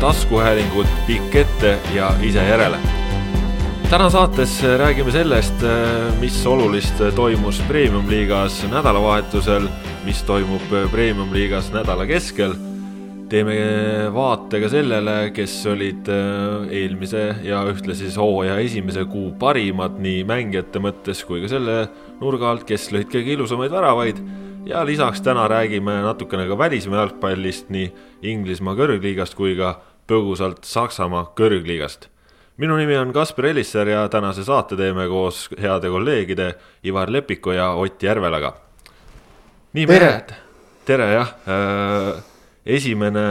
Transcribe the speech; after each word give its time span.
Taskuhäälingut 0.00 0.86
pikk 1.06 1.34
ette 1.36 1.78
ja 1.94 2.08
ise 2.24 2.40
järele. 2.40 2.78
täna 3.90 4.10
saates 4.10 4.62
räägime 4.62 5.12
sellest, 5.12 5.60
mis 6.20 6.46
olulist 6.46 7.02
toimus 7.14 7.60
Premium-liigas 7.68 8.62
nädalavahetusel, 8.70 9.68
mis 10.04 10.22
toimub 10.22 10.62
Premium-liigas 10.90 11.68
nädala 11.72 12.06
keskel. 12.06 12.54
teeme 13.28 13.56
vaate 14.14 14.60
ka 14.60 14.68
sellele, 14.68 15.30
kes 15.30 15.66
olid 15.66 16.08
eelmise 16.70 17.36
ja 17.42 17.60
ühtlasi 17.68 18.08
siis 18.08 18.16
hooaja 18.16 18.56
esimese 18.58 19.04
kuu 19.04 19.34
parimad 19.38 20.00
nii 20.00 20.24
mängijate 20.24 20.80
mõttes 20.80 21.26
kui 21.26 21.42
ka 21.44 21.48
selle 21.48 21.88
nurga 22.20 22.50
alt, 22.50 22.64
kes 22.64 22.88
lõid 22.88 23.12
kõige 23.12 23.36
ilusamaid 23.36 23.70
väravaid 23.70 24.24
ja 24.64 24.86
lisaks 24.86 25.20
täna 25.20 25.44
räägime 25.48 26.00
natukene 26.02 26.48
ka 26.48 26.58
välismaa 26.58 27.04
jalgpallist, 27.04 27.68
nii 27.68 27.92
Inglismaa 28.22 28.74
kõrgliigast 28.76 29.36
kui 29.36 29.54
ka 29.56 29.76
põgusalt 30.10 30.66
Saksamaa 30.66 31.30
kõrgliigast. 31.38 32.08
minu 32.60 32.76
nimi 32.76 32.96
on 32.98 33.12
Kaspar 33.12 33.46
Elisser 33.46 33.88
ja 33.88 34.08
tänase 34.08 34.44
saate 34.44 34.76
teeme 34.76 35.06
koos 35.08 35.48
heade 35.60 35.88
kolleegide 35.88 36.54
Ivar 36.84 37.10
Lepiku 37.10 37.54
ja 37.54 37.70
Ott 37.72 38.02
Järvelaga. 38.02 38.52
nii 39.72 39.86
mehed, 39.86 40.34
tere 40.84 41.12
jah, 41.12 41.30
esimene 42.66 43.24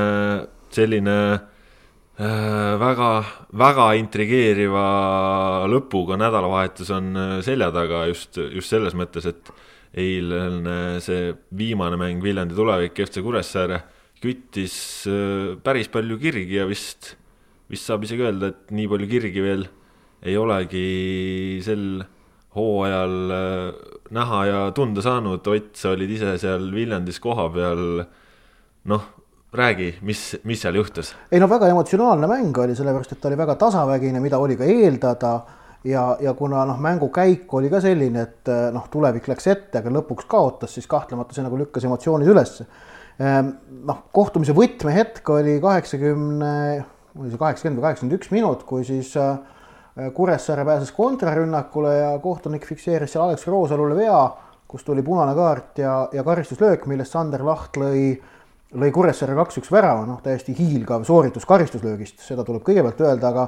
selline 0.71 1.17
väga, 2.79 3.09
väga 3.57 3.91
intrigeeriva 3.99 4.87
lõpuga 5.67 6.17
nädalavahetus 6.19 6.91
on 6.95 7.13
selja 7.43 7.71
taga 7.71 8.05
just, 8.07 8.37
just 8.37 8.69
selles 8.69 8.95
mõttes, 8.95 9.25
et 9.27 9.51
eilne 9.93 10.99
see 11.01 11.33
viimane 11.57 11.97
mäng 11.97 12.23
Viljandi 12.23 12.55
tulevik 12.55 12.99
FC 13.05 13.23
Kuressaare 13.25 13.81
küttis 14.23 14.75
äh, 15.09 15.57
päris 15.63 15.89
palju 15.91 16.19
kirgi 16.21 16.59
ja 16.59 16.67
vist, 16.69 17.13
vist 17.71 17.89
saab 17.89 18.05
isegi 18.07 18.25
öelda, 18.25 18.53
et 18.53 18.73
nii 18.75 18.87
palju 18.91 19.09
kirgi 19.11 19.43
veel 19.43 19.67
ei 20.25 20.35
olegi 20.39 21.59
sel 21.63 22.01
hooajal 22.57 23.35
äh, 23.35 23.85
näha 24.15 24.41
ja 24.49 24.65
tunda 24.75 25.03
saanud, 25.05 25.45
Ott, 25.47 25.71
sa 25.77 25.93
olid 25.95 26.11
ise 26.11 26.35
seal 26.41 26.71
Viljandis 26.73 27.21
kohapeal, 27.23 28.03
noh, 28.89 29.05
räägi, 29.53 29.93
mis, 30.05 30.33
mis 30.43 30.61
seal 30.61 30.75
juhtus? 30.79 31.13
ei 31.31 31.39
no 31.41 31.49
väga 31.49 31.69
emotsionaalne 31.71 32.29
mäng 32.29 32.57
oli, 32.63 32.75
sellepärast 32.77 33.15
et 33.15 33.21
ta 33.21 33.31
oli 33.31 33.39
väga 33.39 33.55
tasavägine, 33.61 34.21
mida 34.23 34.41
oli 34.41 34.57
ka 34.59 34.67
eeldada 34.67 35.37
ja, 35.83 36.17
ja 36.21 36.33
kuna 36.33 36.65
noh, 36.65 36.79
mängu 36.81 37.09
käik 37.13 37.53
oli 37.53 37.69
ka 37.71 37.81
selline, 37.83 38.25
et 38.27 38.51
eh, 38.51 38.67
noh, 38.75 38.87
tulevik 38.91 39.29
läks 39.31 39.47
ette, 39.51 39.79
aga 39.79 39.93
lõpuks 39.93 40.27
kaotas, 40.29 40.73
siis 40.75 40.87
kahtlemata 40.89 41.35
see 41.35 41.45
nagu 41.45 41.59
lükkas 41.59 41.87
emotsioonid 41.87 42.29
ülesse. 42.29 42.67
Ehm, 43.19 43.51
noh, 43.83 44.03
kohtumise 44.15 44.55
võtmehetk 44.55 45.27
oli 45.35 45.57
kaheksakümne, 45.63 46.51
oli 47.19 47.31
see 47.31 47.41
kaheksakümmend 47.41 47.81
või 47.81 47.87
kaheksakümmend 47.87 48.15
üks 48.15 48.31
minut, 48.31 48.63
kui 48.67 48.85
siis 48.87 49.11
eh, 49.19 50.09
Kuressaare 50.15 50.63
pääses 50.63 50.93
kontrarünnakule 50.95 51.95
ja 51.97 52.11
kohtunik 52.23 52.63
fikseeris 52.69 53.11
seal 53.11 53.25
Alex 53.25 53.43
Roosalule 53.49 53.97
vea, 53.97 54.21
kus 54.69 54.87
tuli 54.87 55.03
punane 55.03 55.33
kaart 55.35 55.81
ja, 55.83 55.95
ja 56.15 56.23
karistuslöök, 56.23 56.87
millest 56.87 57.15
Sander 57.15 57.43
Laht 57.43 57.75
lõi 57.81 58.13
lõi 58.79 58.91
Kuressaare 58.93 59.33
kaks-üks 59.33 59.71
värava, 59.73 60.05
noh, 60.05 60.19
täiesti 60.23 60.53
hiilgav 60.53 61.03
sooritus 61.07 61.47
karistuslöögist, 61.49 62.21
seda 62.21 62.45
tuleb 62.45 62.61
kõigepealt 62.67 63.01
öelda, 63.01 63.33
aga 63.33 63.47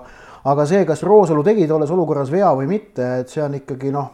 aga 0.52 0.66
see, 0.66 0.82
kas 0.90 1.04
Roosalu 1.06 1.44
tegi 1.46 1.68
tolles 1.70 1.94
olukorras 1.94 2.32
vea 2.34 2.50
või 2.58 2.68
mitte, 2.72 3.06
et 3.22 3.30
see 3.30 3.44
on 3.46 3.56
ikkagi 3.60 3.94
noh, 3.94 4.10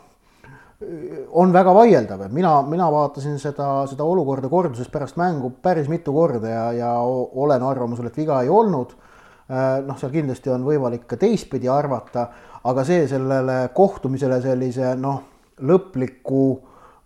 on 1.33 1.53
väga 1.53 1.73
vaieldav, 1.73 2.21
et 2.27 2.33
mina, 2.33 2.51
mina 2.69 2.85
vaatasin 2.93 3.39
seda, 3.41 3.87
seda 3.89 4.05
olukorda 4.05 4.49
korduses 4.49 4.89
pärast 4.93 5.17
mängu 5.17 5.49
päris 5.61 5.87
mitu 5.89 6.13
korda 6.13 6.51
ja, 6.51 6.65
ja 6.77 6.91
olen 7.01 7.63
arvamusel, 7.65 8.11
et 8.11 8.17
viga 8.17 8.41
ei 8.43 8.49
olnud. 8.53 8.93
noh, 9.87 9.95
seal 9.95 10.11
kindlasti 10.11 10.51
on 10.51 10.65
võimalik 10.67 11.05
ka 11.07 11.15
teistpidi 11.17 11.69
arvata, 11.71 12.25
aga 12.67 12.83
see 12.83 13.05
sellele 13.07 13.69
kohtumisele 13.73 14.41
sellise 14.43 14.91
noh, 14.99 15.21
lõpliku 15.63 16.41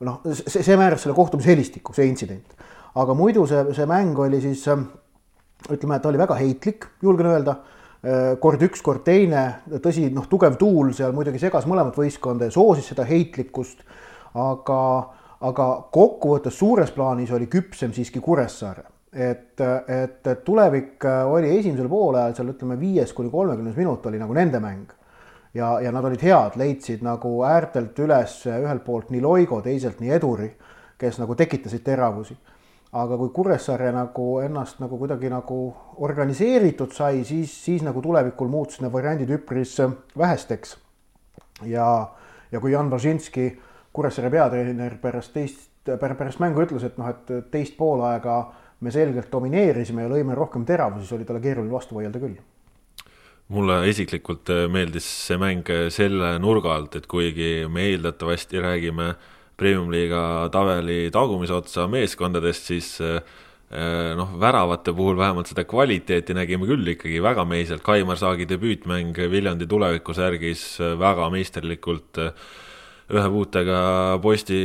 noh, 0.08 0.18
see, 0.34 0.64
see 0.66 0.78
määras 0.78 1.06
selle 1.06 1.16
kohtumise 1.16 1.54
helistiku, 1.54 1.94
see 1.94 2.10
intsident 2.10 2.58
aga 2.96 3.16
muidu 3.16 3.46
see, 3.48 3.62
see 3.76 3.88
mäng 3.90 4.18
oli 4.20 4.42
siis 4.44 4.64
ütleme, 4.68 5.96
et 5.96 6.04
ta 6.04 6.10
oli 6.10 6.20
väga 6.20 6.38
heitlik, 6.40 6.88
julgen 7.04 7.30
öelda. 7.32 7.60
Kord 8.42 8.64
üks, 8.66 8.82
kord 8.82 9.04
teine, 9.06 9.44
tõsi, 9.84 10.08
noh, 10.14 10.26
tugev 10.30 10.56
tuul 10.58 10.90
seal 10.98 11.12
muidugi 11.14 11.38
segas 11.42 11.68
mõlemat 11.70 11.98
võistkonda 11.98 12.48
ja 12.48 12.54
soosis 12.54 12.88
seda 12.90 13.06
heitlikkust. 13.06 13.84
aga, 14.34 14.80
aga 15.42 15.68
kokkuvõttes 15.92 16.58
suures 16.58 16.92
plaanis 16.92 17.32
oli 17.32 17.46
küpsem 17.52 17.94
siiski 17.94 18.20
Kuressaare 18.20 18.88
et, 19.14 19.60
et, 19.88 20.44
tulevik 20.46 21.04
oli 21.28 21.58
esimesel 21.60 21.90
poolajal 21.92 22.36
seal 22.36 22.54
ütleme 22.54 22.80
viies 22.80 23.12
kuni 23.14 23.30
kolmekümnes 23.30 23.76
minut 23.76 24.06
oli 24.06 24.20
nagu 24.20 24.34
nende 24.34 24.60
mäng. 24.60 24.88
ja, 25.54 25.80
ja 25.82 25.92
nad 25.92 26.06
olid 26.06 26.22
head, 26.24 26.56
leidsid 26.56 27.04
nagu 27.04 27.42
äärtelt 27.44 28.00
üles 28.00 28.46
ühelt 28.48 28.86
poolt 28.86 29.10
nii 29.12 29.22
Loigo, 29.22 29.62
teiselt 29.62 30.00
nii 30.00 30.14
Eduri, 30.16 30.48
kes 30.98 31.20
nagu 31.20 31.36
tekitasid 31.36 31.84
teravusi 31.84 32.38
aga 32.92 33.18
kui 33.18 33.32
Kuressaare 33.32 33.92
nagu 33.96 34.26
ennast 34.44 34.82
nagu 34.84 34.98
kuidagi 35.00 35.30
nagu 35.32 35.58
organiseeritud 36.04 36.92
sai, 36.96 37.24
siis, 37.28 37.54
siis 37.66 37.86
nagu 37.88 38.04
tulevikul 38.04 38.52
muutusid 38.52 38.84
need 38.84 38.94
variandid 38.94 39.32
üpris 39.32 39.78
vähesteks. 40.18 40.78
ja, 41.66 41.88
ja 42.52 42.60
kui 42.60 42.72
Jan 42.72 42.90
Blažinski, 42.90 43.52
Kuressaare 43.94 44.32
peatreener 44.32 44.98
pärast 45.02 45.34
teist, 45.34 45.70
pärast 45.86 46.40
mängu 46.44 46.64
ütles, 46.66 46.84
et 46.84 46.98
noh, 47.00 47.08
et 47.08 47.52
teist 47.52 47.78
poolaega 47.78 48.44
me 48.82 48.92
selgelt 48.92 49.32
domineerisime 49.32 50.04
ja 50.04 50.12
lõime 50.12 50.36
rohkem 50.36 50.66
teravusi, 50.66 51.06
siis 51.06 51.20
oli 51.20 51.28
talle 51.28 51.44
keeruline 51.44 51.72
vastu 51.72 51.96
vaielda 51.96 52.20
küll 52.20 52.40
mulle 53.52 53.82
isiklikult 53.92 54.48
meeldis 54.72 55.04
see 55.28 55.36
mäng 55.36 55.68
selle 55.92 56.38
nurga 56.40 56.72
alt, 56.72 56.96
et 56.96 57.08
kuigi 57.12 57.66
me 57.68 57.84
eeldatavasti 57.90 58.62
räägime 58.64 59.10
äh, 59.10 59.26
premium-liiga 59.62 60.50
tabeli 60.54 61.06
tagumise 61.14 61.54
otsa 61.56 61.86
meeskondadest, 61.92 62.72
siis 62.74 62.90
eh, 63.06 63.22
noh, 64.18 64.34
väravate 64.42 64.96
puhul 64.98 65.20
vähemalt 65.20 65.52
seda 65.52 65.64
kvaliteeti 65.70 66.36
nägime 66.36 66.68
küll 66.70 66.96
ikkagi 66.96 67.22
väga 67.24 67.46
meiselt, 67.48 67.86
Kaimar 67.86 68.20
Saagi 68.20 68.50
debüütmäng 68.50 69.16
Viljandi 69.32 69.70
tulevikusärgis 69.70 70.66
väga 71.00 71.30
meisterlikult 71.32 72.20
äh, 72.26 72.34
ühe 73.12 73.28
puutega 73.32 73.80
posti 74.24 74.58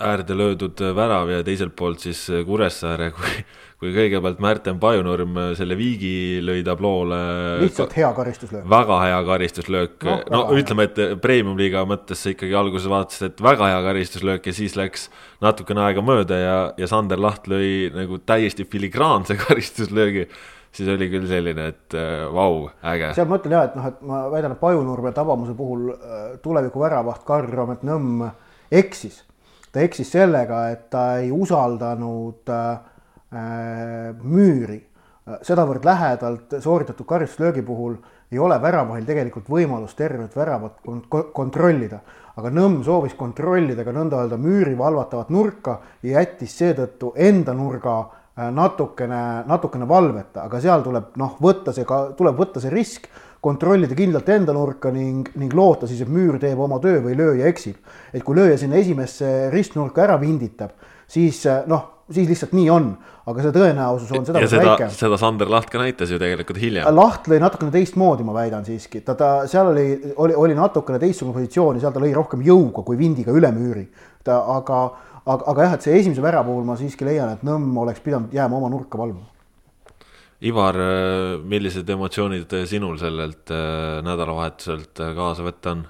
äärde 0.00 0.36
löödud 0.36 0.80
värav 0.96 1.30
ja 1.30 1.42
teiselt 1.44 1.74
poolt 1.76 2.00
siis 2.06 2.26
Kuressaare, 2.46 3.10
kui, 3.16 3.32
kui 3.76 3.92
kõigepealt 3.92 4.38
Märten 4.40 4.78
Pajunurm 4.80 5.36
selle 5.56 5.76
viigi 5.76 6.40
lõi 6.44 6.62
tabloole. 6.64 7.18
lihtsalt 7.60 7.92
hea 7.96 8.08
karistuslöök. 8.16 8.64
väga 8.72 9.00
hea 9.02 9.18
karistuslöök 9.28 10.06
no,, 10.08 10.16
no 10.32 10.40
ütleme, 10.56 10.88
et 10.88 11.20
premium-liiga 11.20 11.84
mõttes 11.88 12.24
sa 12.24 12.32
ikkagi 12.32 12.56
alguses 12.56 12.88
vaatasid, 12.88 13.34
et 13.34 13.44
väga 13.44 13.68
hea 13.74 13.82
karistuslöök 13.84 14.48
ja 14.48 14.56
siis 14.56 14.78
läks 14.80 15.10
natukene 15.44 15.84
aega 15.84 16.04
mööda 16.04 16.40
ja, 16.40 16.58
ja 16.80 16.88
Sander 16.88 17.20
Laht 17.20 17.50
lõi 17.52 17.92
nagu 17.92 18.20
täiesti 18.24 18.64
filigraanse 18.64 19.36
karistuslöögi 19.44 20.24
siis 20.76 20.88
oli 20.92 21.10
küll 21.12 21.28
selline, 21.28 21.70
et 21.72 21.94
äh, 21.96 22.24
vau, 22.32 22.66
äge. 22.84 23.12
seal 23.16 23.28
ma 23.28 23.38
ütlen 23.40 23.54
jah, 23.56 23.68
et 23.68 23.76
noh, 23.78 23.86
et 23.92 24.02
ma 24.08 24.24
väidan, 24.32 24.56
et 24.56 24.60
Pajunurme 24.60 25.12
tabamuse 25.16 25.54
puhul 25.56 25.88
äh, 25.92 26.26
tuleviku 26.44 26.80
väravaht 26.80 27.24
Karl 27.28 27.48
Roomet 27.52 27.84
Nõmm 27.86 28.26
eksis. 28.72 29.22
ta 29.72 29.84
eksis 29.84 30.16
sellega, 30.16 30.66
et 30.72 30.88
ta 30.92 31.08
ei 31.20 31.32
usaldanud 31.32 32.56
äh 32.56 32.92
müüri 33.30 34.78
sedavõrd 35.42 35.84
lähedalt 35.84 36.54
sooritatud 36.62 37.06
karistuslöögi 37.06 37.64
puhul 37.66 37.96
ei 38.30 38.38
ole 38.38 38.60
väravahil 38.62 39.04
tegelikult 39.06 39.48
võimalust 39.50 39.96
tervet 39.98 40.36
väravat 40.36 40.78
kontrollida. 41.34 41.98
aga 42.36 42.50
Nõmm 42.50 42.84
soovis 42.84 43.14
kontrollida 43.18 43.84
ka 43.84 43.90
nõnda 43.90 44.20
öelda 44.22 44.36
müüri 44.38 44.78
valvatavat 44.78 45.30
nurka 45.30 45.80
ja 46.02 46.20
jättis 46.20 46.54
seetõttu 46.58 47.12
enda 47.16 47.54
nurga 47.54 47.96
Äh, 48.36 48.50
natukene, 48.52 49.18
natukene 49.48 49.86
valveta, 49.88 50.42
aga 50.44 50.58
seal 50.60 50.82
tuleb 50.84 51.14
noh, 51.16 51.38
võtta 51.40 51.72
see 51.72 51.86
ka, 51.88 52.02
tuleb 52.18 52.36
võtta 52.36 52.60
see 52.60 52.68
risk, 52.68 53.06
kontrollida 53.40 53.96
kindlalt 53.96 54.28
enda 54.34 54.52
nurka 54.52 54.90
ning, 54.92 55.30
ning 55.40 55.54
loota 55.56 55.88
siis, 55.88 56.02
et 56.04 56.10
müür 56.12 56.36
teeb 56.42 56.60
oma 56.60 56.76
töö 56.82 56.98
või 57.06 57.16
lööja 57.16 57.48
eksib. 57.48 57.78
et 58.12 58.20
kui 58.26 58.36
lööja 58.36 58.58
sinna 58.60 58.76
esimesse 58.76 59.48
ristnurka 59.54 60.04
ära 60.04 60.18
vinditab, 60.20 60.76
siis 61.08 61.46
äh, 61.48 61.62
noh, 61.64 61.95
siis 62.10 62.28
lihtsalt 62.30 62.52
nii 62.54 62.68
on, 62.70 62.90
aga 63.26 63.42
see 63.42 63.54
tõenäosus 63.56 64.12
on 64.14 64.26
seda 64.28 64.42
väike. 64.42 64.90
seda 64.94 65.18
Sander 65.20 65.50
Laht 65.50 65.70
ka 65.72 65.80
näitas 65.82 66.12
ju 66.12 66.20
tegelikult 66.22 66.60
hiljem. 66.62 66.86
Laht 66.94 67.26
lõi 67.30 67.40
natukene 67.42 67.74
teistmoodi, 67.74 68.26
ma 68.26 68.36
väidan 68.36 68.66
siiski, 68.66 69.02
ta, 69.06 69.16
ta 69.18 69.30
seal 69.50 69.72
oli, 69.72 69.88
oli, 70.22 70.36
oli 70.46 70.58
natukene 70.58 71.00
teistsugune 71.02 71.34
positsioon 71.40 71.80
ja 71.80 71.86
seal 71.86 71.96
ta 71.96 72.02
lõi 72.02 72.14
rohkem 72.14 72.44
jõuga 72.46 72.86
kui 72.86 72.98
vindiga 73.00 73.34
üle 73.34 73.50
müüri. 73.54 73.88
ta, 74.26 74.38
aga 74.56 74.84
aga, 75.26 75.42
aga 75.52 75.66
jah, 75.66 75.74
et 75.76 75.86
see 75.86 75.98
esimese 76.00 76.22
värava 76.24 76.46
puhul 76.48 76.66
ma 76.66 76.76
siiski 76.78 77.06
leian, 77.06 77.32
et 77.34 77.42
Nõmm 77.46 77.74
oleks 77.82 78.02
pidanud 78.04 78.34
jääma 78.34 78.60
oma 78.60 78.70
nurka 78.72 78.98
valvama. 79.00 79.26
Ivar, 80.46 80.76
millised 81.48 81.88
emotsioonid 81.88 82.50
sinul 82.68 82.98
sellelt 83.00 83.50
äh, 83.54 84.02
nädalavahetuselt 84.04 85.00
äh, 85.00 85.14
kaasa 85.16 85.46
võtta 85.46 85.72
on? 85.72 85.86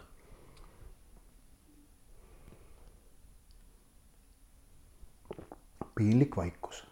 Piinlik 5.96 6.36
vaikus. 6.36 6.84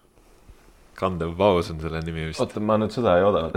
kandev 0.99 1.35
paus 1.37 1.71
on 1.73 1.81
selle 1.83 2.01
nimi 2.06 2.29
vist. 2.31 2.41
oota, 2.41 2.61
ma 2.62 2.79
nüüd 2.81 2.95
seda 2.95 3.17
ei 3.19 3.25
oodanud 3.27 3.56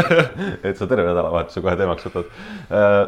et 0.66 0.76
sa 0.76 0.88
terve 0.90 1.06
nädalavahetuse 1.10 1.62
kohe 1.64 1.76
teemaks 1.80 2.08
võtad 2.08 2.32
äh, 2.74 3.02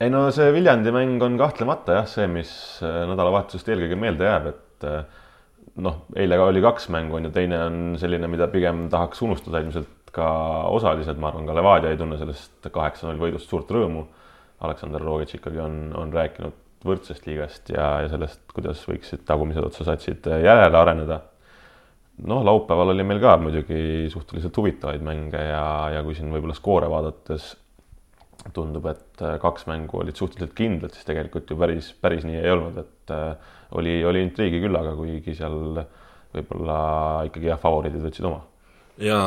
ei 0.00 0.12
no 0.14 0.28
see 0.34 0.52
Viljandi 0.54 0.92
mäng 0.94 1.22
on 1.26 1.38
kahtlemata 1.40 2.00
jah, 2.00 2.10
see, 2.10 2.28
mis 2.30 2.52
äh, 2.86 3.02
nädalavahetusest 3.10 3.70
eelkõige 3.72 3.98
meelde 3.98 4.28
jääb, 4.28 4.50
et 4.52 4.86
äh, 4.86 5.00
noh, 5.82 6.04
eile 6.18 6.38
oli 6.42 6.62
kaks 6.62 6.88
mängu 6.94 7.18
on 7.18 7.28
ju, 7.28 7.32
teine 7.34 7.58
on 7.64 7.80
selline, 8.00 8.30
mida 8.30 8.48
pigem 8.52 8.86
tahaks 8.92 9.22
unustada 9.26 9.62
ilmselt 9.64 10.12
ka 10.14 10.28
osalised, 10.72 11.18
ma 11.20 11.32
arvan, 11.32 11.46
ka 11.48 11.56
Levadia 11.58 11.92
ei 11.92 11.98
tunne 12.00 12.18
sellest 12.20 12.70
kaheksa-null 12.72 13.20
võidust 13.20 13.50
suurt 13.50 13.68
rõõmu. 13.74 14.06
Aleksander 14.64 15.02
Rogic 15.04 15.36
ikkagi 15.36 15.60
on, 15.62 15.76
on 15.94 16.10
rääkinud 16.10 16.56
võrdsest 16.86 17.26
liigast 17.26 17.72
ja, 17.74 17.86
ja 18.04 18.10
sellest, 18.12 18.44
kuidas 18.54 18.82
võiksid 18.86 19.24
tagumised 19.26 19.64
otsa 19.64 19.86
satsid 19.88 20.26
järele 20.26 20.78
areneda. 20.78 21.20
noh, 22.26 22.42
laupäeval 22.46 22.94
oli 22.94 23.06
meil 23.06 23.20
ka 23.22 23.36
muidugi 23.42 24.08
suhteliselt 24.12 24.56
huvitavaid 24.56 25.02
mänge 25.02 25.42
ja, 25.42 25.64
ja 25.94 26.02
kui 26.06 26.14
siin 26.18 26.32
võib-olla 26.34 26.54
skoore 26.54 26.90
vaadates 26.90 27.54
tundub, 28.54 28.86
et 28.86 29.22
kaks 29.42 29.66
mängu 29.66 29.98
olid 29.98 30.16
suhteliselt 30.16 30.54
kindlad, 30.56 30.94
siis 30.94 31.06
tegelikult 31.06 31.50
ju 31.50 31.58
päris, 31.58 31.90
päris 32.00 32.26
nii 32.26 32.38
ei 32.38 32.52
olnud, 32.52 32.78
et 32.78 33.14
äh, 33.14 33.56
oli, 33.78 33.98
oli 34.06 34.22
intriigi 34.22 34.60
küllaga, 34.62 34.94
kuigi 34.96 35.34
seal 35.34 35.82
võib-olla 36.34 36.78
ikkagi 37.26 37.50
jah, 37.50 37.58
favoriidid 37.60 38.04
võtsid 38.06 38.28
oma 38.30 38.44
ja 39.02 39.18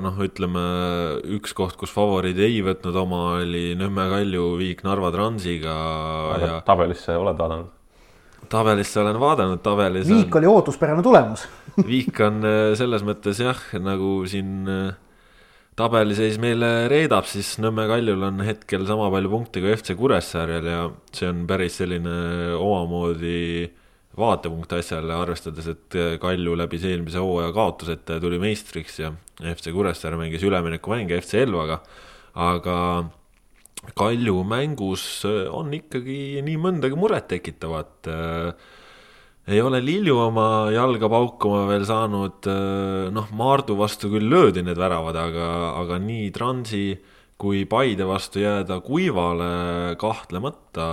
noh, 0.00 0.22
ütleme 0.24 0.62
üks 1.36 1.52
koht, 1.56 1.76
kus 1.80 1.92
favoriid 1.94 2.38
ei 2.40 2.62
võtnud 2.64 2.96
oma, 3.02 3.24
oli 3.40 3.74
Nõmme 3.78 4.08
Kalju 4.12 4.54
viik 4.60 4.80
Narva 4.86 5.12
Transiga. 5.14 5.76
Ja... 6.40 6.56
tabelisse 6.66 7.18
oled 7.20 7.38
vaadanud? 7.38 7.76
tabelisse 8.50 8.98
olen 9.00 9.18
vaadanud, 9.20 9.60
tabelis. 9.62 10.08
viik 10.08 10.32
on... 10.34 10.40
oli 10.40 10.48
ootuspärane 10.50 11.04
tulemus 11.06 11.44
viik 11.92 12.18
on 12.24 12.42
äh, 12.46 12.72
selles 12.78 13.04
mõttes 13.06 13.38
jah, 13.42 13.60
nagu 13.78 14.20
siin 14.30 14.66
äh, 14.70 14.96
tabeliseis 15.78 16.38
meile 16.42 16.88
reedab, 16.90 17.28
siis 17.30 17.54
Nõmme 17.62 17.86
Kaljul 17.90 18.24
on 18.26 18.42
hetkel 18.44 18.86
sama 18.88 19.10
palju 19.12 19.32
punkte 19.32 19.62
kui 19.62 19.74
FC 19.76 19.96
Kuressaarel 19.98 20.66
ja 20.66 20.80
see 21.14 21.30
on 21.30 21.44
päris 21.50 21.78
selline 21.80 22.16
omamoodi 22.58 23.70
vaatepunkt 24.18 24.72
asjale, 24.74 25.14
arvestades, 25.14 25.68
et 25.70 25.96
Kalju 26.20 26.56
läbis 26.58 26.84
eelmise 26.88 27.22
hooaja 27.22 27.52
kaotuseta 27.54 28.16
ja 28.16 28.22
tuli 28.22 28.40
meistriks 28.42 28.98
ja 29.02 29.12
FC 29.38 29.70
Kuressaare 29.74 30.18
mängis 30.18 30.42
üleminekumänge 30.46 31.20
FC 31.22 31.44
Elvaga, 31.44 31.78
aga 32.34 32.76
Kalju 33.96 34.42
mängus 34.44 35.04
on 35.26 35.70
ikkagi 35.72 36.42
nii 36.44 36.58
mõndagi 36.60 36.98
murettekitavat. 37.00 38.10
ei 39.50 39.60
ole 39.62 39.80
Lilju 39.80 40.18
oma 40.20 40.48
jalga 40.74 41.08
paukuma 41.08 41.62
veel 41.70 41.86
saanud, 41.88 42.50
noh, 43.14 43.30
Maardu 43.32 43.78
vastu 43.78 44.10
küll 44.12 44.28
löödi 44.28 44.62
need 44.62 44.78
väravad, 44.78 45.16
aga, 45.16 45.48
aga 45.80 45.98
nii 46.02 46.28
Transi 46.34 46.84
kui 47.40 47.64
Paide 47.64 48.04
vastu 48.04 48.42
jääda 48.42 48.82
kuivale, 48.84 49.96
kahtlemata 49.96 50.90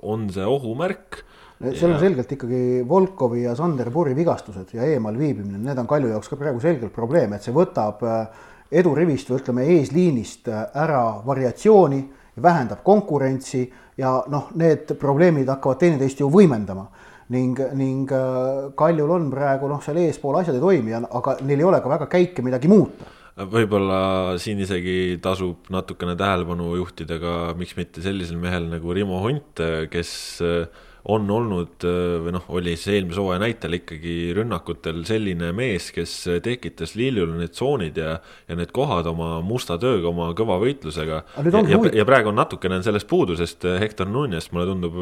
on 0.00 0.30
see 0.32 0.46
ohumärk 0.46 1.20
seal 1.60 1.92
on 1.92 1.98
selgelt 2.00 2.30
ikkagi 2.32 2.60
Volkovi 2.88 3.42
ja 3.44 3.54
Sander 3.56 3.90
Puri 3.92 4.14
vigastused 4.16 4.72
ja 4.72 4.86
eemal 4.88 5.18
viibimine, 5.20 5.60
need 5.60 5.80
on 5.80 5.88
Kalju 5.90 6.14
jaoks 6.14 6.32
ka 6.32 6.38
praegu 6.40 6.62
selgelt 6.62 6.94
probleem, 6.94 7.34
et 7.36 7.44
see 7.44 7.54
võtab 7.54 8.00
äh, 8.08 8.48
edurivist 8.80 9.28
või 9.28 9.42
ütleme, 9.42 9.66
eesliinist 9.76 10.48
äh, 10.48 10.64
ära 10.80 11.02
variatsiooni, 11.26 12.00
vähendab 12.40 12.80
konkurentsi 12.86 13.66
ja 14.00 14.16
noh, 14.32 14.48
need 14.56 14.94
probleemid 15.00 15.50
hakkavad 15.52 15.82
teineteist 15.82 16.24
ju 16.24 16.32
võimendama. 16.32 16.88
Ning, 17.30 17.60
ning 17.76 18.10
äh, 18.10 18.72
Kaljul 18.78 19.12
on 19.18 19.30
praegu 19.30 19.68
noh, 19.70 19.84
seal 19.84 20.00
eespool 20.00 20.40
asjad 20.40 20.56
ei 20.56 20.64
toimi, 20.64 20.96
aga 20.96 21.38
neil 21.44 21.60
ei 21.60 21.68
ole 21.68 21.84
ka 21.84 21.92
väga 21.92 22.08
käike 22.10 22.46
midagi 22.46 22.72
muuta. 22.72 23.16
Võib-olla 23.40 24.38
siin 24.42 24.58
isegi 24.60 25.18
tasub 25.22 25.68
natukene 25.72 26.16
tähelepanu 26.18 26.74
juhtida 26.76 27.20
ka, 27.22 27.34
miks 27.56 27.76
mitte 27.76 28.02
sellisel 28.04 28.40
mehel 28.40 28.66
nagu 28.72 28.96
Rimo 28.96 29.20
Hunt, 29.22 29.60
kes 29.92 30.10
äh, 30.44 30.88
on 31.08 31.30
olnud 31.30 31.84
või 32.24 32.32
noh, 32.34 32.44
oli 32.52 32.74
siis 32.76 32.96
eelmise 32.96 33.20
hooaja 33.22 33.40
näitel 33.40 33.78
ikkagi 33.78 34.14
rünnakutel 34.36 35.00
selline 35.08 35.52
mees, 35.56 35.90
kes 35.94 36.12
tekitas 36.44 36.94
Liljule 36.98 37.38
need 37.38 37.54
tsoonid 37.54 37.96
ja, 37.96 38.18
ja 38.48 38.58
need 38.58 38.72
kohad 38.76 39.08
oma 39.08 39.38
musta 39.44 39.78
tööga, 39.80 40.10
oma 40.10 40.30
kõva 40.36 40.58
võitlusega. 40.60 41.22
Ja, 41.40 41.64
ja, 41.72 41.80
ja 42.02 42.06
praegu 42.08 42.32
on 42.32 42.38
natukene 42.40 42.82
sellest 42.84 43.08
puudu, 43.10 43.36
sest 43.38 43.64
Hector 43.80 44.08
Nunes, 44.10 44.50
mulle 44.52 44.68
tundub, 44.68 45.00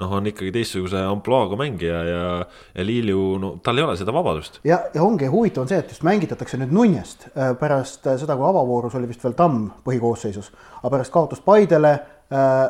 noh, 0.00 0.14
on 0.20 0.28
ikkagi 0.30 0.52
teistsuguse 0.54 1.00
ampluaaga 1.08 1.58
mängija 1.60 2.04
ja, 2.04 2.22
ja 2.74 2.86
Lilju, 2.86 3.24
no 3.40 3.54
tal 3.64 3.80
ei 3.80 3.86
ole 3.86 3.96
seda 4.00 4.14
vabadust. 4.14 4.60
ja, 4.64 4.82
ja 4.94 5.02
ongi 5.04 5.30
huvitav 5.30 5.64
on 5.64 5.72
see, 5.72 5.80
et 5.80 5.92
just 5.94 6.04
mängitatakse 6.06 6.60
nüüd 6.60 6.74
Nunest 6.76 7.30
äh, 7.32 7.54
pärast 7.60 8.04
seda, 8.04 8.36
kui 8.36 8.48
avavoorus 8.48 8.96
oli 8.98 9.08
vist 9.10 9.24
veel 9.24 9.36
Tamm 9.38 9.70
põhikoosseisus, 9.86 10.52
aga 10.80 10.96
pärast 10.98 11.14
kaotust 11.14 11.46
Paidele 11.46 11.98
Äh, 11.98 12.19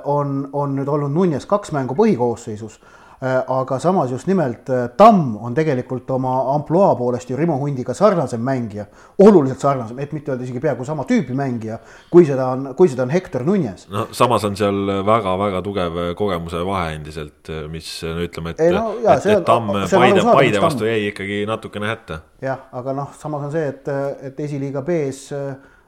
on, 0.05 0.49
on 0.53 0.75
nüüd 0.79 0.89
olnud 0.89 1.13
Nunes 1.13 1.47
kaks 1.47 1.73
mängu 1.77 1.95
põhikoosseisus, 1.99 2.79
äh, 3.21 3.35
aga 3.53 3.79
samas 3.83 4.11
just 4.13 4.29
nimelt 4.31 4.71
äh, 4.73 4.87
Tamm 4.97 5.35
on 5.37 5.55
tegelikult 5.55 6.11
oma 6.11 6.33
ampluaa 6.55 6.95
poolest 6.97 7.31
ju 7.31 7.37
Rimo 7.37 7.59
Hundiga 7.61 7.95
sarnasem 7.95 8.41
mängija, 8.41 8.87
oluliselt 9.21 9.61
sarnasem, 9.61 9.99
et 10.01 10.15
mitte 10.17 10.33
öelda 10.33 10.47
isegi 10.47 10.63
peaaegu 10.65 10.85
sama 10.89 11.05
tüüpi 11.09 11.37
mängija, 11.37 11.77
kui 12.11 12.25
seda 12.29 12.47
on, 12.55 12.71
kui 12.79 12.89
seda 12.89 13.05
on 13.05 13.13
Hector 13.13 13.45
Nunes. 13.45 13.85
no 13.93 14.07
samas 14.17 14.47
on 14.49 14.57
seal 14.57 14.95
väga-väga 15.07 15.61
tugev 15.67 15.99
kogemuse 16.17 16.63
vahe 16.67 16.95
endiselt, 16.97 17.53
mis 17.73 17.91
no 18.07 18.25
ütleme, 18.25 18.55
et, 18.57 18.63
no, 18.77 18.95
et, 19.03 19.27
et 19.27 19.45
Tamm 19.45 19.75
Paide, 19.91 20.25
Paide 20.25 20.63
vastu 20.65 20.89
jäi 20.89 21.11
ikkagi 21.11 21.43
natukene 21.51 21.93
hätta. 21.93 22.23
jah, 22.41 22.65
aga 22.73 22.97
noh, 23.03 23.13
samas 23.21 23.51
on 23.51 23.53
see, 23.53 23.69
et, 23.75 23.93
et 24.31 24.41
esiliiga 24.49 24.81
B-s 24.87 25.29
äh, 25.37 25.53
Äh, 25.53 25.80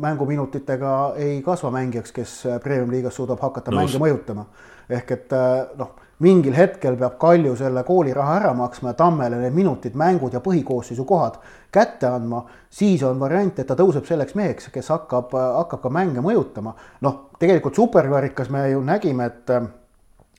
mänguminutitega 0.00 1.12
ei 1.16 1.42
kasva 1.42 1.70
mängijaks, 1.74 2.12
kes 2.12 2.46
äh, 2.46 2.58
premium-liigas 2.62 3.16
suudab 3.16 3.40
hakata 3.42 3.70
Nõus. 3.70 3.80
mänge 3.80 4.02
mõjutama. 4.02 4.44
ehk 4.90 5.10
et 5.10 5.32
äh, 5.32 5.66
noh, 5.76 5.94
mingil 6.22 6.54
hetkel 6.54 6.96
peab 6.96 7.16
Kalju 7.18 7.56
selle 7.56 7.82
kooliraha 7.84 8.36
ära 8.40 8.52
maksma 8.54 8.92
ja 8.92 8.94
Tammele 8.94 9.40
need 9.40 9.54
minutid, 9.54 9.96
mängud 9.98 10.32
ja 10.32 10.40
põhikoosseisu 10.40 11.04
kohad 11.04 11.40
kätte 11.72 12.06
andma, 12.06 12.44
siis 12.70 13.02
on 13.02 13.18
variant, 13.20 13.58
et 13.58 13.66
ta 13.66 13.74
tõuseb 13.74 14.06
selleks 14.06 14.34
meheks, 14.38 14.70
kes 14.72 14.88
hakkab, 14.94 15.34
hakkab 15.34 15.82
ka 15.82 15.90
mänge 15.90 16.22
mõjutama. 16.24 16.72
noh, 17.00 17.18
tegelikult 17.38 17.74
superkarikas 17.74 18.50
me 18.50 18.70
ju 18.70 18.80
nägime, 18.80 19.26
et 19.26 19.50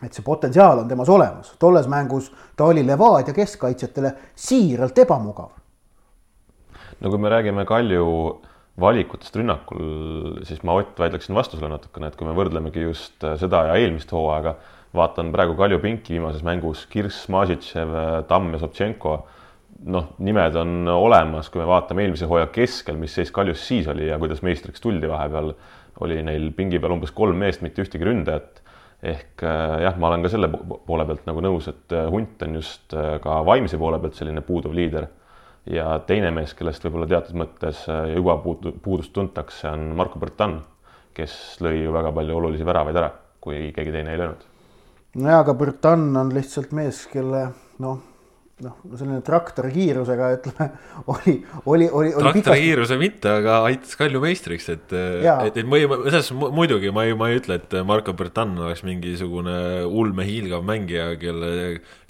et 0.03 0.13
see 0.13 0.23
potentsiaal 0.23 0.79
on 0.79 0.87
temas 0.87 1.09
olemas, 1.09 1.55
tolles 1.59 1.87
mängus 1.87 2.31
ta 2.55 2.65
oli 2.65 2.85
Levadia 2.85 3.33
keskkaitsjatele 3.33 4.13
siiralt 4.35 4.97
ebamugav. 4.97 5.49
no 7.01 7.09
kui 7.09 7.17
me 7.17 7.29
räägime 7.29 7.65
Kalju 7.65 8.41
valikutest 8.81 9.35
rünnakul, 9.39 10.41
siis 10.45 10.61
ma 10.65 10.77
Ott 10.77 10.99
vaidleksin 10.99 11.35
vastu 11.35 11.57
sulle 11.57 11.71
natukene, 11.73 12.11
et 12.11 12.17
kui 12.17 12.27
me 12.27 12.35
võrdlemegi 12.37 12.85
just 12.85 13.23
äh, 13.25 13.37
seda 13.41 13.63
ja 13.71 13.77
eelmist 13.81 14.11
hooaega, 14.13 14.53
vaatan 14.97 15.31
praegu 15.33 15.57
Kalju 15.57 15.79
pinki 15.81 16.15
viimases 16.15 16.45
mängus, 16.45 16.85
Kirss, 16.91 17.25
Mažitšev, 17.33 17.95
Tamm 18.29 18.53
ja 18.53 18.61
Sobtšenko. 18.61 19.17
noh, 19.93 20.07
nimed 20.25 20.55
on 20.57 20.87
olemas, 20.89 21.51
kui 21.53 21.61
me 21.61 21.67
vaatame 21.69 22.01
eelmise 22.01 22.25
hooaja 22.25 22.47
keskel, 22.49 22.95
mis 22.97 23.13
seis 23.13 23.29
Kaljus 23.31 23.61
siis 23.67 23.85
oli 23.87 24.07
ja 24.07 24.17
kuidas 24.17 24.41
meistriks 24.41 24.81
tuldi 24.81 25.09
vahepeal, 25.09 25.51
oli 26.01 26.21
neil 26.25 26.49
pingi 26.57 26.79
peal 26.79 26.95
umbes 26.95 27.11
kolm 27.13 27.37
meest, 27.37 27.61
mitte 27.61 27.83
ühtegi 27.83 28.05
ründajat. 28.05 28.63
ehk 29.03 29.43
äh, 29.45 29.81
jah, 29.83 29.97
ma 30.01 30.07
olen 30.09 30.23
ka 30.25 30.29
selle 30.33 30.47
poole 30.49 31.05
pealt 31.05 31.27
nagu 31.29 31.41
nõus, 31.45 31.67
et 31.69 31.93
äh, 31.93 32.09
Hunt 32.09 32.41
on 32.41 32.55
just 32.57 32.93
ka 33.21 33.41
vaimse 33.45 33.77
poole 33.77 33.99
pealt 34.01 34.17
selline 34.17 34.41
puuduv 34.41 34.73
liider 34.73 35.05
ja 35.71 35.99
teine 36.07 36.31
mees, 36.35 36.53
kellest 36.57 36.83
võib-olla 36.85 37.07
teatud 37.11 37.37
mõttes 37.39 37.83
äh, 37.91 38.13
juba 38.15 38.37
puudu, 38.43 38.73
puudust 38.83 39.13
tuntakse, 39.15 39.69
on 39.71 39.89
Marko 39.99 40.19
Bertan, 40.21 40.59
kes 41.17 41.57
lõi 41.65 41.81
ju 41.83 41.95
väga 41.95 42.11
palju 42.15 42.37
olulisi 42.37 42.67
väravaid 42.67 42.99
ära, 42.99 43.11
kui 43.43 43.71
keegi 43.75 43.95
teine 43.95 44.13
ei 44.13 44.21
löönud. 44.21 44.45
nojah, 45.17 45.41
aga 45.45 45.57
Bertan 45.57 46.09
on 46.17 46.33
lihtsalt 46.35 46.75
mees, 46.77 47.05
kelle 47.11 47.49
noh 47.83 47.99
noh, 48.65 48.77
selline 48.97 49.19
traktori 49.25 49.69
kiirusega 49.69 50.31
ütleme, 50.33 50.67
oli, 51.13 51.35
oli, 51.69 51.89
oli. 51.93 52.13
traktori 52.15 52.41
pikast... 52.41 52.63
kiiruse 52.63 52.97
mitte, 52.97 53.33
aga 53.43 53.59
aitas 53.67 53.93
Kalju 53.99 54.21
meistriks, 54.23 54.69
et, 54.73 54.95
et, 54.97 55.59
et 55.61 55.69
ma 55.69 55.77
ei, 55.77 55.85
selles 56.07 56.31
muidugi 56.33 56.89
ma 56.93 57.05
ei, 57.05 57.13
ma 57.17 57.29
ei 57.29 57.37
ütle, 57.41 57.59
et 57.61 57.77
Marko 57.85 58.15
Bertan 58.17 58.55
oleks 58.57 58.81
mingisugune 58.87 59.59
ulmehiilgav 59.85 60.65
mängija, 60.65 61.11
kelle, 61.21 61.51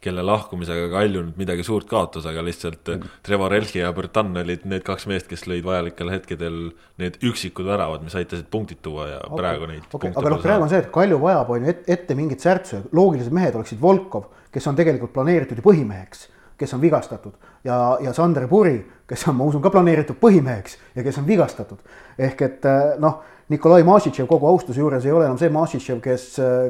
kelle 0.08 0.24
lahkumisega 0.26 0.88
Kalju 0.94 1.24
nüüd 1.28 1.42
midagi 1.42 1.66
suurt 1.68 1.90
kaotas, 1.90 2.26
aga 2.30 2.44
lihtsalt 2.48 2.94
mm. 2.94 3.18
Trevor 3.28 3.56
Elchi 3.58 3.82
ja 3.82 3.92
Bertan 3.96 4.32
olid 4.40 4.64
need 4.70 4.86
kaks 4.88 5.08
meest, 5.12 5.28
kes 5.32 5.46
lõid 5.50 5.66
vajalikel 5.68 6.12
hetkedel 6.14 6.62
need 7.02 7.20
üksikud 7.28 7.68
väravad, 7.68 8.06
mis 8.08 8.16
aitasid 8.18 8.48
punktid 8.54 8.82
tuua 8.86 9.10
ja 9.12 9.20
okay. 9.26 9.42
praegu 9.42 9.70
neid 9.74 9.86
okay. 9.92 10.16
aga 10.16 10.34
noh, 10.34 10.42
praegu 10.44 10.68
on 10.68 10.74
see, 10.74 10.82
et 10.86 10.90
Kalju 10.94 11.20
vajab, 11.22 11.54
on 11.54 11.70
ju, 11.70 11.78
ette 11.98 12.18
mingit 12.18 12.44
särtsu, 12.44 12.86
loogilised 12.96 13.36
mehed 13.36 13.60
oleksid 13.60 13.84
Volkov, 13.84 14.32
kes 14.54 14.72
on 14.72 14.80
tegelikult 14.80 15.14
planeeritud 15.16 15.60
ju 15.60 15.68
põhimeheks 15.68 16.28
kes 16.58 16.74
on 16.74 16.82
vigastatud 16.82 17.34
ja, 17.64 17.98
ja 18.02 18.14
Sander 18.14 18.48
Puri, 18.50 18.78
kes 19.08 19.28
on, 19.30 19.36
ma 19.38 19.48
usun, 19.48 19.62
ka 19.62 19.72
planeeritud 19.74 20.18
põhimeheks 20.22 20.78
ja 20.96 21.04
kes 21.06 21.20
on 21.22 21.28
vigastatud. 21.28 21.78
ehk 22.18 22.42
et 22.42 22.66
eh, 22.66 22.96
noh, 23.02 23.22
Nikolai 23.54 23.84
Mašitšev 23.88 24.28
kogu 24.28 24.48
austuse 24.50 24.82
juures 24.82 25.06
ei 25.06 25.14
ole 25.14 25.28
enam 25.28 25.38
see 25.40 25.52
Mašitšev, 25.54 26.02
kes, 26.04 26.26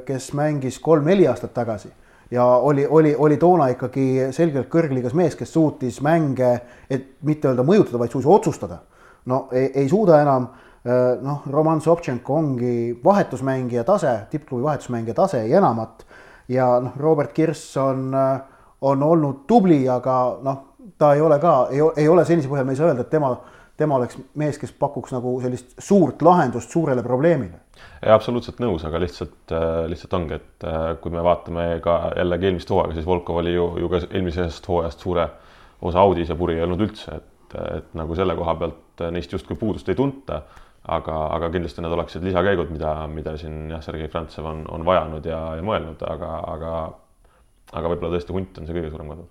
kes 0.05 0.27
mängis 0.37 0.81
kolm-neli 0.83 1.25
aastat 1.27 1.55
tagasi 1.55 1.89
ja 2.31 2.45
oli, 2.45 2.85
oli, 2.85 3.15
oli 3.15 3.37
toona 3.37 3.67
ikkagi 3.73 4.27
selgelt 4.35 4.69
kõrgliigas 4.71 5.15
mees, 5.15 5.35
kes 5.35 5.53
suutis 5.53 6.01
mänge, 6.03 6.53
et 6.89 7.15
mitte 7.23 7.49
öelda 7.49 7.65
mõjutada, 7.67 7.99
vaid 8.01 8.11
suisa 8.11 8.29
otsustada. 8.29 8.79
no 9.25 9.47
ei, 9.51 9.71
ei 9.75 9.89
suuda 9.89 10.21
enam, 10.21 10.47
noh, 11.21 11.41
Roman 11.51 11.81
Sobtšenko 11.81 12.35
ongi 12.35 12.99
vahetusmängija 13.03 13.83
tase, 13.83 14.13
tippklubi 14.31 14.63
vahetusmängija 14.63 15.13
tase 15.13 15.47
ja 15.47 15.57
enamat. 15.57 16.05
ja 16.47 16.79
noh, 16.79 16.95
Robert 16.97 17.33
Kirss 17.33 17.77
on, 17.77 18.15
on 18.81 19.03
olnud 19.03 19.43
tubli, 19.47 19.89
aga 19.89 20.37
noh, 20.43 20.63
ta 20.97 21.13
ei 21.13 21.21
ole 21.21 21.39
ka, 21.39 21.67
ei, 21.71 22.07
ole 22.07 22.25
sellise 22.25 22.49
põhjal, 22.49 22.65
me 22.65 22.75
ei 22.75 22.79
saa 22.79 22.91
öelda, 22.91 23.03
et 23.03 23.09
tema 23.09 23.35
tema 23.77 23.97
oleks 23.99 24.17
mees, 24.39 24.57
kes 24.59 24.73
pakuks 24.79 25.13
nagu 25.13 25.35
sellist 25.41 25.75
suurt 25.83 26.21
lahendust 26.25 26.73
suurele 26.73 27.03
probleemile. 27.05 27.61
absoluutselt 28.13 28.59
nõus, 28.63 28.85
aga 28.87 29.01
lihtsalt, 29.01 29.39
äh, 29.53 29.85
lihtsalt 29.91 30.13
ongi, 30.17 30.39
et 30.41 30.67
äh, 30.67 30.89
kui 31.01 31.13
me 31.13 31.23
vaatame 31.23 31.67
ka 31.83 31.97
jällegi 32.17 32.49
eelmist 32.49 32.73
hooaega, 32.73 32.97
siis 32.97 33.05
Volkov 33.05 33.41
oli 33.43 33.53
ju, 33.53 33.67
ju 33.81 33.89
ka 33.93 34.01
eelmisest 34.09 34.67
hooajast 34.67 35.05
suure 35.05 35.27
osa 35.85 36.01
audis 36.01 36.29
ja 36.33 36.37
puri 36.37 36.57
ei 36.57 36.65
olnud 36.65 36.81
üldse, 36.87 37.19
et, 37.21 37.57
et 37.77 37.91
nagu 37.97 38.17
selle 38.17 38.35
koha 38.35 38.55
pealt 38.57 39.05
neist 39.13 39.33
justkui 39.33 39.59
puudust 39.59 39.89
ei 39.89 39.99
tunta. 39.99 40.41
aga, 40.87 41.15
aga 41.35 41.49
kindlasti 41.51 41.81
need 41.83 41.91
oleksid 41.91 42.23
lisakäigud, 42.23 42.69
mida, 42.71 42.91
mida 43.11 43.33
siin 43.37 43.73
jah, 43.73 43.81
Sergei 43.83 44.07
Frantsev 44.07 44.45
on, 44.47 44.61
on 44.71 44.85
vajanud 44.87 45.25
ja, 45.27 45.39
ja 45.59 45.65
mõelnud, 45.65 45.99
aga, 46.07 46.29
aga, 46.47 46.75
aga 47.73 47.89
võib-olla 47.91 48.13
tõesti 48.15 48.31
hunt 48.31 48.61
on 48.61 48.69
see 48.69 48.77
kõige 48.77 48.93
suurem 48.93 49.11
kadu 49.11 49.27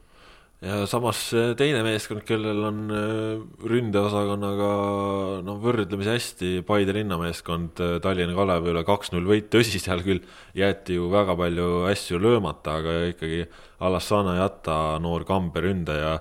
ja 0.64 0.86
samas 0.88 1.18
teine 1.58 1.82
meeskond, 1.84 2.22
kellel 2.26 2.62
on 2.64 2.78
äh, 2.88 3.42
ründeosakonnaga 3.68 4.70
noh, 5.44 5.58
võrdlemisi 5.60 6.12
hästi 6.14 6.52
Paide 6.66 6.94
linnameeskond 6.96 7.82
äh, 7.84 7.96
Tallinna 8.04 8.36
Kalevi 8.38 8.72
üle 8.72 8.84
kaks-null 8.88 9.28
võit, 9.28 9.50
tõsi, 9.52 9.80
seal 9.82 10.00
küll 10.06 10.22
jäeti 10.56 10.96
ju 10.96 11.10
väga 11.12 11.36
palju 11.36 11.84
asju 11.90 12.20
löömata, 12.22 12.78
aga 12.80 12.96
ikkagi 13.12 13.44
Alassana 13.84 14.38
Jata, 14.38 14.78
noor 15.04 15.26
kamberündaja, 15.28 16.16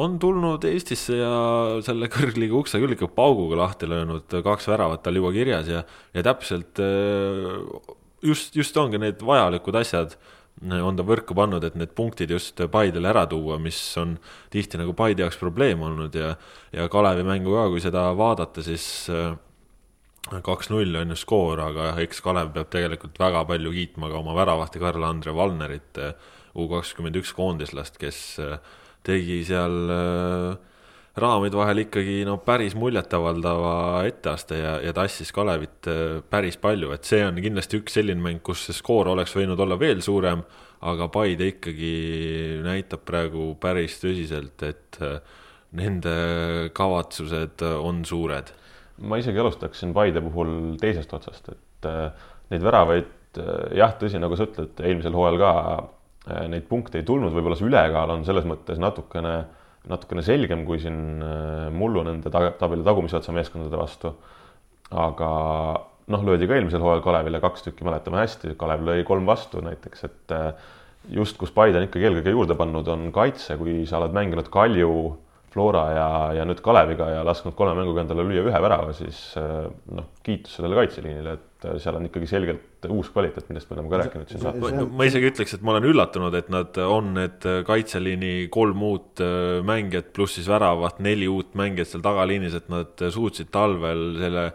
on 0.00 0.16
tulnud 0.20 0.64
Eestisse 0.68 1.20
ja 1.20 1.36
selle 1.84 2.08
kõrgliiga 2.12 2.56
ukse 2.56 2.80
küll 2.80 2.96
ikka 2.96 3.10
pauguga 3.12 3.60
lahti 3.60 3.88
löönud, 3.92 4.40
kaks 4.44 4.72
väravat 4.72 5.04
tal 5.04 5.20
juba 5.20 5.34
kirjas 5.36 5.68
ja, 5.72 5.84
ja 6.16 6.24
täpselt 6.24 6.80
just, 8.24 8.56
just 8.56 8.76
ongi 8.80 9.00
need 9.00 9.20
vajalikud 9.24 9.76
asjad 9.80 10.16
on 10.62 10.96
ta 10.96 11.04
võrku 11.04 11.36
pannud, 11.36 11.64
et 11.64 11.74
need 11.76 11.92
punktid 11.96 12.30
just 12.32 12.60
Paidele 12.72 13.10
ära 13.10 13.26
tuua, 13.28 13.58
mis 13.60 13.78
on 14.00 14.16
tihti 14.52 14.80
nagu 14.80 14.94
Paide 14.96 15.24
jaoks 15.24 15.36
probleem 15.40 15.82
olnud 15.84 16.14
ja, 16.16 16.34
ja 16.72 16.88
Kalevi 16.92 17.26
mängu 17.26 17.52
ka, 17.52 17.66
kui 17.72 17.82
seda 17.84 18.06
vaadata, 18.16 18.64
siis 18.64 18.86
äh, 19.12 19.34
kaks-null 20.46 20.96
on 21.02 21.12
ju 21.12 21.18
skoor, 21.20 21.60
aga 21.68 21.92
eks 22.02 22.24
Kalev 22.24 22.54
peab 22.54 22.72
tegelikult 22.72 23.20
väga 23.20 23.44
palju 23.48 23.74
kiitma 23.74 24.10
ka 24.10 24.22
oma 24.22 24.36
väravahti 24.38 24.82
Karl-Andre 24.82 25.36
Valnerit, 25.36 25.92
äh, 26.00 26.16
U 26.56 26.70
kakskümmend 26.70 27.18
üks 27.20 27.34
koondislast, 27.36 27.98
kes 28.00 28.18
äh, 28.40 28.56
tegi 29.04 29.42
seal 29.44 29.90
äh, 29.92 30.75
raamide 31.20 31.56
vahel 31.56 31.80
ikkagi 31.86 32.20
no 32.28 32.36
päris 32.44 32.74
muljetavaldava 32.76 34.02
etteaste 34.08 34.58
ja, 34.60 34.74
ja 34.84 34.92
tassis 34.96 35.32
Kalevit 35.34 35.88
äh, 35.88 36.20
päris 36.30 36.58
palju, 36.60 36.92
et 36.92 37.08
see 37.08 37.22
on 37.24 37.40
kindlasti 37.40 37.80
üks 37.80 37.96
selline 37.96 38.22
mäng, 38.22 38.42
kus 38.44 38.66
see 38.68 38.76
skoor 38.76 39.12
oleks 39.14 39.32
võinud 39.36 39.60
olla 39.62 39.78
veel 39.80 40.04
suurem, 40.04 40.44
aga 40.86 41.08
Paide 41.12 41.48
ikkagi 41.54 42.60
näitab 42.66 43.06
praegu 43.08 43.54
päris 43.60 43.96
tõsiselt, 44.02 44.60
et 44.68 45.00
äh, 45.04 45.18
nende 45.76 46.16
kavatsused 46.76 47.64
on 47.80 48.04
suured. 48.08 48.52
ma 49.00 49.16
isegi 49.20 49.40
alustaksin 49.40 49.96
Paide 49.96 50.20
puhul 50.24 50.76
teisest 50.80 51.12
otsast, 51.16 51.52
et 51.52 51.88
äh, 51.88 52.28
neid 52.52 52.64
väravaid 52.64 53.12
jah, 53.76 53.92
tõsi, 54.00 54.16
nagu 54.20 54.36
sa 54.36 54.46
ütled, 54.48 54.78
eelmisel 54.80 55.12
hooajal 55.12 55.36
ka 55.40 55.50
neid 56.48 56.64
punkte 56.70 56.96
ei 56.96 57.04
tulnud, 57.06 57.34
võib-olla 57.34 57.56
see 57.58 57.68
ülekaal 57.68 58.10
on 58.14 58.22
selles 58.24 58.46
mõttes 58.48 58.80
natukene 58.80 59.34
äh, 59.42 59.55
natukene 59.90 60.24
selgem 60.26 60.64
kui 60.68 60.80
siin 60.82 61.22
äh, 61.22 61.66
mullu 61.74 62.02
nende 62.06 62.32
tabeli 62.32 62.84
tagumise 62.86 63.18
otsa 63.20 63.34
meeskondade 63.34 63.78
vastu. 63.78 64.14
aga 64.90 65.28
noh, 66.12 66.24
löödi 66.26 66.46
ka 66.46 66.54
eelmisel 66.54 66.82
hooajal 66.82 67.02
Kalevile 67.02 67.40
kaks 67.42 67.66
tükki, 67.66 67.86
mäletame 67.86 68.20
hästi, 68.22 68.54
Kalev 68.58 68.84
lõi 68.86 69.04
kolm 69.06 69.26
vastu 69.26 69.62
näiteks, 69.64 70.04
et 70.06 70.34
äh, 70.34 70.50
just 71.10 71.38
kus 71.40 71.52
Paide 71.54 71.80
on 71.80 71.86
ikkagi 71.88 72.06
eelkõige 72.06 72.34
juurde 72.34 72.56
pannud, 72.58 72.88
on 72.90 73.08
kaitse, 73.14 73.56
kui 73.58 73.80
sa 73.86 74.00
oled 74.00 74.14
mänginud 74.14 74.50
Kalju, 74.52 74.92
Flora 75.56 75.84
ja, 75.96 76.08
ja 76.36 76.44
nüüd 76.48 76.60
Kaleviga 76.64 77.08
ja 77.14 77.24
lasknud 77.24 77.56
kolme 77.56 77.72
mänguga 77.78 78.04
endale 78.04 78.26
lüüa 78.28 78.44
ühe 78.44 78.62
värava, 78.62 78.92
siis 78.96 79.20
äh, 79.40 79.64
noh, 79.96 80.10
kiitus 80.26 80.58
sellele 80.58 80.82
kaitseliinile, 80.82 81.36
et 81.38 81.52
et 81.66 81.80
seal 81.82 81.96
on 81.96 82.04
ikkagi 82.06 82.28
selgelt 82.28 82.86
uus 82.92 83.08
kvaliteet, 83.14 83.48
millest 83.48 83.70
me 83.70 83.76
oleme 83.78 83.90
ka 83.90 84.00
rääkinud 84.02 84.30
siin 84.30 84.42
saates. 84.42 84.76
ma 84.92 85.06
isegi 85.08 85.30
ütleks, 85.32 85.56
et 85.56 85.64
ma 85.64 85.72
olen 85.72 85.88
üllatunud, 85.88 86.36
et 86.38 86.50
nad 86.52 86.78
on 86.84 87.14
need 87.16 87.46
kaitseliini 87.66 88.34
kolm 88.52 88.84
uut 88.86 89.24
äh, 89.24 89.64
mängijat 89.66 90.12
pluss 90.16 90.36
siis 90.38 90.50
väravat 90.50 91.00
neli 91.04 91.28
uut 91.32 91.56
mängijat 91.58 91.94
seal 91.94 92.04
tagaliinis, 92.04 92.58
et 92.60 92.68
nad 92.72 93.06
suutsid 93.16 93.50
talvel 93.54 94.08
selle 94.20 94.50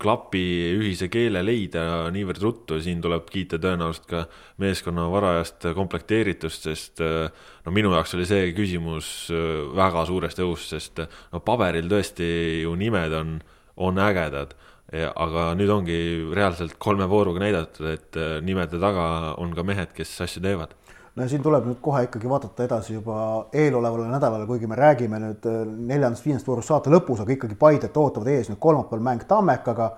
klapi 0.00 0.42
ühise 0.74 1.08
keele 1.12 1.42
leida 1.44 2.10
niivõrd 2.12 2.42
ruttu 2.42 2.78
siin 2.82 3.00
tuleb 3.04 3.28
kiita 3.30 3.60
tõenäoliselt 3.62 4.06
ka 4.10 4.22
meeskonna 4.62 5.06
varajast 5.12 5.68
komplekteeritust, 5.76 6.68
sest 6.68 7.02
äh, 7.04 7.30
no 7.64 7.74
minu 7.74 7.94
jaoks 7.94 8.16
oli 8.18 8.26
see 8.28 8.52
küsimus 8.56 9.10
äh, 9.32 9.64
väga 9.76 10.04
suuresti 10.10 10.44
õhus, 10.44 10.68
sest 10.74 11.04
no 11.32 11.42
paberil 11.44 11.88
tõesti 11.90 12.28
ju 12.64 12.74
nimed 12.80 13.18
on, 13.20 13.36
on 13.76 14.00
ägedad. 14.02 14.56
Aga 14.94 15.48
nüüd 15.58 15.70
ongi 15.72 15.96
reaalselt 16.36 16.76
kolme 16.78 17.08
vooruga 17.10 17.40
näidatud, 17.42 17.86
et 17.90 18.18
äh, 18.20 18.36
nimede 18.44 18.78
taga 18.78 19.34
on 19.40 19.54
ka 19.56 19.64
mehed, 19.66 19.94
kes 19.96 20.12
asju 20.26 20.42
teevad 20.44 20.76
no 21.16 21.28
siin 21.28 21.42
tuleb 21.42 21.68
nüüd 21.68 21.78
kohe 21.82 22.04
ikkagi 22.08 22.28
vaadata 22.30 22.66
edasi 22.66 22.96
juba 22.96 23.16
eelolevale 23.54 24.08
nädalale, 24.10 24.46
kuigi 24.46 24.66
me 24.70 24.78
räägime 24.78 25.20
nüüd 25.22 25.46
äh, 25.46 25.62
neljandast-viiendast 25.92 26.48
voorust 26.48 26.72
saate 26.72 26.92
lõpus, 26.92 27.22
aga 27.22 27.36
ikkagi 27.36 27.58
Paidet 27.58 27.96
ootavad 27.96 28.32
ees 28.34 28.50
nüüd 28.50 28.60
kolmapäeval 28.62 29.04
mäng 29.04 29.26
Tammekaga 29.28 29.92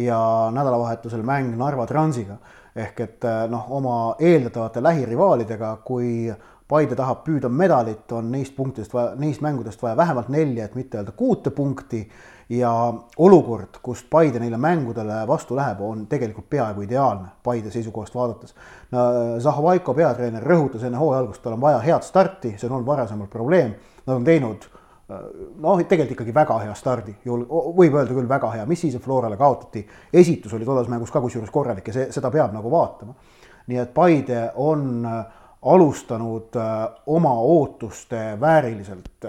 ja 0.00 0.18
nädalavahetusel 0.54 1.22
mäng 1.22 1.54
Narva 1.60 1.86
Transiga. 1.86 2.38
ehk 2.74 3.00
et 3.00 3.24
äh, 3.24 3.44
noh, 3.50 3.66
oma 3.70 4.16
eeldatavate 4.18 4.82
lähirivaalidega, 4.82 5.76
kui 5.84 6.32
Paide 6.68 6.96
tahab 6.96 7.20
püüda 7.26 7.48
medalit, 7.52 8.12
on 8.12 8.30
neist 8.32 8.56
punktidest 8.56 8.94
vaja, 8.94 9.12
neist 9.20 9.42
mängudest 9.44 9.82
vaja 9.82 9.96
vähemalt 9.96 10.28
nelja, 10.32 10.64
et 10.64 10.74
mitte 10.74 10.96
öelda 10.96 11.12
kuute 11.12 11.50
punkti 11.50 12.00
ja 12.48 12.70
olukord, 13.16 13.80
kust 13.82 14.06
Paide 14.10 14.38
neile 14.38 14.56
mängudele 14.60 15.22
vastu 15.28 15.56
läheb, 15.56 15.80
on 15.80 16.06
tegelikult 16.06 16.48
peaaegu 16.50 16.84
ideaalne 16.84 17.28
Paide 17.42 17.70
seisukohast 17.70 18.14
vaadates 18.14 18.54
no,. 18.92 19.00
Zahhovaiko 19.40 19.94
peatreener 19.94 20.42
rõhutas 20.42 20.84
enne 20.84 20.98
hooaja 21.00 21.22
algust, 21.24 21.42
tal 21.42 21.56
on 21.56 21.60
vaja 21.60 21.78
head 21.84 22.02
starti, 22.06 22.54
see 22.58 22.68
on 22.68 22.78
olnud 22.78 22.88
varasemalt 22.88 23.30
probleem. 23.30 23.74
Nad 24.06 24.16
on 24.16 24.24
teinud 24.24 24.66
noh, 25.60 25.80
tegelikult 25.88 26.14
ikkagi 26.16 26.34
väga 26.34 26.58
hea 26.64 26.74
stardi, 26.78 27.14
võib 27.26 27.96
öelda 27.96 28.14
küll 28.14 28.28
väga 28.28 28.50
hea, 28.54 28.66
mis 28.68 28.80
siis, 28.86 28.96
et 28.96 29.04
Florale 29.04 29.36
kaotati. 29.36 29.86
esitus 30.12 30.52
oli 30.56 30.64
tolles 30.64 30.88
mängus 30.88 31.12
ka 31.12 31.20
kusjuures 31.20 31.50
korralik 31.52 31.88
ja 31.88 31.96
see, 31.96 32.12
seda 32.12 32.30
peab 32.30 32.52
nagu 32.54 32.70
vaatama. 32.70 33.14
nii 33.66 33.80
et 33.80 33.94
Paide 33.94 34.50
on 34.54 35.06
alustanud 35.64 36.56
oma 37.06 37.32
ootuste 37.40 38.36
vääriliselt, 38.40 39.24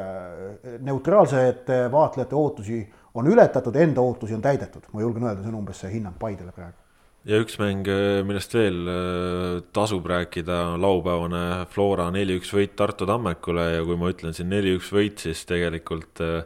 neutraalsete 0.79 1.91
vaatlejate 1.91 2.35
ootusi 2.35 2.93
on 3.15 3.27
ületatud, 3.31 3.75
enda 3.79 4.03
ootusi 4.03 4.35
on 4.35 4.43
täidetud, 4.43 4.89
ma 4.93 5.03
julgen 5.03 5.27
öelda, 5.27 5.43
see 5.43 5.51
on 5.53 5.61
umbes 5.61 5.79
see 5.83 5.93
hinnang 5.93 6.17
Paidele 6.19 6.51
praegu. 6.55 6.77
ja 7.25 7.39
üks 7.41 7.57
mäng, 7.57 7.87
äh, 7.89 8.19
millest 8.27 8.53
veel 8.53 8.81
äh, 8.91 9.61
tasub 9.73 10.05
rääkida, 10.11 10.75
laupäevane 10.81 11.65
Flora 11.71 12.09
neli-üks 12.13 12.51
võit 12.53 12.75
Tartu 12.77 13.07
Tammekule 13.09 13.69
ja 13.77 13.85
kui 13.87 13.97
ma 13.99 14.11
ütlen 14.13 14.35
siin 14.35 14.51
neli-üks 14.51 14.91
võit, 14.93 15.23
siis 15.23 15.45
tegelikult 15.49 16.21
äh, 16.25 16.43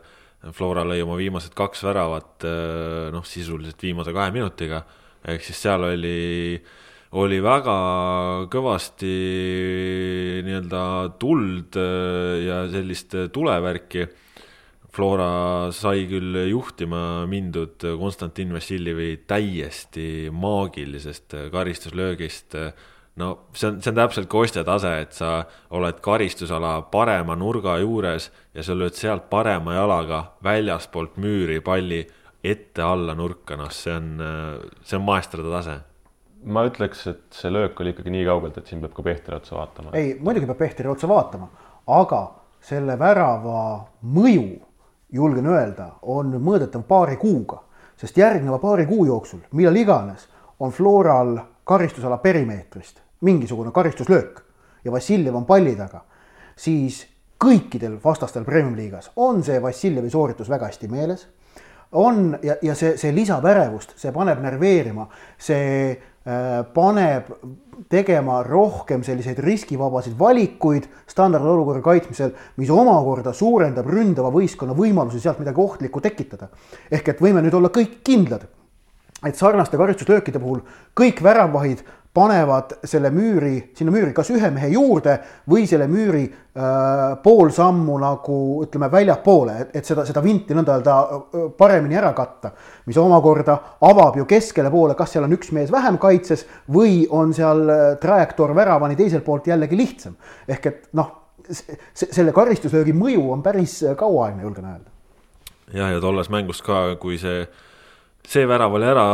Flora 0.56 0.86
lõi 0.88 1.02
oma 1.04 1.18
viimased 1.20 1.52
kaks 1.58 1.82
väravat 1.84 2.46
noh, 3.12 3.26
sisuliselt 3.28 3.82
viimase 3.84 4.14
kahe 4.16 4.32
minutiga, 4.32 4.86
ehk 5.28 5.44
siis 5.44 5.60
seal 5.66 5.84
oli 5.84 6.56
oli 7.20 7.42
väga 7.44 7.76
kõvasti 8.54 9.12
nii-öelda 10.46 10.84
tuld 11.20 11.76
ja 12.46 12.62
sellist 12.72 13.18
tulevärki 13.36 14.06
Flora 15.00 15.72
sai 15.72 16.02
küll 16.12 16.36
juhtima 16.50 17.24
mindud 17.32 17.80
Konstantin 18.02 18.50
Vassiljevi 18.52 19.22
täiesti 19.30 20.28
maagilisest 20.28 21.38
karistuslöögist. 21.54 22.58
no 23.16 23.30
see 23.54 23.70
on, 23.70 23.78
see 23.80 23.94
on 23.94 23.96
täpselt 23.96 24.28
Kostja 24.28 24.66
tase, 24.68 24.92
et 25.06 25.16
sa 25.16 25.46
oled 25.72 26.04
karistusala 26.04 26.82
parema 26.92 27.40
nurga 27.40 27.78
juures 27.80 28.28
ja 28.52 28.64
sa 28.64 28.76
lööd 28.76 29.00
sealt 29.00 29.30
parema 29.32 29.78
jalaga 29.80 30.22
väljaspoolt 30.44 31.16
müüri 31.16 31.62
palli 31.64 32.04
ette-alla 32.44 33.16
nurka, 33.16 33.56
noh, 33.56 33.72
see 33.72 33.96
on, 33.96 34.14
see 34.84 35.00
on 35.00 35.08
maestrade 35.08 35.48
tase 35.56 35.80
ma 36.44 36.68
ütleks, 36.68 37.08
et 37.08 37.24
see 37.40 37.52
löök 37.52 37.80
oli 37.80 37.96
ikkagi 37.96 38.20
nii 38.20 38.28
kaugelt, 38.28 38.60
et 38.60 38.68
siin 38.68 38.84
peab 38.84 39.00
ka 39.00 39.12
Pehtri 39.14 39.40
otsa 39.40 39.56
vaatama. 39.64 39.96
ei, 39.96 40.18
muidugi 40.20 40.48
peab 40.52 40.60
Pehtri 40.68 40.92
otsa 40.92 41.08
vaatama, 41.08 41.54
aga 41.88 42.26
selle 42.60 43.00
värava 43.00 43.62
mõju 44.04 44.68
julgen 45.12 45.48
öelda, 45.48 45.92
on 46.02 46.34
mõõdetav 46.38 46.84
paari 46.88 47.18
kuuga, 47.18 47.62
sest 47.98 48.18
järgneva 48.18 48.60
paari 48.60 48.86
kuu 48.86 49.06
jooksul, 49.06 49.40
millal 49.52 49.76
iganes, 49.76 50.28
on 50.60 50.72
Floral 50.72 51.38
karistusala 51.64 52.18
perimeetrist 52.18 53.02
mingisugune 53.22 53.72
karistuslöök 53.72 54.44
ja 54.84 54.92
Vassiljev 54.92 55.36
on 55.36 55.46
palli 55.46 55.76
taga, 55.76 56.04
siis 56.56 57.04
kõikidel 57.40 57.98
vastastel 58.04 58.46
Premium-liigas 58.48 59.12
on 59.16 59.44
see 59.44 59.62
Vassiljevi 59.62 60.10
sooritus 60.10 60.50
väga 60.50 60.70
hästi 60.72 60.88
meeles. 60.88 61.28
on 61.92 62.38
ja, 62.44 62.56
ja 62.62 62.76
see, 62.76 62.98
see 62.98 63.16
lisab 63.16 63.46
ärevust, 63.46 63.96
see 63.98 64.12
paneb 64.12 64.42
närveerima, 64.44 65.08
see 65.38 65.98
paneb 66.74 67.30
tegema 67.90 68.42
rohkem 68.44 69.04
selliseid 69.08 69.40
riskivabasid 69.40 70.18
valikuid 70.20 70.90
standardolukorra 71.10 71.82
kaitsmisel, 71.82 72.34
mis 72.60 72.70
omakorda 72.70 73.34
suurendab 73.34 73.88
ründava 73.88 74.32
võistkonna 74.34 74.76
võimalusi 74.78 75.22
sealt 75.24 75.40
midagi 75.40 75.62
ohtlikku 75.64 76.02
tekitada. 76.04 76.50
ehk 76.92 77.08
et 77.08 77.22
võime 77.22 77.42
nüüd 77.42 77.54
olla 77.54 77.70
kõik 77.70 78.02
kindlad, 78.04 78.48
et 79.26 79.36
sarnaste 79.36 79.78
karistuslöökide 79.78 80.40
puhul 80.40 80.62
kõik 80.98 81.24
väravahid 81.24 81.84
panevad 82.14 82.74
selle 82.90 83.12
müüri, 83.14 83.70
sinna 83.78 83.94
müüri 83.94 84.14
kas 84.18 84.32
ühe 84.34 84.50
mehe 84.54 84.72
juurde 84.74 85.14
või 85.50 85.68
selle 85.70 85.86
müüri 85.90 86.24
äh, 86.26 87.14
pool 87.24 87.52
sammu 87.54 88.00
nagu 88.02 88.38
ütleme 88.66 88.90
väljapoole, 88.92 89.58
et, 89.70 89.86
seda, 89.86 90.08
seda 90.08 90.24
vinti 90.26 90.58
nõnda 90.58 90.80
öelda 90.80 90.96
äh, 91.06 91.46
paremini 91.58 92.00
ära 92.00 92.12
katta. 92.18 92.52
mis 92.90 92.98
omakorda 92.98 93.60
avab 93.86 94.18
ju 94.18 94.26
keskele 94.26 94.72
poole, 94.74 94.98
kas 94.98 95.14
seal 95.14 95.28
on 95.28 95.38
üks 95.38 95.54
mees 95.54 95.72
vähem 95.72 96.02
kaitses 96.02 96.48
või 96.74 97.06
on 97.10 97.34
seal 97.38 97.64
äh, 97.70 97.86
trajektoor 98.02 98.56
väravani 98.58 98.98
teiselt 98.98 99.26
poolt 99.26 99.48
jällegi 99.48 99.78
lihtsam. 99.78 100.18
ehk 100.48 100.66
et 100.66 100.90
noh, 100.98 101.14
selle 101.94 102.34
karistuslöögi 102.34 102.94
mõju 102.94 103.30
on 103.32 103.46
päris 103.46 103.84
kauaaegne, 103.98 104.44
julgen 104.50 104.66
öelda. 104.66 104.90
ja, 105.74 105.94
ja 105.94 106.02
tolles 106.02 106.34
mängus 106.34 106.66
ka, 106.66 106.98
kui 106.98 107.22
see 107.22 107.46
see 108.30 108.46
värav 108.50 108.76
oli 108.78 108.86
ära 108.86 109.06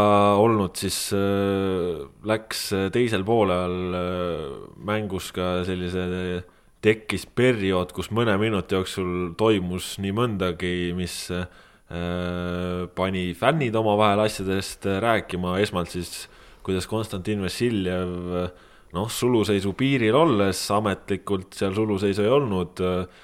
olnud, 0.41 0.75
siis 0.79 0.97
äh, 1.15 2.03
läks 2.27 2.67
teisel 2.95 3.23
poolel 3.27 3.95
äh, 3.95 4.57
mängus 4.87 5.31
ka 5.35 5.63
sellise, 5.67 6.43
tekkis 6.85 7.25
periood, 7.25 7.95
kus 7.95 8.11
mõne 8.13 8.35
minuti 8.41 8.75
jooksul 8.75 9.33
toimus 9.39 9.95
nii 10.03 10.13
mõndagi, 10.15 10.75
mis 10.97 11.17
äh, 11.33 11.47
pani 12.97 13.25
fännid 13.37 13.75
omavahel 13.77 14.25
asjadest 14.25 14.87
rääkima, 15.01 15.57
esmalt 15.63 15.93
siis 15.93 16.25
kuidas 16.65 16.87
Konstantin 16.89 17.43
Vassiljev 17.45 18.49
noh, 18.95 19.11
suluseisu 19.11 19.73
piiril 19.77 20.15
olles 20.17 20.59
ametlikult 20.73 21.55
seal 21.57 21.75
suluseisu 21.75 22.25
ei 22.25 22.31
olnud 22.31 22.83
äh, 22.83 23.23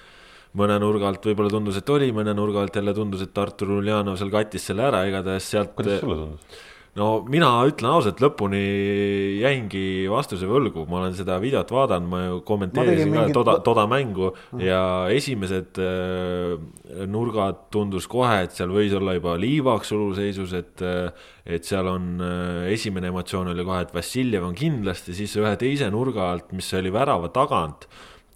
mõne 0.60 0.80
nurga 0.84 1.12
alt 1.12 1.30
võib-olla 1.30 1.54
tundus, 1.54 1.80
et 1.80 1.94
oli, 1.94 2.12
mõne 2.16 2.34
nurga 2.36 2.66
alt 2.66 2.76
jälle 2.82 2.96
tundus, 2.98 3.24
et 3.24 3.40
Artur 3.40 3.78
Uljanov 3.78 4.20
seal 4.20 4.34
kattis 4.34 4.68
selle 4.68 4.90
ära, 4.90 5.06
igatahes 5.08 5.48
sealt. 5.54 5.74
kuidas 5.78 6.04
sulle 6.04 6.20
tundus? 6.26 6.60
no 7.00 7.06
mina 7.32 7.48
ütlen 7.70 7.88
ausalt, 7.94 8.20
lõpuni 8.20 8.60
jäingi 9.40 10.10
vastuse 10.12 10.50
võlgu, 10.50 10.84
ma 10.92 11.00
olen 11.00 11.16
seda 11.16 11.38
videot 11.40 11.72
vaadanud, 11.72 12.12
ma 12.12 12.20
ju 12.26 12.42
kommenteerisin 12.48 13.14
ma 13.14 13.24
ka 13.30 13.36
toda, 13.38 13.56
toda 13.64 13.86
mängu 13.88 14.34
mm. 14.34 14.64
ja 14.66 14.82
esimesed 15.16 15.80
äh, 15.80 17.08
nurgad 17.08 17.70
tundus 17.72 18.10
kohe, 18.12 18.42
et 18.44 18.58
seal 18.58 18.76
võis 18.76 18.92
olla 18.98 19.16
juba 19.16 19.38
liivaks 19.40 19.94
suluseisus, 19.94 20.56
et 20.60 20.84
äh, 20.84 21.30
et 21.42 21.66
seal 21.66 21.88
on 21.90 22.20
esimene 22.70 23.10
emotsioon 23.10 23.50
oli 23.50 23.64
kohe, 23.66 23.80
et 23.88 23.96
Vassiljev 23.96 24.44
on 24.46 24.54
kindlasti, 24.56 25.16
siis 25.18 25.32
ühe 25.40 25.56
teise 25.60 25.88
nurga 25.92 26.28
alt, 26.30 26.52
mis 26.54 26.68
oli 26.78 26.92
värava 26.94 27.32
tagant 27.34 27.88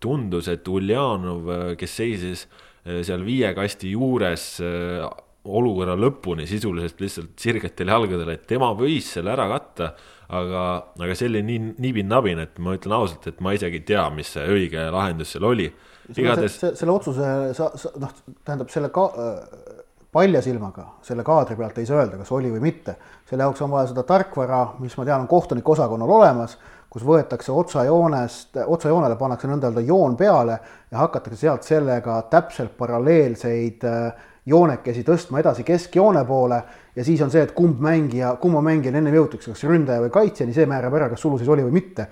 tundus, 0.03 0.49
et 0.51 0.67
Uljanov, 0.67 1.51
kes 1.79 1.99
seisis 2.01 2.45
eh, 2.85 3.01
seal 3.05 3.23
viie 3.25 3.53
kasti 3.57 3.93
juures 3.95 4.49
eh, 4.63 5.05
olukorra 5.45 5.95
lõpuni 5.99 6.47
sisuliselt 6.49 7.01
lihtsalt 7.01 7.39
sirgetel 7.39 7.91
jalgadel, 7.93 8.31
et 8.33 8.45
tema 8.49 8.71
võis 8.77 9.11
selle 9.17 9.33
ära 9.35 9.47
katta. 9.51 9.93
aga, 10.25 10.61
aga 11.05 11.15
see 11.15 11.27
oli 11.29 11.43
nii 11.45 11.75
nibin-nabin, 11.85 12.39
et 12.41 12.57
ma 12.57 12.73
ütlen 12.73 12.95
ausalt, 12.97 13.27
et 13.29 13.41
ma 13.45 13.53
isegi 13.53 13.77
ei 13.77 13.85
tea, 13.85 14.07
mis 14.09 14.31
see 14.33 14.45
õige 14.49 14.87
lahendus 14.91 15.35
seal 15.35 15.45
oli. 15.45 15.67
igatahes. 16.15 16.57
selle 16.73 16.91
otsuse 16.91 17.29
sa, 17.53 17.69
sa 17.77 17.91
noh, 18.01 18.15
tähendab 18.43 18.73
selle 18.73 18.89
ka 18.93 19.05
äh, 19.05 19.75
palja 20.15 20.41
silmaga 20.41 20.87
selle 21.05 21.25
kaadri 21.27 21.57
pealt 21.59 21.77
ei 21.77 21.85
saa 21.85 22.01
öelda, 22.01 22.17
kas 22.21 22.31
oli 22.33 22.49
või 22.53 22.63
mitte. 22.63 22.95
selle 23.29 23.45
jaoks 23.45 23.61
on 23.61 23.73
vaja 23.73 23.91
seda 23.91 24.05
tarkvara, 24.07 24.61
mis 24.79 24.97
ma 24.97 25.05
tean, 25.05 25.25
on 25.25 25.29
kohtunike 25.29 25.75
osakonnal 25.75 26.15
olemas 26.17 26.57
kus 26.95 27.03
võetakse 27.03 27.51
otsajoonest, 27.51 28.55
otsajoonele 28.71 29.17
pannakse 29.19 29.49
nõnda 29.51 29.67
öelda 29.67 29.81
joon 29.83 30.13
peale 30.15 30.53
ja 30.91 31.01
hakatakse 31.01 31.41
sealt 31.41 31.65
sellega 31.67 32.21
täpselt 32.31 32.77
paralleelseid 32.79 33.83
äh, 33.83 34.29
joonekesi 34.47 35.03
tõstma 35.03 35.41
edasi 35.41 35.65
keskjoone 35.67 36.21
poole 36.25 36.61
ja 36.95 37.03
siis 37.03 37.19
on 37.25 37.33
see, 37.33 37.43
et 37.43 37.51
kumb 37.57 37.81
mängija, 37.83 38.37
kumma 38.39 38.61
mängijani 38.63 39.01
ennem 39.01 39.17
jõutakse, 39.17 39.51
kas 39.51 39.65
ründaja 39.67 40.05
või 40.05 40.13
kaitsjani, 40.13 40.55
see 40.55 40.69
määrab 40.71 40.95
ära, 40.95 41.09
kas 41.11 41.25
suluseis 41.25 41.51
oli 41.51 41.65
või 41.65 41.81
mitte. 41.81 42.07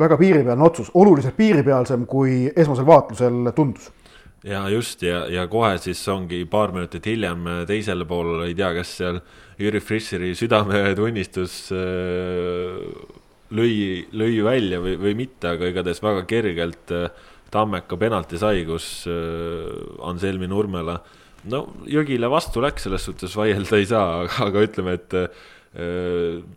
väga 0.00 0.16
piiripealne 0.16 0.64
otsus, 0.64 0.90
oluliselt 0.94 1.36
piiripealsem, 1.36 2.04
kui 2.06 2.52
esmasel 2.56 2.86
vaatlusel 2.86 3.52
tundus 3.56 3.88
ja 4.44 4.68
just 4.68 5.02
ja, 5.02 5.24
ja 5.28 5.46
kohe 5.48 5.78
siis 5.78 6.00
ongi 6.08 6.44
paar 6.44 6.72
minutit 6.72 7.06
hiljem 7.06 7.48
teisel 7.68 8.04
pool, 8.04 8.42
ei 8.44 8.54
tea, 8.54 8.74
kas 8.74 8.92
seal 9.00 9.20
Jüri 9.60 9.80
Frischeri 9.80 10.34
südametunnistus 10.34 11.72
äh, 11.72 13.19
lõi, 13.56 14.06
lõi 14.16 14.40
välja 14.46 14.80
või, 14.82 14.96
või 15.00 15.16
mitte, 15.18 15.54
aga 15.54 15.70
igatahes 15.70 16.02
väga 16.04 16.24
kergelt 16.30 16.94
äh, 16.94 17.08
Tammeka 17.50 17.98
penalti 17.98 18.38
sai, 18.38 18.64
kus 18.68 19.06
äh, 19.10 19.70
Anselmi 20.06 20.48
Nurmela. 20.50 21.00
No 21.50 21.64
Jõgile 21.88 22.28
vastu 22.30 22.62
läks, 22.62 22.84
selles 22.86 23.06
suhtes 23.08 23.34
vaielda 23.36 23.80
ei 23.80 23.88
saa, 23.90 24.26
aga, 24.46 24.66
ütleme, 24.66 24.98
et 25.00 25.16
äh, 25.18 25.48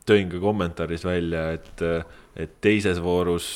tõin 0.05 0.29
ka 0.31 0.41
kommentaaris 0.43 1.05
välja, 1.05 1.47
et 1.57 1.87
et 2.33 2.55
teises 2.65 2.97
voorus 3.03 3.47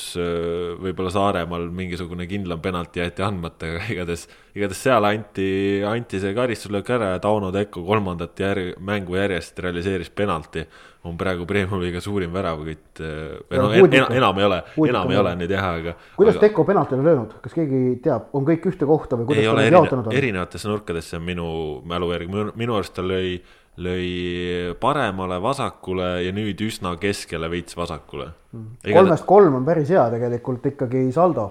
võib-olla 0.77 1.09
Saaremaal 1.13 1.65
mingisugune 1.73 2.27
kindlam 2.29 2.61
penalti 2.61 3.01
jäeti 3.01 3.23
andmata, 3.25 3.71
aga 3.73 3.87
igatahes, 3.89 4.27
igatahes 4.53 4.83
seal 4.85 5.07
anti, 5.09 5.47
anti 5.87 6.21
see 6.21 6.35
karistuslöök 6.37 6.91
ära 6.93 7.15
ja 7.15 7.23
Tauno 7.23 7.49
Tekko 7.55 7.81
kolmandat 7.87 8.37
järg, 8.43 8.75
mängu 8.77 9.17
järjest 9.17 9.57
realiseeris 9.65 10.13
penalti. 10.13 10.67
on 11.07 11.15
praegu 11.15 11.45
Premiumi-liiga 11.47 12.01
suurim 12.03 12.33
väravakütt, 12.35 12.99
või 12.99 13.59
noh, 13.61 13.75
enam, 13.77 14.09
enam 14.11 14.39
ei 14.41 14.45
ole, 14.45 14.57
enam 14.89 15.11
ei 15.13 15.19
ole 15.21 15.31
nüüd 15.39 15.53
jah, 15.55 15.67
aga. 15.77 15.93
kuidas 16.17 16.35
aga... 16.35 16.41
Tekko 16.43 16.65
penalti 16.67 16.97
on 16.97 17.05
löönud, 17.05 17.37
kas 17.41 17.55
keegi 17.55 17.79
teab, 18.03 18.25
on 18.35 18.43
kõik 18.49 18.67
ühte 18.73 18.89
kohta 18.89 19.15
või 19.15 19.29
kuidas 19.29 19.47
ta 19.47 19.53
on 19.53 19.77
jaotanud? 19.77 20.09
erinevatesse 20.11 20.67
nurkadesse 20.67 21.15
on 21.15 21.23
minu 21.23 21.47
mälu 21.87 22.11
järgi, 22.11 22.43
minu 22.59 22.75
arust 22.75 22.97
ta 22.97 23.05
lõi 23.07 23.37
lõi 23.77 24.73
paremale, 24.81 25.37
vasakule 25.41 26.09
ja 26.25 26.33
nüüd 26.33 26.61
üsna 26.65 26.95
keskele 27.01 27.49
veits 27.51 27.77
vasakule 27.77 28.31
mm.. 28.51 28.69
kolmest 28.89 29.25
kolm 29.29 29.59
on 29.59 29.67
päris 29.67 29.91
hea 29.93 30.07
tegelikult 30.13 30.65
ikkagi 30.71 31.03
saldo. 31.13 31.47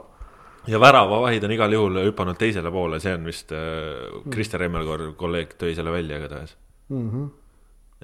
ja 0.66 0.80
väravavahid 0.82 1.46
on 1.46 1.54
igal 1.54 1.76
juhul 1.76 2.00
hüpanud 2.08 2.38
teisele 2.40 2.72
poole, 2.74 2.98
see 3.02 3.14
on 3.14 3.28
vist 3.30 3.54
äh, 3.54 4.24
Krister 4.32 4.64
Remmelkor, 4.64 5.12
kolleeg, 5.18 5.54
tõi 5.60 5.76
selle 5.78 5.94
välja 5.94 6.18
igatahes 6.18 6.56
mm. 6.88 7.06
-hmm. 7.12 7.30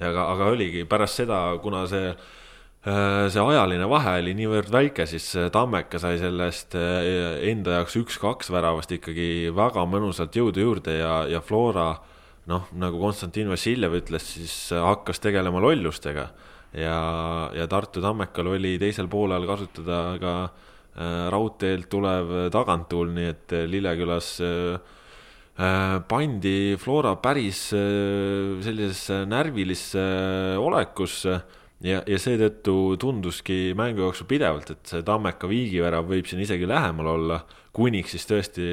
aga, 0.07 0.29
aga 0.37 0.47
oligi 0.55 0.85
pärast 0.87 1.19
seda, 1.19 1.41
kuna 1.65 1.83
see 1.91 2.07
äh, 2.13 3.27
see 3.27 3.43
ajaline 3.43 3.91
vahe 3.91 4.15
oli 4.21 4.37
niivõrd 4.39 4.71
väike, 4.71 5.05
siis 5.05 5.33
Tammeka 5.51 5.99
sai 5.99 6.15
sellest 6.23 6.79
äh, 6.79 7.43
enda 7.51 7.81
jaoks 7.81 7.99
üks-kaks 7.99 8.55
väravast 8.55 8.95
ikkagi 8.95 9.51
väga 9.51 9.83
mõnusalt 9.83 10.39
jõudu 10.39 10.63
juurde 10.63 10.95
ja, 11.01 11.25
ja 11.27 11.43
Flora 11.43 11.91
äh, 11.91 12.09
noh, 12.49 12.67
nagu 12.79 12.99
Konstantin 13.01 13.51
Vassiljev 13.51 13.95
ütles, 14.01 14.25
siis 14.35 14.55
hakkas 14.75 15.21
tegelema 15.23 15.61
lollustega. 15.63 16.27
Ja, 16.73 16.97
ja 17.53 17.67
Tartu 17.69 18.01
Tammekal 18.01 18.49
oli 18.55 18.75
teisel 18.81 19.07
poolel 19.11 19.45
kasutada 19.45 19.99
ka 20.21 20.33
äh, 20.47 21.27
raudteelt 21.29 21.85
tulev 21.91 22.31
taganttuul, 22.53 23.11
nii 23.13 23.27
et 23.29 23.53
Lillekülas 23.69 24.29
äh, 24.41 24.95
äh, 25.61 25.99
pandi 26.09 26.73
Flora 26.81 27.13
päris 27.21 27.67
äh, 27.77 28.57
sellisesse 28.65 29.21
närvilisse 29.29 30.05
olekusse 30.57 31.37
ja, 31.85 32.01
ja 32.01 32.19
seetõttu 32.19 32.97
tunduski 32.97 33.75
mängu 33.77 34.07
jooksul 34.07 34.31
pidevalt, 34.33 34.73
et 34.73 34.95
see 34.95 35.05
Tammeka 35.05 35.51
viigivärav 35.51 36.09
võib 36.09 36.25
siin 36.25 36.41
isegi 36.41 36.65
lähemal 36.69 37.13
olla, 37.13 37.43
kuniks 37.77 38.17
siis 38.17 38.25
tõesti 38.33 38.65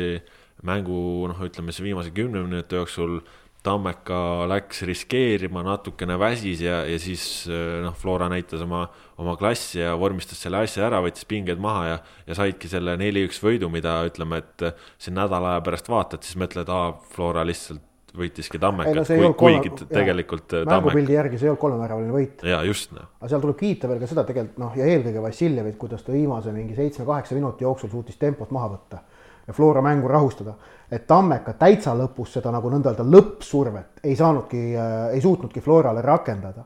mängu 0.65 1.29
noh, 1.29 1.45
ütleme 1.45 1.73
siis 1.73 1.85
viimase 1.85 2.17
kümne 2.17 2.47
minuti 2.49 2.81
jooksul 2.81 3.21
äh, 3.21 3.37
Tammeka 3.63 4.47
läks 4.49 4.81
riskeerima, 4.89 5.61
natukene 5.67 6.17
väsis 6.21 6.63
ja, 6.65 6.81
ja 6.89 6.97
siis 7.03 7.25
eh, 7.51 7.81
noh, 7.85 7.93
Flora 7.99 8.31
näitas 8.33 8.63
oma, 8.65 8.87
oma 9.21 9.35
klassi 9.41 9.83
ja 9.83 9.93
vormistas 10.01 10.41
selle 10.41 10.63
asja 10.65 10.87
ära, 10.87 11.03
võttis 11.05 11.29
pinged 11.29 11.61
maha 11.61 11.85
ja, 11.91 11.99
ja 12.31 12.39
saidki 12.39 12.71
selle 12.73 12.97
neli-üks 13.01 13.43
võidu, 13.45 13.69
mida 13.73 13.99
ütleme, 14.09 14.41
et 14.41 14.67
eh, 14.71 14.89
siin 15.01 15.19
nädala 15.21 15.57
aja 15.57 15.67
pärast 15.67 15.93
vaatad, 15.93 16.25
siis 16.25 16.41
mõtled, 16.41 16.73
aa, 16.73 16.95
Flora 17.13 17.45
lihtsalt 17.45 17.85
võitiski 18.17 18.59
Tammekat, 18.59 19.07
kui, 19.07 19.29
kuigi 19.39 19.71
kolme, 19.71 19.87
tegelikult. 19.93 20.57
Eh, 20.57 20.65
mängupildi 20.67 21.15
järgi 21.15 21.39
see 21.39 21.47
ei 21.47 21.53
olnud 21.53 21.63
kolmeväravaline 21.63 22.15
võit. 22.15 22.43
ja 22.49 22.63
just 22.67 22.97
aga 22.97 23.29
seal 23.31 23.45
tuleb 23.45 23.61
kiita 23.61 23.91
veel 23.91 24.01
ka 24.03 24.09
seda 24.11 24.25
tegelikult 24.29 24.59
noh, 24.63 24.75
ja 24.79 24.89
eelkõige 24.91 25.23
Vassiljevit, 25.23 25.77
kuidas 25.81 26.03
ta 26.07 26.17
viimase 26.17 26.55
mingi 26.57 26.75
seitsme-kaheksa 26.79 27.37
minuti 27.39 27.69
jooksul 27.69 27.93
suutis 27.93 28.19
tempot 28.21 28.51
maha 28.57 28.73
võtta 28.75 29.05
ja 29.51 29.55
Flora 29.57 29.83
mängu 29.83 30.09
rahustada. 30.09 30.55
et 30.91 31.07
Tammeka 31.07 31.53
täitsa 31.59 31.95
lõpus 31.95 32.39
seda 32.39 32.51
nagu 32.55 32.71
nõnda 32.71 32.95
öelda 32.95 33.07
lõppsurvet 33.07 34.05
ei 34.05 34.17
saanudki 34.17 34.63
äh,, 34.75 35.15
ei 35.15 35.21
suutnudki 35.21 35.61
Florale 35.61 36.03
rakendada 36.03 36.65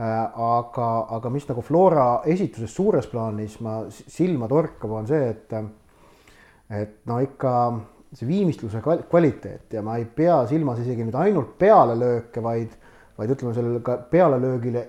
aga, 0.00 0.88
aga 1.16 1.30
mis 1.30 1.46
nagu 1.48 1.62
Flora 1.64 2.22
esituses 2.24 2.72
suures 2.72 3.06
plaanis 3.10 3.58
ma 3.60 3.82
silma 3.90 4.48
torkab, 4.48 4.94
on 5.00 5.08
see, 5.10 5.28
et 5.28 5.56
et 6.70 7.00
no 7.10 7.18
ikka 7.20 7.52
see 8.14 8.28
viimistluse 8.28 8.80
kvaliteet 8.82 9.74
ja 9.74 9.82
ma 9.82 9.96
ei 9.98 10.04
pea 10.04 10.44
silmas 10.50 10.80
isegi 10.82 11.04
nüüd 11.06 11.18
ainult 11.18 11.56
pealelööke, 11.58 12.42
vaid, 12.42 12.72
vaid 13.18 13.34
ütleme 13.34 13.54
sellele 13.54 13.82
ka 13.86 13.98
pealelöögile 14.10 14.84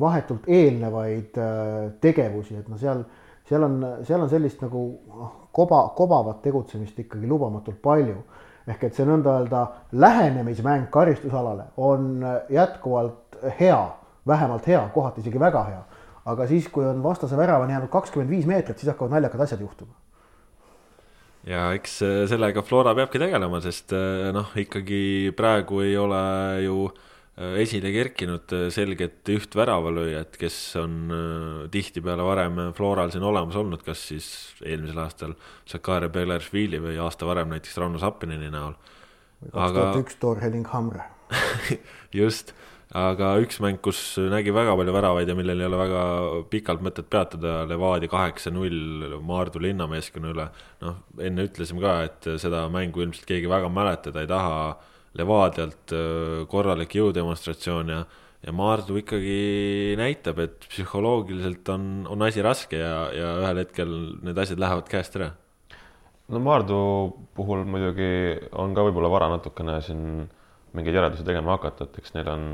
vahetult 0.00 0.48
eelnevaid 0.48 1.36
äh, 1.36 1.92
tegevusi, 2.00 2.56
et 2.56 2.68
noh, 2.72 2.80
seal, 2.80 3.04
seal 3.48 3.68
on, 3.68 3.78
seal 4.08 4.24
on 4.24 4.32
sellist 4.32 4.64
nagu 4.64 4.86
noh, 5.12 5.34
koba, 5.52 5.82
kobavat 5.96 6.42
tegutsemist 6.42 6.98
ikkagi 6.98 7.28
lubamatult 7.28 7.82
palju. 7.82 8.22
ehk 8.66 8.84
et 8.86 8.94
see 8.94 9.02
nõnda 9.02 9.32
öelda 9.40 9.60
lähenemismäng 9.92 10.84
karistusalale 10.94 11.64
on 11.76 12.22
jätkuvalt 12.50 13.40
hea, 13.58 13.80
vähemalt 14.26 14.66
hea, 14.66 14.84
kohati 14.94 15.20
isegi 15.20 15.40
väga 15.40 15.64
hea. 15.64 15.82
aga 16.24 16.46
siis, 16.46 16.68
kui 16.68 16.84
on 16.86 17.02
vastase 17.02 17.36
väravani 17.36 17.72
jäänud 17.72 17.90
kakskümmend 17.90 18.30
viis 18.30 18.46
meetrit, 18.46 18.78
siis 18.78 18.92
hakkavad 18.92 19.10
naljakad 19.10 19.40
asjad 19.40 19.60
juhtuma 19.60 19.94
ja 21.46 21.72
eks 21.74 22.02
äh, 22.02 22.18
sellega 22.30 22.62
Flora 22.62 22.94
peabki 22.94 23.18
tegelema, 23.18 23.60
sest 23.60 23.92
äh, 23.92 24.30
noh, 24.32 24.52
ikkagi 24.56 25.32
praegu 25.36 25.80
ei 25.82 25.96
ole 25.98 26.22
ju 26.62 26.84
äh, 26.86 27.00
esile 27.32 27.88
kerkinud 27.94 28.52
selget 28.74 29.28
üht 29.32 29.54
väravalööjat, 29.56 30.36
kes 30.36 30.56
on 30.76 31.14
tihtipeale 31.72 32.26
varem 32.26 32.58
Floral 32.76 33.12
siin 33.14 33.24
olemas 33.24 33.56
olnud, 33.56 33.80
kas 33.86 34.02
siis 34.10 34.26
eelmisel 34.60 35.00
aastal 35.00 35.32
Zakaria 35.68 36.12
Beleršvili 36.12 36.82
või 36.82 36.98
aasta 37.00 37.28
varem 37.28 37.54
näiteks 37.54 37.78
Rauno 37.80 38.02
Sappineni 38.02 38.52
näol. 38.52 38.76
kaks 39.48 39.78
tuhat 39.78 40.02
üks 40.02 40.20
Thor 40.20 40.44
Helling 40.44 40.68
Hamre 40.74 41.08
just 42.22 42.52
aga 42.92 43.32
üks 43.40 43.56
mäng, 43.64 43.80
kus 43.84 43.98
nägi 44.30 44.52
väga 44.52 44.74
palju 44.76 44.92
väravaid 44.92 45.30
ja 45.30 45.36
millel 45.36 45.62
ei 45.62 45.68
ole 45.68 45.78
väga 45.80 46.02
pikalt 46.52 46.82
mõtet 46.84 47.08
peatuda, 47.12 47.62
Levadia 47.68 48.10
kaheksa-null 48.12 49.16
Maardu 49.24 49.62
linnameeskonna 49.64 50.32
üle. 50.34 50.48
noh, 50.84 50.98
enne 51.18 51.46
ütlesime 51.48 51.80
ka, 51.80 51.94
et 52.08 52.28
seda 52.42 52.66
mängu 52.72 53.04
ilmselt 53.04 53.28
keegi 53.28 53.48
väga 53.48 53.72
mäletada 53.72 54.20
ei 54.20 54.28
taha. 54.28 54.76
Levadialt 55.18 55.92
äh, 55.92 56.42
korralik 56.48 56.94
jõudemonstratsioon 56.96 57.92
ja, 57.92 58.00
ja 58.42 58.54
Maardu 58.56 58.96
ikkagi 59.02 59.94
näitab, 60.00 60.40
et 60.44 60.68
psühholoogiliselt 60.70 61.68
on, 61.74 61.88
on 62.10 62.24
asi 62.26 62.44
raske 62.44 62.80
ja, 62.80 63.08
ja 63.12 63.32
ühel 63.42 63.62
hetkel 63.64 63.96
need 64.24 64.38
asjad 64.40 64.62
lähevad 64.62 64.88
käest 64.90 65.18
ära. 65.20 65.32
no 66.32 66.40
Maardu 66.40 66.78
puhul 67.36 67.66
muidugi 67.68 68.38
on 68.56 68.72
ka 68.76 68.86
võib-olla 68.88 69.12
vara 69.12 69.28
natukene 69.34 69.80
siin 69.84 70.06
mingeid 70.72 70.96
järeldusi 70.96 71.26
tegema 71.28 71.58
hakata, 71.58 71.84
et 71.84 71.98
eks 72.00 72.14
neil 72.16 72.30
on, 72.32 72.46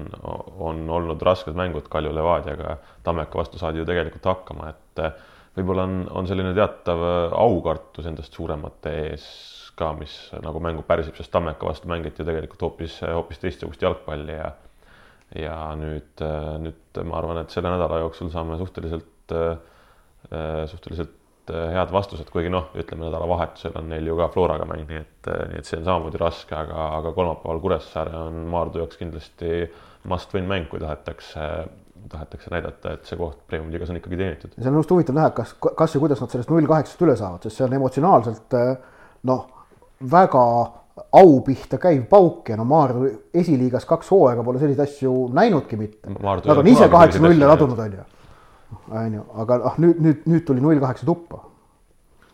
on 0.58 0.80
olnud 0.90 1.22
rasked 1.22 1.54
mängud 1.54 1.86
Kalju 1.90 2.10
Levadiaga, 2.10 2.74
Tammeka 3.06 3.38
vastu 3.38 3.60
saadi 3.60 3.78
ju 3.78 3.86
tegelikult 3.86 4.26
hakkama, 4.26 4.72
et 4.72 5.04
võib-olla 5.54 5.86
on, 5.86 6.00
on 6.18 6.26
selline 6.26 6.50
teatav 6.56 7.04
aukartus 7.38 8.10
endast 8.10 8.34
suuremate 8.34 8.96
ees 9.04 9.28
ka, 9.78 9.92
mis 9.98 10.14
nagu 10.44 10.60
mängu 10.62 10.82
pärsib, 10.86 11.16
sest 11.18 11.32
Tammeka 11.34 11.68
vastu 11.68 11.90
mängiti 11.90 12.26
tegelikult 12.26 12.64
hoopis, 12.66 13.00
hoopis 13.06 13.42
teistsugust 13.44 13.84
jalgpalli 13.84 14.38
ja 14.38 14.52
ja 15.36 15.54
nüüd, 15.76 16.22
nüüd 16.64 17.00
ma 17.04 17.18
arvan, 17.20 17.42
et 17.42 17.52
selle 17.52 17.68
nädala 17.68 17.98
jooksul 18.00 18.30
saame 18.32 18.56
suhteliselt, 18.60 19.34
suhteliselt 20.70 21.16
head 21.48 21.92
vastused, 21.92 22.28
kuigi 22.32 22.50
noh, 22.52 22.70
ütleme 22.78 23.06
nädalavahetusel 23.06 23.76
on 23.80 23.88
neil 23.92 24.08
ju 24.08 24.16
ka 24.18 24.28
Floraga 24.32 24.66
mäng, 24.68 24.86
nii 24.88 25.00
et, 25.00 25.28
nii 25.52 25.60
et 25.60 25.68
see 25.68 25.78
on 25.80 25.86
samamoodi 25.86 26.20
raske, 26.20 26.54
aga, 26.56 26.88
aga 26.98 27.12
kolmapäeval 27.16 27.60
Kuressaare 27.64 28.16
on 28.18 28.40
Maardu 28.52 28.82
jaoks 28.82 29.00
kindlasti 29.00 29.52
must 30.08 30.32
win 30.36 30.48
mäng, 30.48 30.68
kui 30.70 30.80
tahetakse, 30.82 31.46
tahetakse 32.12 32.52
näidata, 32.52 32.96
et 32.96 33.08
see 33.08 33.20
koht 33.20 33.40
Premium 33.48 33.72
liigas 33.72 33.92
on 33.92 34.00
ikkagi 34.00 34.20
teenitud. 34.20 34.56
see 34.58 34.72
on 34.72 34.80
just 34.80 34.92
huvitav 34.92 35.16
näha, 35.16 35.32
kas, 35.36 35.54
kas 35.60 35.96
ja 35.96 36.02
kuidas 36.02 36.24
nad 36.24 36.34
sellest 36.34 36.52
null 36.52 36.68
kaheksast 36.68 37.06
üle 37.06 37.16
saavad, 37.20 37.44
sest 37.44 37.60
see 37.60 37.68
on 37.68 37.78
emotsionaalselt 37.80 38.58
noh, 39.28 39.46
väga 40.00 40.44
au 41.12 41.40
pihta 41.46 41.78
käiv 41.78 42.04
pauk 42.10 42.48
ja 42.50 42.56
no 42.56 42.64
Maardu 42.68 43.08
esiliigas 43.34 43.86
kaks 43.86 44.10
hooaega 44.10 44.44
pole 44.44 44.58
selliseid 44.58 44.88
asju 44.88 45.28
näinudki 45.34 45.76
mitte. 45.76 46.10
Nad 46.18 46.56
on 46.56 46.66
ise 46.66 46.88
kaheksa 46.88 47.22
nulle 47.22 47.46
ladunud, 47.46 47.78
on 47.78 47.98
ju 48.00 48.06
on 48.90 49.18
ju, 49.18 49.24
aga 49.42 49.60
ah 49.68 49.76
nüüd, 49.80 50.00
nüüd, 50.04 50.24
nüüd 50.28 50.44
tuli 50.48 50.64
null 50.64 50.80
kaheksa 50.82 51.06
tuppa. 51.08 51.44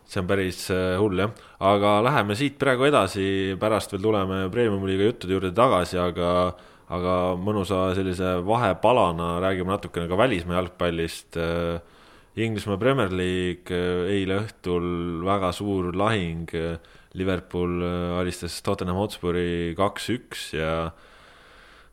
see 0.04 0.20
on 0.20 0.26
päris 0.28 0.66
äh, 0.68 0.98
hull 1.00 1.16
jah, 1.16 1.30
aga 1.64 1.96
läheme 2.04 2.36
siit 2.36 2.58
praegu 2.60 2.84
edasi, 2.90 3.56
pärast 3.60 3.94
veel 3.94 4.02
tuleme 4.04 4.42
premium-liiga 4.52 5.08
juttude 5.08 5.38
juurde 5.38 5.52
tagasi, 5.56 5.98
aga 5.98 6.30
aga 6.94 7.14
mõnusa 7.40 7.86
sellise 7.96 8.34
vahepalana 8.44 9.38
räägime 9.42 9.72
natukene 9.72 10.10
ka 10.10 10.18
välismaa 10.20 10.60
jalgpallist. 10.60 11.38
Äh, 11.40 11.80
Inglismaa 12.34 12.76
Premier 12.76 13.12
League 13.14 13.70
äh, 13.72 14.10
eile 14.10 14.42
õhtul 14.42 15.22
väga 15.24 15.52
suur 15.54 15.94
lahing. 15.96 16.50
Liverpool 17.14 17.82
alistas 18.18 18.56
Tottenham 18.66 18.98
Hotspuri 18.98 19.74
kaks-üks 19.78 20.48
ja 20.56 20.74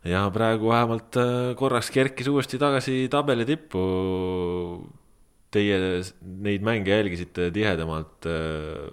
ja 0.07 0.23
praegu 0.33 0.71
vähemalt 0.71 1.17
äh, 1.19 1.53
korraks 1.57 1.91
kerkis 1.93 2.29
uuesti 2.31 2.59
tagasi 2.61 3.05
tabeli 3.11 3.45
tippu. 3.45 3.81
Teie 5.51 5.77
neid 6.21 6.63
mänge 6.63 6.93
jälgisite 6.95 7.49
tihedamalt. 7.53 8.25
Äh, 8.25 8.87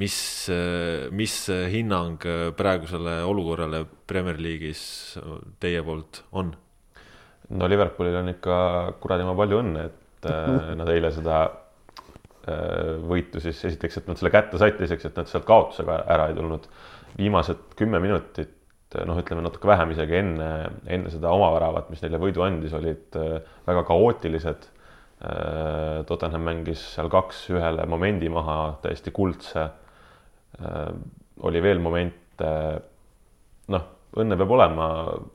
mis, 0.00 0.16
äh, 0.50 1.10
mis 1.12 1.36
hinnang 1.70 2.18
praegusele 2.56 3.20
olukorrale 3.28 3.84
Premier 4.06 4.40
League'is 4.40 4.82
teie 5.60 5.82
poolt 5.86 6.24
on? 6.32 6.54
no 7.50 7.66
Liverpoolil 7.66 8.14
on 8.14 8.30
ikka 8.30 8.56
kuradi 9.02 9.24
ma 9.26 9.32
palju 9.34 9.56
õnne, 9.58 9.80
et 9.88 10.26
nad 10.78 10.90
eile 10.92 11.08
seda 11.10 11.40
võitu 13.10 13.42
siis 13.42 13.58
esiteks, 13.72 14.00
et 14.00 14.08
nad 14.10 14.20
selle 14.20 14.32
kätte 14.34 14.58
said, 14.60 14.78
teiseks, 14.78 15.08
et 15.08 15.20
nad 15.20 15.28
sealt 15.30 15.46
kaotusega 15.48 16.04
ära 16.10 16.30
ei 16.30 16.38
tulnud. 16.38 16.66
viimased 17.18 17.74
kümme 17.76 17.98
minutit 18.00 18.56
et 18.90 19.06
noh, 19.06 19.18
ütleme 19.20 19.42
natuke 19.44 19.68
vähem 19.70 19.92
isegi 19.94 20.18
enne, 20.18 20.50
enne 20.90 21.12
seda 21.12 21.30
oma 21.34 21.52
väravat, 21.54 21.90
mis 21.92 22.02
neile 22.02 22.18
võidu 22.22 22.42
andis, 22.42 22.74
olid 22.74 23.18
äh, 23.18 23.36
väga 23.68 23.84
kaootilised. 23.86 24.66
Äh, 25.20 26.00
Tottenham 26.08 26.42
mängis 26.48 26.82
seal 26.96 27.10
kaks-ühele 27.12 27.86
momendi 27.90 28.30
maha, 28.32 28.58
täiesti 28.82 29.12
kuldse. 29.14 29.68
Äh, 30.58 30.84
oli 31.46 31.62
veel 31.62 31.78
momente, 31.82 32.50
noh, 33.70 33.86
õnne 34.18 34.38
peab 34.40 34.56
olema, 34.56 34.88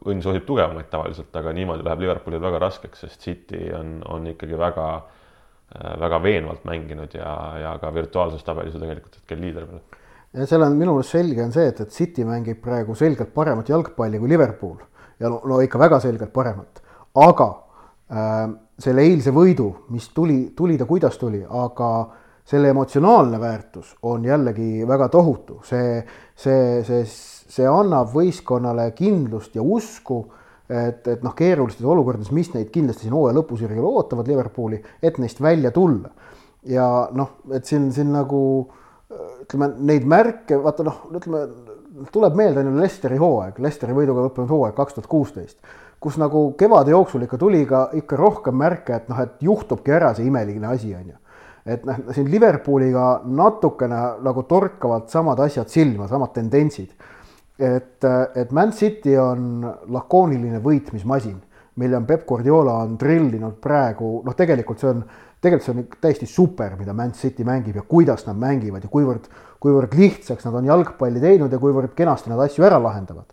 õnn 0.04 0.24
soosib 0.24 0.44
tugevamaid 0.48 0.92
tavaliselt, 0.92 1.32
aga 1.40 1.54
niimoodi 1.56 1.86
läheb 1.86 2.04
Liverpoolil 2.04 2.44
väga 2.44 2.60
raskeks, 2.66 3.06
sest 3.06 3.24
City 3.24 3.70
on, 3.78 4.02
on 4.12 4.28
ikkagi 4.34 4.60
väga, 4.60 4.90
väga 6.00 6.20
veenvalt 6.24 6.66
mänginud 6.68 7.14
ja, 7.18 7.36
ja 7.60 7.76
ka 7.82 7.94
virtuaalses 7.94 8.44
tabelis 8.44 8.76
ju 8.76 8.82
tegelikult 8.82 9.20
hetkel 9.20 9.42
liider 9.44 9.68
veel. 9.70 9.84
Ja 10.36 10.48
seal 10.50 10.66
on 10.66 10.76
minu 10.76 10.98
meelest 10.98 11.16
selge 11.16 11.44
on 11.46 11.54
see, 11.56 11.70
et, 11.72 11.80
et 11.80 11.96
City 11.96 12.26
mängib 12.28 12.60
praegu 12.64 12.96
selgelt 12.96 13.32
paremat 13.36 13.70
jalgpalli 13.72 14.20
kui 14.20 14.32
Liverpool. 14.32 14.78
Ja 15.20 15.32
no, 15.32 15.40
no 15.48 15.62
ikka 15.64 15.80
väga 15.80 16.02
selgelt 16.04 16.34
paremat, 16.36 16.82
aga 17.24 17.48
äh, 18.12 18.50
selle 18.80 19.06
eilse 19.08 19.32
võidu, 19.32 19.70
mis 19.96 20.10
tuli, 20.16 20.50
tuli 20.58 20.76
ta 20.78 20.88
kuidas 20.90 21.16
tuli, 21.22 21.40
aga 21.40 21.90
selle 22.46 22.70
emotsionaalne 22.70 23.40
väärtus 23.40 23.96
on 24.04 24.26
jällegi 24.28 24.84
väga 24.88 25.08
tohutu, 25.10 25.62
see, 25.66 26.02
see, 26.36 26.84
see, 26.86 27.06
see 27.56 27.70
annab 27.70 28.12
võistkonnale 28.14 28.92
kindlust 28.98 29.56
ja 29.56 29.64
usku, 29.64 30.20
et, 30.70 31.08
et 31.08 31.24
noh, 31.24 31.36
keerulistes 31.38 31.86
olukordades, 31.86 32.32
mis 32.36 32.50
neid 32.54 32.72
kindlasti 32.74 33.06
siin 33.06 33.14
hooaja 33.18 33.38
lõpusirjel 33.38 33.86
ootavad 33.86 34.28
Liverpooli, 34.28 34.82
et 35.02 35.20
neist 35.22 35.42
välja 35.42 35.72
tulla. 35.72 36.10
ja 36.66 37.10
noh, 37.14 37.38
et 37.54 37.66
siin, 37.66 37.92
siin 37.94 38.10
nagu 38.14 38.42
ütleme 39.46 39.70
neid 39.86 40.06
märke, 40.10 40.58
vaata 40.64 40.86
noh, 40.86 41.04
ütleme 41.14 41.46
tuleb 42.12 42.36
meelde 42.36 42.62
on 42.62 42.72
ju 42.72 42.80
Lesteri 42.82 43.18
hooaeg, 43.22 43.60
Lesteri 43.64 43.96
võiduga 43.96 44.26
lõppenud 44.26 44.52
hooaeg 44.52 44.76
kaks 44.78 44.98
tuhat 44.98 45.10
kuusteist, 45.12 45.60
kus 46.02 46.18
nagu 46.22 46.48
kevade 46.60 46.92
jooksul 46.92 47.26
ikka 47.26 47.40
tuli 47.40 47.64
ka 47.70 47.88
ikka 48.02 48.20
rohkem 48.20 48.58
märke, 48.60 48.98
et 48.98 49.12
noh, 49.12 49.22
et 49.22 49.38
juhtubki 49.46 49.94
ära 49.96 50.14
see 50.18 50.28
imeline 50.28 50.68
asi, 50.68 50.94
on 50.98 51.14
ju. 51.14 51.18
et 51.66 51.86
noh, 51.88 52.02
siin 52.14 52.30
Liverpooliga 52.32 53.06
natukene 53.26 54.02
nagu 54.26 54.44
torkavad 54.50 55.08
samad 55.14 55.40
asjad 55.48 55.72
silma, 55.72 56.10
samad 56.12 56.34
tendentsid. 56.36 56.92
Et, 57.60 58.04
et 58.36 58.52
Man 58.52 58.74
City 58.76 59.18
on 59.20 59.62
lakooniline 59.96 60.60
võitmismasin, 60.64 61.38
mille 61.76 61.98
on 61.98 62.06
Peep 62.08 62.26
Guardiola 62.28 62.80
on 62.84 62.98
trillinud 62.98 63.60
praegu, 63.64 64.20
noh, 64.26 64.36
tegelikult 64.36 64.80
see 64.80 64.92
on 64.92 65.06
tegelikult 65.46 65.66
see 65.66 65.74
on 65.76 66.00
täiesti 66.02 66.28
super, 66.30 66.76
mida 66.80 66.94
Man 66.94 67.14
City 67.14 67.46
mängib 67.46 67.76
ja 67.78 67.84
kuidas 67.88 68.26
nad 68.28 68.38
mängivad 68.40 68.86
ja 68.86 68.92
kuivõrd, 68.92 69.28
kuivõrd 69.62 69.94
lihtsaks 69.98 70.46
nad 70.48 70.58
on 70.60 70.70
jalgpalli 70.70 71.22
teinud 71.22 71.54
ja 71.54 71.60
kuivõrd 71.62 71.94
kenasti 71.98 72.32
nad 72.32 72.42
asju 72.46 72.66
ära 72.66 72.80
lahendavad. 72.82 73.28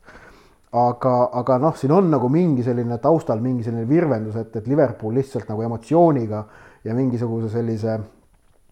aga, 0.73 1.29
aga 1.37 1.59
noh, 1.61 1.75
siin 1.77 1.93
on 1.93 2.07
nagu 2.11 2.29
mingi 2.33 2.63
selline 2.65 2.97
taustal 2.99 3.41
mingi 3.45 3.65
selline 3.65 3.85
virvendus, 3.89 4.37
et, 4.41 4.55
et 4.57 4.67
Liverpool 4.67 5.13
lihtsalt 5.15 5.49
nagu 5.51 5.63
emotsiooniga 5.63 6.45
ja 6.85 6.95
mingisuguse 6.97 7.51
sellise 7.53 7.99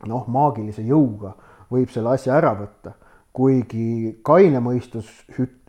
noh, 0.08 0.24
maagilise 0.28 0.82
jõuga 0.82 1.34
võib 1.70 1.92
selle 1.92 2.14
asja 2.14 2.38
ära 2.38 2.54
võtta. 2.56 2.94
Kuigi 3.36 4.18
kaine 4.26 4.58
mõistus 4.62 5.08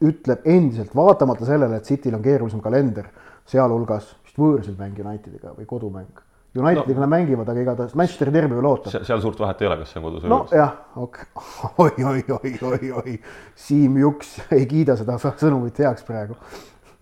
ütleb 0.02 0.48
endiselt, 0.50 0.96
vaatamata 0.98 1.46
sellele, 1.46 1.78
et 1.78 1.88
Cityl 1.88 2.18
on 2.18 2.26
keerulisem 2.26 2.62
kalender, 2.64 3.12
sealhulgas 3.50 4.16
vist 4.26 4.42
võõrsil 4.42 4.78
mäng 4.80 4.98
Unitediga 5.04 5.54
või 5.58 5.68
kodumäng. 5.70 6.24
Unitediga 6.52 7.00
no, 7.00 7.06
nad 7.06 7.12
mängivad, 7.14 7.48
aga 7.48 7.64
igatahes 7.64 7.94
Manchesteri 7.96 8.34
derbi 8.36 8.58
veel 8.58 8.68
ootab. 8.68 9.06
seal 9.08 9.22
suurt 9.24 9.40
vahet 9.40 9.62
ei 9.64 9.70
ole, 9.70 9.78
kas 9.80 9.94
see 9.94 10.02
on 10.02 10.08
kodus 10.10 10.26
või 10.26 10.34
võõrsil. 10.34 10.58
nojah, 10.58 10.74
okei 11.00 11.28
okay., 11.36 11.70
oi, 11.86 12.06
oi, 12.10 12.24
oi, 12.36 12.52
oi, 12.72 12.92
oi, 13.00 13.14
Siim 13.56 13.96
Juks 14.02 14.34
ei 14.58 14.66
kiida 14.68 14.98
seda 15.00 15.16
sõnumit 15.44 15.80
heaks 15.80 16.04
praegu. 16.08 16.36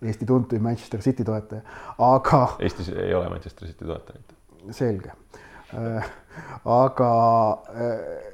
Eesti 0.00 0.24
tuntuim 0.24 0.62
Manchester 0.64 1.02
City 1.04 1.26
toetaja, 1.28 1.60
aga. 2.00 2.44
Eestis 2.64 2.88
ei 2.94 3.10
ole 3.12 3.28
Manchester 3.28 3.68
City 3.68 3.84
toetajaid. 3.84 4.36
selge, 4.76 5.12
äh, 5.76 6.08
aga 6.64 7.10
äh, 7.74 8.29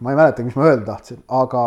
ma 0.00 0.12
ei 0.12 0.20
mäletagi, 0.20 0.46
mis 0.48 0.58
ma 0.58 0.68
öelda 0.70 0.86
tahtsin, 0.92 1.22
aga 1.40 1.64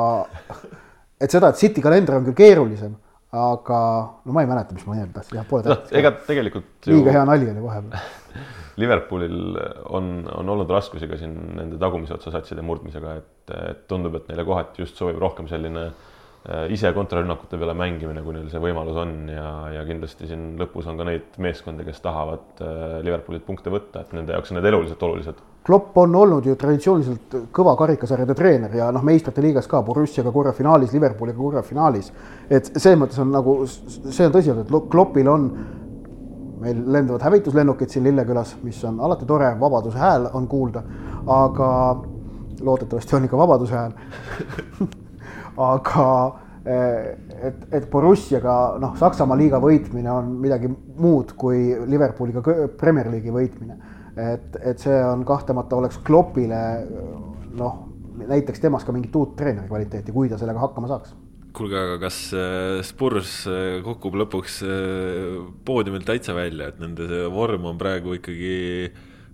et 1.22 1.34
seda, 1.34 1.52
et 1.52 1.60
City 1.60 1.84
kalender 1.84 2.20
on 2.20 2.28
küll 2.28 2.38
keerulisem, 2.38 2.96
aga 3.38 3.82
no 4.24 4.36
ma 4.36 4.44
ei 4.44 4.50
mäleta, 4.50 4.78
mis 4.78 4.88
ma 4.88 4.98
öelda 4.98 5.20
tahtsin, 5.20 5.40
jah, 5.40 5.48
pole 5.50 5.66
tähtis 5.66 5.92
no,. 5.92 6.00
ega 6.02 6.14
tegelikult 6.30 6.92
liiga 6.92 7.16
hea 7.18 7.26
nali 7.28 7.50
oli 7.54 7.64
vahepeal 7.66 8.46
Liverpoolil 8.82 9.58
on, 9.98 10.12
on 10.30 10.50
olnud 10.54 10.70
raskusi 10.70 11.08
ka 11.10 11.18
siin 11.18 11.34
nende 11.58 11.80
tagumise 11.82 12.14
otsa 12.14 12.30
satside 12.36 12.62
murdmisega, 12.62 13.16
et, 13.18 13.56
et 13.72 13.80
tundub, 13.90 14.20
et 14.20 14.28
neile 14.30 14.46
kohati 14.46 14.84
just 14.84 15.00
sobib 15.02 15.18
rohkem 15.22 15.50
selline 15.50 15.88
Äh, 15.88 16.17
ise 16.72 16.94
kontrarünnakute 16.96 17.58
peale 17.60 17.74
mängimine, 17.76 18.22
kui 18.24 18.32
neil 18.38 18.48
see 18.52 18.62
võimalus 18.64 18.96
on 19.02 19.14
ja, 19.32 19.48
ja 19.74 19.84
kindlasti 19.88 20.30
siin 20.30 20.54
lõpus 20.60 20.86
on 20.88 21.00
ka 21.00 21.08
neid 21.08 21.38
meeskondi, 21.44 21.84
kes 21.84 22.00
tahavad 22.04 22.62
äh, 22.64 23.00
Liverpoolilt 23.04 23.44
punkte 23.44 23.72
võtta, 23.74 24.06
et 24.06 24.14
nende 24.16 24.32
jaoks 24.32 24.54
on 24.54 24.60
need 24.60 24.68
eluliselt 24.70 25.04
olulised. 25.04 25.42
Klopp 25.68 25.98
on 26.00 26.14
olnud 26.16 26.46
ju 26.48 26.56
traditsiooniliselt 26.56 27.36
kõva 27.56 27.74
karikasarjade 27.80 28.36
treener 28.40 28.78
ja 28.80 28.88
noh, 28.96 29.04
meistrite 29.04 29.44
liigas 29.44 29.68
ka 29.68 29.82
Borussiaga 29.84 30.32
korra 30.32 30.54
finaalis, 30.56 30.94
Liverpooliga 30.96 31.38
korra 31.38 31.64
finaalis. 31.68 32.14
et 32.50 32.70
selles 32.78 33.00
mõttes 33.02 33.20
on 33.20 33.34
nagu, 33.36 33.58
see 33.68 34.30
on 34.30 34.36
tõsiasi, 34.38 34.64
et 34.64 34.72
Kloppil 34.92 35.28
on, 35.28 35.50
meil 36.62 36.80
lendavad 36.94 37.26
hävituslennukid 37.28 37.92
siin 37.92 38.08
Lillekülas, 38.08 38.56
mis 38.64 38.80
on 38.88 39.02
alati 39.04 39.28
tore, 39.28 39.50
vabaduse 39.60 40.00
hääl 40.00 40.30
on 40.34 40.48
kuulda, 40.48 40.86
aga 41.28 41.68
loodetavasti 42.64 43.20
on 43.20 43.28
ikka 43.28 43.42
vabaduse 43.44 43.76
hääl 43.76 44.96
aga 45.58 46.08
eh, 46.66 47.12
et, 47.50 47.68
et 47.74 47.90
Borussiaga 47.92 48.78
noh, 48.82 48.96
Saksamaa 49.00 49.38
liiga 49.40 49.60
võitmine 49.64 50.12
on 50.14 50.34
midagi 50.42 50.70
muud 50.70 51.34
kui 51.40 51.72
Liverpooliga 51.90 52.44
Premier 52.80 53.12
League'i 53.12 53.34
võitmine. 53.34 53.78
et, 54.18 54.58
et 54.62 54.82
see 54.82 54.98
on 55.06 55.24
kahtlemata 55.26 55.78
oleks 55.78 56.02
Kloppile 56.06 56.62
noh, 57.58 57.80
näiteks 58.18 58.62
temas 58.62 58.86
ka 58.86 58.94
mingit 58.96 59.16
uut 59.16 59.36
treeneri 59.38 59.70
kvaliteeti, 59.70 60.14
kui 60.14 60.30
ta 60.30 60.40
sellega 60.42 60.64
hakkama 60.66 60.90
saaks 60.90 61.16
kuulge, 61.58 61.78
aga 61.78 61.98
kas 62.02 62.18
eh, 62.38 62.80
Spurs 62.86 63.44
eh, 63.50 63.80
kukub 63.86 64.18
lõpuks 64.22 64.62
poodiumilt 65.66 66.06
täitsa 66.06 66.36
välja, 66.38 66.70
et 66.70 66.82
nende 66.82 67.10
see 67.10 67.30
vorm 67.34 67.66
on 67.72 67.80
praegu 67.82 68.18
ikkagi 68.20 68.58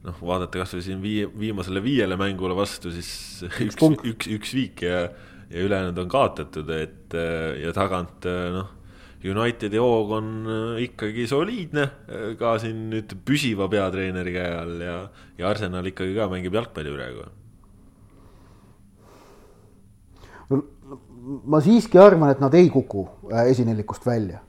noh, 0.04 0.18
vaadata 0.20 0.62
kasvõi 0.62 0.84
siin 0.86 1.04
viie, 1.04 1.28
viimasele 1.28 1.84
viiele 1.84 2.18
mängule 2.20 2.56
vastu, 2.58 2.92
siis 2.94 3.44
üks, 3.48 3.78
üks, 3.80 4.10
üks, 4.14 4.32
üks 4.38 4.56
viik 4.58 4.84
ja 4.86 5.06
ja 5.54 5.62
ülejäänud 5.62 5.98
on 5.98 6.10
kaotatud, 6.10 6.70
et 6.74 7.14
äh, 7.14 7.62
ja 7.62 7.74
tagant 7.74 8.26
äh, 8.26 8.48
noh, 8.54 8.72
Unitedi 9.24 9.80
hoog 9.80 10.10
on 10.18 10.32
äh, 10.50 10.82
ikkagi 10.84 11.28
soliidne 11.30 11.86
ka 12.40 12.58
siin 12.60 12.90
nüüd 12.92 13.14
püsiva 13.26 13.70
peatreeneri 13.72 14.34
käe 14.36 14.50
all 14.58 14.82
ja, 14.84 14.98
ja 15.38 15.48
Arsenal 15.48 15.88
ikkagi 15.88 16.18
ka 16.18 16.28
mängib 16.32 16.58
jalgpalli 16.58 16.96
praegu. 16.98 17.30
ma 21.24 21.62
siiski 21.64 21.98
arvan, 22.02 22.34
et 22.34 22.42
nad 22.44 22.54
ei 22.58 22.68
kuku 22.70 23.06
esinelikust 23.46 24.04
välja 24.06 24.42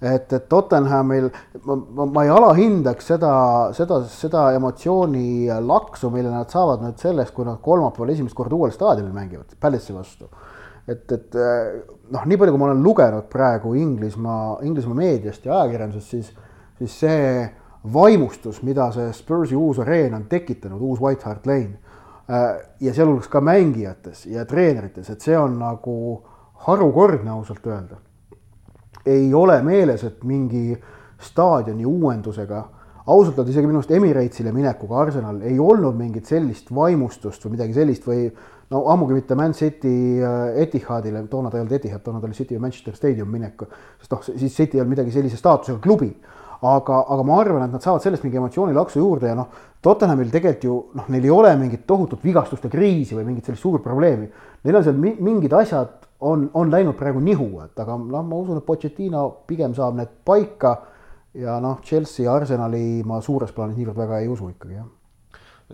et, 0.00 0.32
et 0.32 0.48
Tottenhamil 0.48 1.28
ma, 1.64 1.76
ma, 1.76 2.06
ma 2.06 2.24
ei 2.24 2.32
alahindaks 2.32 3.10
seda, 3.12 3.32
seda, 3.76 4.00
seda 4.08 4.46
emotsiooni 4.56 5.50
laksu, 5.66 6.10
mille 6.12 6.32
nad 6.32 6.48
saavad 6.52 6.84
nüüd 6.84 7.00
sellest, 7.02 7.34
kui 7.36 7.44
nad 7.48 7.60
kolmapäeval 7.64 8.14
esimest 8.14 8.36
korda 8.36 8.56
uuel 8.56 8.72
staadionil 8.74 9.12
mängivad, 9.12 9.52
Palace'i 9.60 9.96
vastu. 9.96 10.30
et, 10.88 11.04
et 11.12 11.36
noh, 12.10 12.24
nii 12.26 12.40
palju, 12.40 12.54
kui 12.54 12.62
ma 12.62 12.70
olen 12.70 12.82
lugenud 12.82 13.28
praegu 13.30 13.74
Inglismaa, 13.78 14.58
Inglismaa 14.66 14.96
meediast 15.02 15.44
ja 15.46 15.60
ajakirjandusest, 15.60 16.10
siis, 16.10 16.32
siis 16.80 16.98
see 17.04 17.44
vaimustus, 17.92 18.62
mida 18.66 18.90
see 18.96 19.12
Spursi 19.16 19.56
uus 19.56 19.78
areen 19.84 20.16
on 20.16 20.26
tekitanud, 20.28 20.80
uus 20.80 21.00
White 21.00 21.28
Hart 21.28 21.46
Lane 21.46 21.78
ja 22.80 22.92
sealhulgas 22.94 23.28
ka 23.28 23.40
mängijates 23.42 24.24
ja 24.30 24.44
treenerites, 24.46 25.08
et 25.10 25.24
see 25.24 25.36
on 25.38 25.58
nagu 25.58 25.96
harukordne 26.66 27.32
ausalt 27.32 27.66
öelda 27.66 27.98
ei 29.06 29.34
ole 29.34 29.62
meeles, 29.62 30.04
et 30.04 30.24
mingi 30.24 30.74
staadioni 31.20 31.86
uuendusega, 31.86 32.62
ausalt 33.10 33.38
öelda 33.38 33.52
isegi 33.52 33.68
minu 33.68 33.80
arust 33.80 33.92
Emiratesile 33.96 34.52
minekuga 34.54 35.00
Arsenal 35.04 35.40
ei 35.46 35.58
olnud 35.60 35.96
mingit 35.98 36.28
sellist 36.30 36.70
vaimustust 36.74 37.44
või 37.44 37.56
midagi 37.56 37.76
sellist 37.76 38.06
või 38.06 38.28
no 38.70 38.84
ammugi 38.92 39.16
mitte 39.16 39.34
Man 39.34 39.54
City 39.56 40.20
äh, 40.22 40.60
Etihadile, 40.62 41.24
toona 41.30 41.50
ta 41.50 41.58
ei 41.58 41.64
olnud 41.64 41.78
Etihad, 41.78 42.02
toona 42.04 42.20
ta 42.20 42.28
oli 42.28 42.36
City 42.38 42.58
Manchester 42.58 42.94
Stadium 42.96 43.32
minek, 43.32 43.64
sest 44.02 44.12
noh, 44.14 44.22
siis 44.28 44.54
City 44.54 44.78
ei 44.78 44.84
olnud 44.84 44.94
midagi 44.94 45.14
sellise 45.14 45.40
staatusega 45.40 45.80
klubi. 45.82 46.12
aga, 46.60 46.98
aga 47.08 47.22
ma 47.24 47.38
arvan, 47.40 47.62
et 47.64 47.72
nad 47.72 47.80
saavad 47.80 48.02
sellest 48.04 48.20
mingi 48.20 48.36
emotsioonilaksu 48.36 49.00
juurde 49.00 49.30
ja 49.30 49.36
noh, 49.38 49.46
Tottenhamil 49.80 50.28
tegelikult 50.28 50.64
ju 50.66 50.74
noh, 50.98 51.06
neil 51.08 51.24
ei 51.24 51.30
ole 51.32 51.54
mingit 51.56 51.86
tohutut 51.88 52.20
vigastuste 52.24 52.68
kriisi 52.68 53.16
või 53.16 53.24
mingit 53.30 53.48
sellist 53.48 53.64
suurt 53.64 53.80
probleemi. 53.82 54.28
Neil 54.64 54.76
on 54.76 54.84
seal 54.84 54.98
mingid 55.00 55.54
asjad 55.56 56.09
on, 56.20 56.50
on 56.54 56.70
läinud 56.72 56.96
praegu 56.98 57.20
nihu, 57.24 57.48
et 57.64 57.80
aga 57.80 57.96
noh, 58.00 58.24
ma 58.26 58.38
usun, 58.38 58.60
et 58.60 58.66
Pochettino 58.66 59.24
pigem 59.48 59.74
saab 59.76 59.96
need 59.98 60.12
paika 60.26 60.74
ja 61.38 61.56
noh, 61.62 61.80
Chelsea 61.86 62.26
ja 62.26 62.34
Arsenali 62.36 63.02
ma 63.06 63.20
suures 63.24 63.52
plaanis 63.56 63.78
niivõrd 63.78 63.98
väga 64.02 64.20
ei 64.22 64.30
usu 64.30 64.50
ikkagi, 64.52 64.78
jah. 64.80 64.88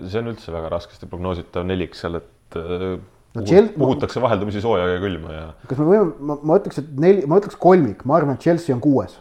see 0.04 0.22
on 0.22 0.32
üldse 0.32 0.54
väga 0.54 0.70
raskesti 0.76 1.08
prognoositav 1.10 1.66
nelik 1.66 1.96
seal, 1.98 2.20
et 2.20 2.58
äh, 2.60 2.88
no, 3.36 3.62
puhutakse 3.76 4.22
vaheldumisi 4.22 4.62
sooja 4.64 4.88
ja 4.94 4.98
külma 5.02 5.34
ja. 5.34 5.46
kas 5.66 5.80
me 5.80 5.88
võime, 5.90 6.10
ma, 6.20 6.38
ma 6.42 6.58
ütleks, 6.60 6.82
et 6.82 6.92
neli, 7.02 7.24
ma 7.28 7.40
ütleks 7.42 7.58
kolmik, 7.60 8.04
ma 8.08 8.20
arvan, 8.20 8.38
et 8.38 8.46
Chelsea 8.46 8.76
on 8.76 8.84
kuues 8.84 9.18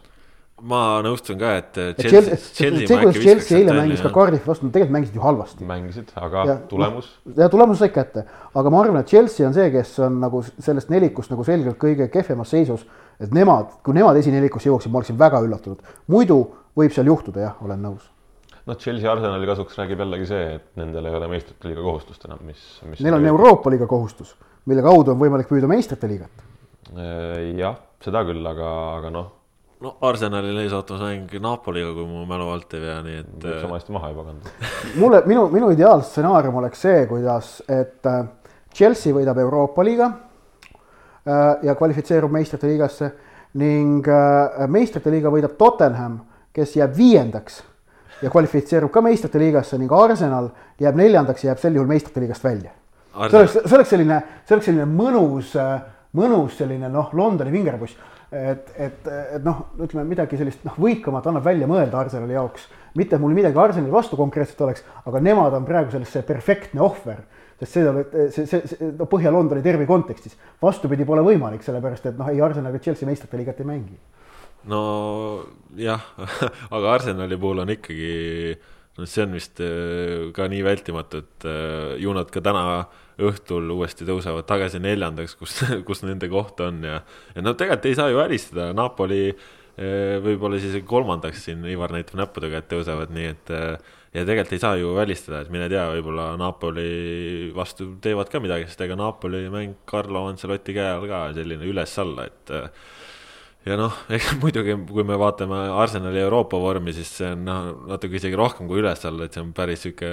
ma 0.64 1.02
nõustun 1.04 1.36
ka, 1.40 1.52
et 1.60 1.78
Chelsea, 2.00 2.38
Chelsea, 2.56 2.88
see, 2.88 2.96
kuidas 2.96 3.18
Chelsea 3.20 3.58
eile 3.60 3.74
mängis 3.76 4.04
ka 4.04 4.12
Cardiffi 4.16 4.48
vastu, 4.48 4.68
nad 4.68 4.76
tegelikult 4.76 4.96
mängisid 4.96 5.18
ju 5.18 5.24
halvasti. 5.26 5.68
mängisid, 5.68 6.14
aga 6.16 6.46
ja, 6.48 6.56
tulemus? 6.70 7.10
ja 7.36 7.50
tulemus 7.52 7.82
sai 7.84 7.92
kätte, 7.96 8.24
aga 8.56 8.72
ma 8.72 8.80
arvan, 8.86 9.02
et 9.04 9.12
Chelsea 9.12 9.48
on 9.48 9.56
see, 9.58 9.68
kes 9.74 9.92
on 10.08 10.22
nagu 10.24 10.42
sellest 10.48 10.94
nelikust 10.94 11.34
nagu 11.34 11.44
selgelt 11.48 11.80
kõige 11.82 12.08
kehvemas 12.14 12.56
seisus. 12.56 12.88
et 13.20 13.36
nemad, 13.36 13.78
kui 13.84 13.96
nemad 13.96 14.16
esinelikusse 14.20 14.72
jõuaksid, 14.72 14.96
ma 14.96 15.02
oleksin 15.02 15.20
väga 15.20 15.44
üllatunud. 15.44 15.84
muidu 16.08 16.40
võib 16.78 16.96
seal 16.96 17.12
juhtuda, 17.12 17.44
jah, 17.50 17.62
olen 17.68 17.84
nõus. 17.90 18.10
noh, 18.64 18.80
Chelsea 18.80 19.12
Arsenali 19.12 19.52
kasuks 19.52 19.76
räägib 19.76 20.08
jällegi 20.08 20.32
see, 20.32 20.50
et 20.56 20.68
nendel 20.80 21.12
ei 21.12 21.20
ole 21.20 21.34
meistrite 21.36 21.68
liiga 21.68 21.84
kohustust 21.84 22.30
enam, 22.32 22.40
mis, 22.48 22.64
mis. 22.88 23.04
Neil 23.04 23.20
on 23.20 23.34
Euroopa 23.36 23.76
liiga 23.76 23.92
kohustus, 23.92 24.38
mille 24.72 24.84
kaudu 24.88 25.12
on 25.12 25.20
võimalik 25.20 25.52
püüda 25.52 25.68
meistrite 25.68 26.08
liigat. 26.08 26.46
Äh, 26.96 27.58
jah, 27.60 27.76
seda 28.00 28.24
küll, 28.24 28.46
aga, 28.48 28.72
aga 29.02 29.12
noh 29.12 29.34
no 29.84 29.96
Arsenalil 30.08 30.58
ees 30.64 30.74
ootamas 30.76 31.04
mäng 31.04 31.34
Napoliga, 31.44 31.92
kui 31.96 32.08
mu 32.08 32.24
mälu 32.30 32.48
alt 32.54 32.74
ei 32.78 32.82
vea, 32.84 33.00
nii 33.04 33.18
et. 33.20 33.48
sama 33.62 33.80
hästi 33.80 33.96
maha 33.96 34.12
juba 34.14 34.26
kanda 34.30 34.54
mulle, 35.02 35.22
minu, 35.28 35.48
minu 35.52 35.72
ideaalstsenaarium 35.76 36.62
oleks 36.62 36.86
see, 36.88 37.04
kuidas, 37.10 37.58
et 37.68 38.08
äh, 38.10 38.22
Chelsea 38.76 39.16
võidab 39.16 39.40
Euroopa 39.44 39.84
liiga 39.84 40.10
äh, 40.12 41.68
ja 41.68 41.76
kvalifitseerub 41.76 42.32
meistrite 42.32 42.72
liigasse 42.72 43.12
ning 43.60 44.08
äh, 44.08 44.64
meistrite 44.72 45.12
liiga 45.12 45.32
võidab 45.34 45.58
Tottenham, 45.60 46.22
kes 46.56 46.78
jääb 46.80 46.96
viiendaks 46.96 47.62
ja 48.24 48.32
kvalifitseerub 48.32 48.94
ka 48.94 49.04
meistrite 49.04 49.42
liigasse 49.44 49.80
ning 49.82 49.92
Arsenal 49.92 50.54
jääb 50.80 50.96
neljandaks 51.00 51.44
ja 51.44 51.52
jääb 51.52 51.64
sel 51.64 51.76
juhul 51.76 51.92
meistrite 51.92 52.24
liigast 52.24 52.44
välja. 52.44 52.72
see 53.28 53.40
oleks, 53.40 53.60
see 53.60 53.76
oleks 53.76 53.92
selline, 53.92 54.24
see 54.48 54.56
oleks 54.56 54.72
selline 54.72 54.88
mõnus, 54.88 55.52
mõnus 56.16 56.56
selline 56.60 56.88
noh, 56.92 57.12
Londoni 57.14 57.52
vingerpuss 57.52 58.00
et, 58.36 58.72
et, 58.78 59.08
et 59.38 59.46
noh, 59.46 59.62
ütleme 59.82 60.06
midagi 60.10 60.38
sellist 60.40 60.66
noh, 60.68 60.76
võikamat 60.82 61.30
annab 61.30 61.46
välja 61.46 61.68
mõelda 61.70 62.02
Arsenali 62.02 62.36
jaoks. 62.36 62.68
mitte 62.96 63.16
et 63.16 63.22
mul 63.22 63.36
midagi 63.36 63.60
Arsenali 63.60 63.92
vastu 63.92 64.18
konkreetselt 64.20 64.62
oleks, 64.68 64.84
aga 65.06 65.22
nemad 65.24 65.54
on 65.54 65.66
praegu 65.68 65.92
selles 65.92 66.12
see 66.12 66.24
perfektne 66.28 66.82
ohver. 66.82 67.24
sest 67.60 67.72
see, 67.72 68.04
see, 68.32 68.46
see, 68.46 68.62
see 68.68 68.92
no 69.00 69.08
Põhja-Londoni 69.08 69.64
tervi 69.64 69.88
kontekstis 69.88 70.36
vastupidi 70.62 71.06
pole 71.08 71.24
võimalik, 71.24 71.64
sellepärast 71.64 72.12
et 72.12 72.20
noh, 72.20 72.30
ei 72.32 72.42
Arsenal 72.44 72.74
ega 72.74 72.84
Chelsea 72.84 73.08
meistrite 73.08 73.40
liigat 73.40 73.62
ei 73.64 73.70
mängi. 73.72 73.98
no 74.72 74.82
jah 75.80 76.04
aga 76.76 76.94
Arsenali 76.98 77.40
puhul 77.40 77.64
on 77.64 77.72
ikkagi, 77.78 78.58
no 78.98 79.08
see 79.08 79.24
on 79.24 79.40
vist 79.40 79.64
äh, 79.64 80.32
ka 80.36 80.50
nii 80.52 80.64
vältimatu, 80.68 81.24
et 81.24 81.48
äh, 81.48 81.96
ju 82.04 82.14
nad 82.14 82.32
ka 82.32 82.44
täna 82.44 82.66
õhtul 83.22 83.70
uuesti 83.76 84.08
tõusevad 84.08 84.48
tagasi 84.50 84.82
neljandaks, 84.84 85.36
kus, 85.40 85.60
kus 85.88 86.04
nende 86.06 86.30
koht 86.32 86.60
on 86.66 86.84
ja, 86.84 87.02
ja 87.36 87.46
no 87.46 87.56
tegelikult 87.56 87.92
ei 87.92 88.00
saa 88.00 88.10
ju 88.12 88.20
välistada, 88.20 88.72
Napoli 88.76 89.28
võib-olla 89.76 90.56
siis 90.64 90.78
kolmandaks 90.88 91.42
siin 91.50 91.66
Ivar 91.68 91.92
näitab 91.92 92.16
näppudega, 92.16 92.62
et 92.62 92.70
tõusevad, 92.72 93.10
nii 93.12 93.26
et 93.28 93.50
ja 94.16 94.24
tegelikult 94.24 94.56
ei 94.56 94.62
saa 94.64 94.78
ju 94.80 94.94
välistada, 94.96 95.42
et 95.44 95.52
mine 95.52 95.68
tea, 95.72 95.84
võib-olla 95.98 96.30
Napoli 96.40 97.52
vastu 97.56 97.90
teevad 98.04 98.32
ka 98.32 98.40
midagi, 98.44 98.70
sest 98.70 98.86
ega 98.86 98.96
Napoli 99.00 99.46
mäng 99.52 99.82
Carlo 99.90 100.26
Ancelotti 100.30 100.76
käe 100.78 100.94
all 100.96 101.10
ka 101.12 101.26
selline 101.36 101.68
üles-alla, 101.68 102.30
et 102.30 102.54
ja 103.66 103.78
noh, 103.80 103.96
ega 104.16 104.36
muidugi, 104.42 104.76
kui 104.90 105.06
me 105.08 105.18
vaatame 105.20 105.62
Arsenali 105.74 106.22
Euroopa 106.22 106.60
vormi, 106.62 106.94
siis 106.96 107.12
see 107.20 107.32
on 107.34 107.46
noh, 107.48 107.72
natuke 107.92 108.20
isegi 108.20 108.38
rohkem 108.38 108.70
kui 108.70 108.82
üles-alla, 108.84 109.26
et 109.26 109.36
see 109.36 109.44
on 109.44 109.54
päris 109.58 109.86
sihuke 109.86 110.12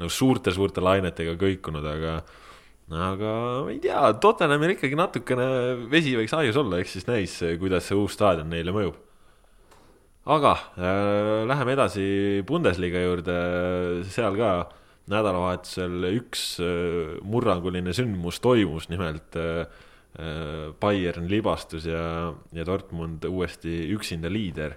nagu 0.00 0.12
suurte-suurte 0.12 0.84
lainetega 0.84 1.36
kõikunud, 1.40 1.86
aga 1.88 2.22
aga 2.92 3.30
ma 3.64 3.70
ei 3.72 3.78
tea, 3.80 4.00
Tottenhamil 4.20 4.74
ikkagi 4.74 4.98
natukene 4.98 5.46
vesi 5.92 6.12
võiks 6.18 6.34
aius 6.36 6.58
olla, 6.60 6.80
eks 6.82 6.98
siis 6.98 7.08
näis, 7.08 7.38
kuidas 7.60 7.86
see 7.88 7.96
uus 7.96 8.16
staadion 8.18 8.50
neile 8.52 8.74
mõjub. 8.74 8.98
Aga 10.32 10.52
äh, 10.78 11.42
läheme 11.50 11.72
edasi 11.74 12.04
Bundesliga 12.46 13.00
juurde, 13.02 13.36
seal 14.12 14.36
ka 14.38 14.50
nädalavahetusel 15.10 16.04
üks 16.12 16.44
äh, 16.62 17.16
murranguline 17.26 17.94
sündmus 17.96 18.38
toimus, 18.44 18.86
nimelt 18.92 19.34
äh, 19.40 19.64
Bayern 20.80 21.28
libastus 21.30 21.86
ja, 21.88 22.32
ja 22.52 22.66
Dortmund 22.68 23.24
uuesti 23.24 23.86
üksinda 23.94 24.28
liider 24.28 24.74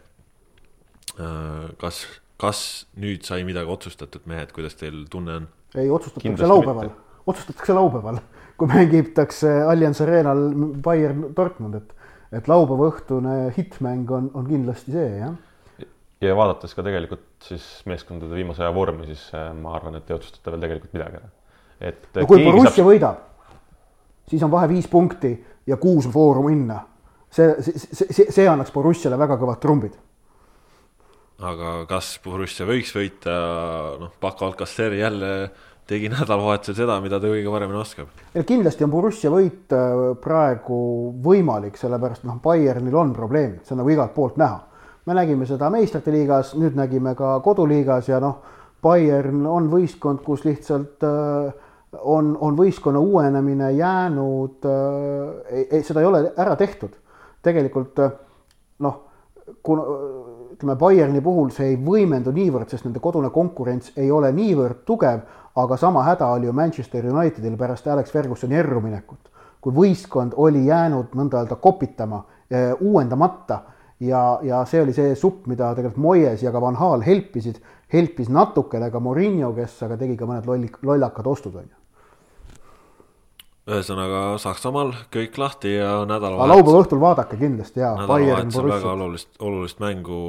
äh,. 1.19 1.73
kas, 1.81 2.05
kas 2.39 2.61
nüüd 2.95 3.27
sai 3.27 3.43
midagi 3.43 3.67
otsustatud, 3.71 4.23
mehed, 4.31 4.53
kuidas 4.55 4.79
teil 4.79 5.03
tunne 5.11 5.41
on? 5.41 5.49
ei, 5.75 5.89
otsustatakse 5.91 6.47
laupäeval, 6.47 6.93
otsustatakse 7.27 7.75
laupäeval, 7.75 8.21
kui 8.55 8.71
mängitakse 8.71 9.51
Allianz 9.67 9.99
Arenal 10.05 10.47
Bayern 10.85 11.27
Dortmund, 11.35 11.81
et 11.81 11.95
et 12.35 12.49
laupäeva 12.51 12.89
õhtune 12.91 13.35
hittmäng 13.55 14.09
on, 14.11 14.29
on 14.35 14.47
kindlasti 14.49 14.95
see, 14.95 15.09
jah. 15.21 15.35
ja 16.23 16.35
vaadates 16.37 16.73
ka 16.75 16.83
tegelikult 16.85 17.25
siis 17.45 17.65
meeskondade 17.89 18.35
viimase 18.35 18.63
aja 18.63 18.73
vormi, 18.75 19.07
siis 19.11 19.27
äh, 19.37 19.51
ma 19.57 19.75
arvan, 19.77 19.99
et 19.99 20.09
ei 20.09 20.17
otsustata 20.17 20.53
veel 20.53 20.65
tegelikult 20.65 20.95
midagi 20.97 21.21
ära. 21.21 21.31
et 21.91 22.07
no 22.17 22.27
kui 22.29 22.43
Borussia 22.43 22.79
saab... 22.79 22.89
võidab, 22.89 23.23
siis 24.27 24.43
on 24.43 24.51
vahe 24.51 24.69
viis 24.69 24.87
punkti 24.87 25.35
ja 25.67 25.77
kuus 25.77 26.07
vooru 26.13 26.47
minna. 26.49 26.79
see, 27.29 27.55
see, 27.61 28.07
see, 28.11 28.31
see 28.31 28.47
annaks 28.47 28.71
Borussiale 28.71 29.17
väga 29.17 29.37
kõvad 29.37 29.59
trumbid 29.61 29.95
aga 31.43 31.77
kas 31.89 32.15
Borussia 32.23 32.67
võiks 32.67 32.93
võita, 32.95 33.31
noh, 33.99 34.11
Paco 34.19 34.47
Alcacer 34.47 34.93
jälle 34.95 35.31
tegi 35.85 36.09
nädalavahetusel 36.09 36.77
seda, 36.79 36.97
mida 37.03 37.19
ta 37.21 37.29
kõige 37.29 37.51
paremini 37.51 37.79
oskab. 37.81 38.23
kindlasti 38.47 38.85
on 38.85 38.93
Borussia 38.93 39.31
võit 39.33 39.73
äh, 39.75 40.05
praegu 40.21 40.77
võimalik, 41.25 41.77
sellepärast 41.77 42.25
noh, 42.25 42.39
Bayernil 42.43 42.95
on 42.95 43.13
probleemid, 43.13 43.65
see 43.65 43.75
on 43.75 43.83
nagu 43.83 43.93
igalt 43.93 44.15
poolt 44.15 44.39
näha. 44.41 44.63
me 45.05 45.13
nägime 45.13 45.45
seda 45.45 45.69
meistrite 45.69 46.11
liigas, 46.11 46.55
nüüd 46.57 46.75
nägime 46.75 47.15
ka 47.15 47.39
koduliigas 47.45 48.09
ja 48.09 48.19
noh, 48.19 48.41
Bayern 48.81 49.45
on 49.45 49.69
võistkond, 49.69 50.23
kus 50.23 50.45
lihtsalt 50.45 51.03
äh, 51.03 51.53
on, 52.01 52.37
on 52.41 52.57
võistkonna 52.57 52.99
uuenemine 52.99 53.71
jäänud 53.71 54.65
äh,, 54.65 55.81
seda 55.83 56.01
ei 56.01 56.05
ole 56.05 56.21
ära 56.37 56.55
tehtud. 56.55 56.93
tegelikult 57.45 57.99
äh, 57.99 58.11
noh, 58.79 59.01
kuna 59.63 59.83
ütleme, 60.55 60.75
Bayerni 60.79 61.21
puhul 61.21 61.51
see 61.53 61.73
ei 61.73 61.77
võimendu 61.79 62.33
niivõrd, 62.35 62.69
sest 62.71 62.87
nende 62.87 63.01
kodune 63.03 63.29
konkurents 63.33 63.91
ei 63.99 64.11
ole 64.11 64.31
niivõrd 64.35 64.83
tugev, 64.87 65.21
aga 65.55 65.77
sama 65.77 66.03
häda 66.07 66.31
oli 66.35 66.49
ju 66.49 66.53
Manchester 66.55 67.05
Unitedil 67.11 67.57
pärast 67.59 67.87
Alex 67.87 68.11
Fergusoni 68.11 68.57
erruminekut, 68.59 69.31
kui 69.61 69.75
võistkond 69.75 70.35
oli 70.41 70.65
jäänud 70.69 71.15
nõnda 71.15 71.43
öelda 71.43 71.59
kopitama, 71.61 72.23
eh, 72.49 72.73
uuendamata 72.79 73.61
ja, 73.99 74.39
ja 74.43 74.65
see 74.65 74.81
oli 74.81 74.93
see 74.93 75.15
supp, 75.15 75.45
mida 75.51 75.73
tegelikult 75.75 76.03
Moyes 76.03 76.43
ja 76.43 76.51
ka 76.51 76.61
Van 76.61 76.79
Hal 76.79 77.03
helpisid, 77.05 77.61
helpis 77.93 78.29
natukene 78.29 78.91
ka 78.91 78.99
Morinho, 78.99 79.53
kes 79.55 79.81
aga 79.87 79.97
tegi 79.97 80.17
ka 80.19 80.27
mõned 80.29 80.47
lolli, 80.47 80.71
lollakad 80.83 81.27
ostud, 81.27 81.55
on 81.55 81.67
ju 81.67 81.84
ühesõnaga 83.65 84.35
Saksamaal 84.41 84.91
kõik 85.13 85.37
lahti 85.41 85.71
ja 85.73 86.03
nädalavahetusel. 86.05 86.51
laupäeva 86.53 86.81
õhtul 86.83 87.01
vaadake 87.01 87.37
kindlasti 87.39 87.81
ja. 87.81 87.95
nädalavahetusel 87.97 88.69
väga 88.69 88.91
olulist, 88.93 89.29
olulist 89.41 89.81
mängu 89.81 90.19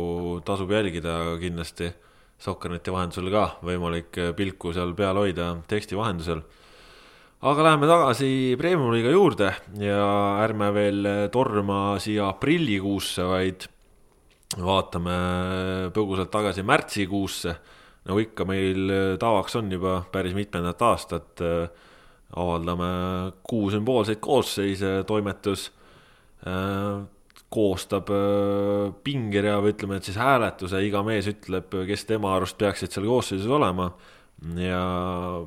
tasub 0.47 0.73
jälgida 0.73 1.37
kindlasti 1.43 1.93
Sokkerneti 2.41 2.93
vahendusel 2.93 3.29
ka 3.33 3.45
võimalik 3.65 4.17
pilku 4.37 4.73
seal 4.77 4.93
peal 4.97 5.21
hoida 5.21 5.51
teksti 5.69 5.97
vahendusel. 5.97 6.41
aga 7.45 7.67
läheme 7.69 7.89
tagasi 7.89 8.31
Premium-liiga 8.61 9.13
juurde 9.13 9.53
ja 9.85 10.03
ärme 10.45 10.73
veel 10.73 11.09
torma 11.33 11.99
siia 12.01 12.31
aprillikuusse, 12.33 13.25
vaid 13.25 13.69
vaatame 14.57 15.17
põgusalt 15.93 16.33
tagasi 16.33 16.65
märtsikuusse. 16.65 17.57
nagu 18.07 18.19
ikka 18.23 18.45
meil 18.49 19.19
tavaks 19.21 19.57
on 19.61 19.73
juba 19.73 20.05
päris 20.13 20.33
mitmendat 20.33 20.83
aastat, 20.83 21.45
avaldame 22.35 22.89
kuu 23.47 23.71
sümboolseid 23.71 24.19
koosseise, 24.25 25.05
toimetus 25.07 25.69
eh, 26.47 27.05
koostab 27.53 28.11
äh, 28.11 28.93
pingerea 29.07 29.59
või 29.63 29.75
ütleme, 29.75 29.99
et 29.99 30.09
siis 30.09 30.19
hääletuse, 30.21 30.81
iga 30.87 31.03
mees 31.07 31.29
ütleb, 31.31 31.73
kes 31.89 32.07
tema 32.09 32.35
arust 32.37 32.59
peaksid 32.59 32.93
seal 32.93 33.07
koosseisus 33.09 33.51
olema. 33.51 33.93
ja 34.61 34.81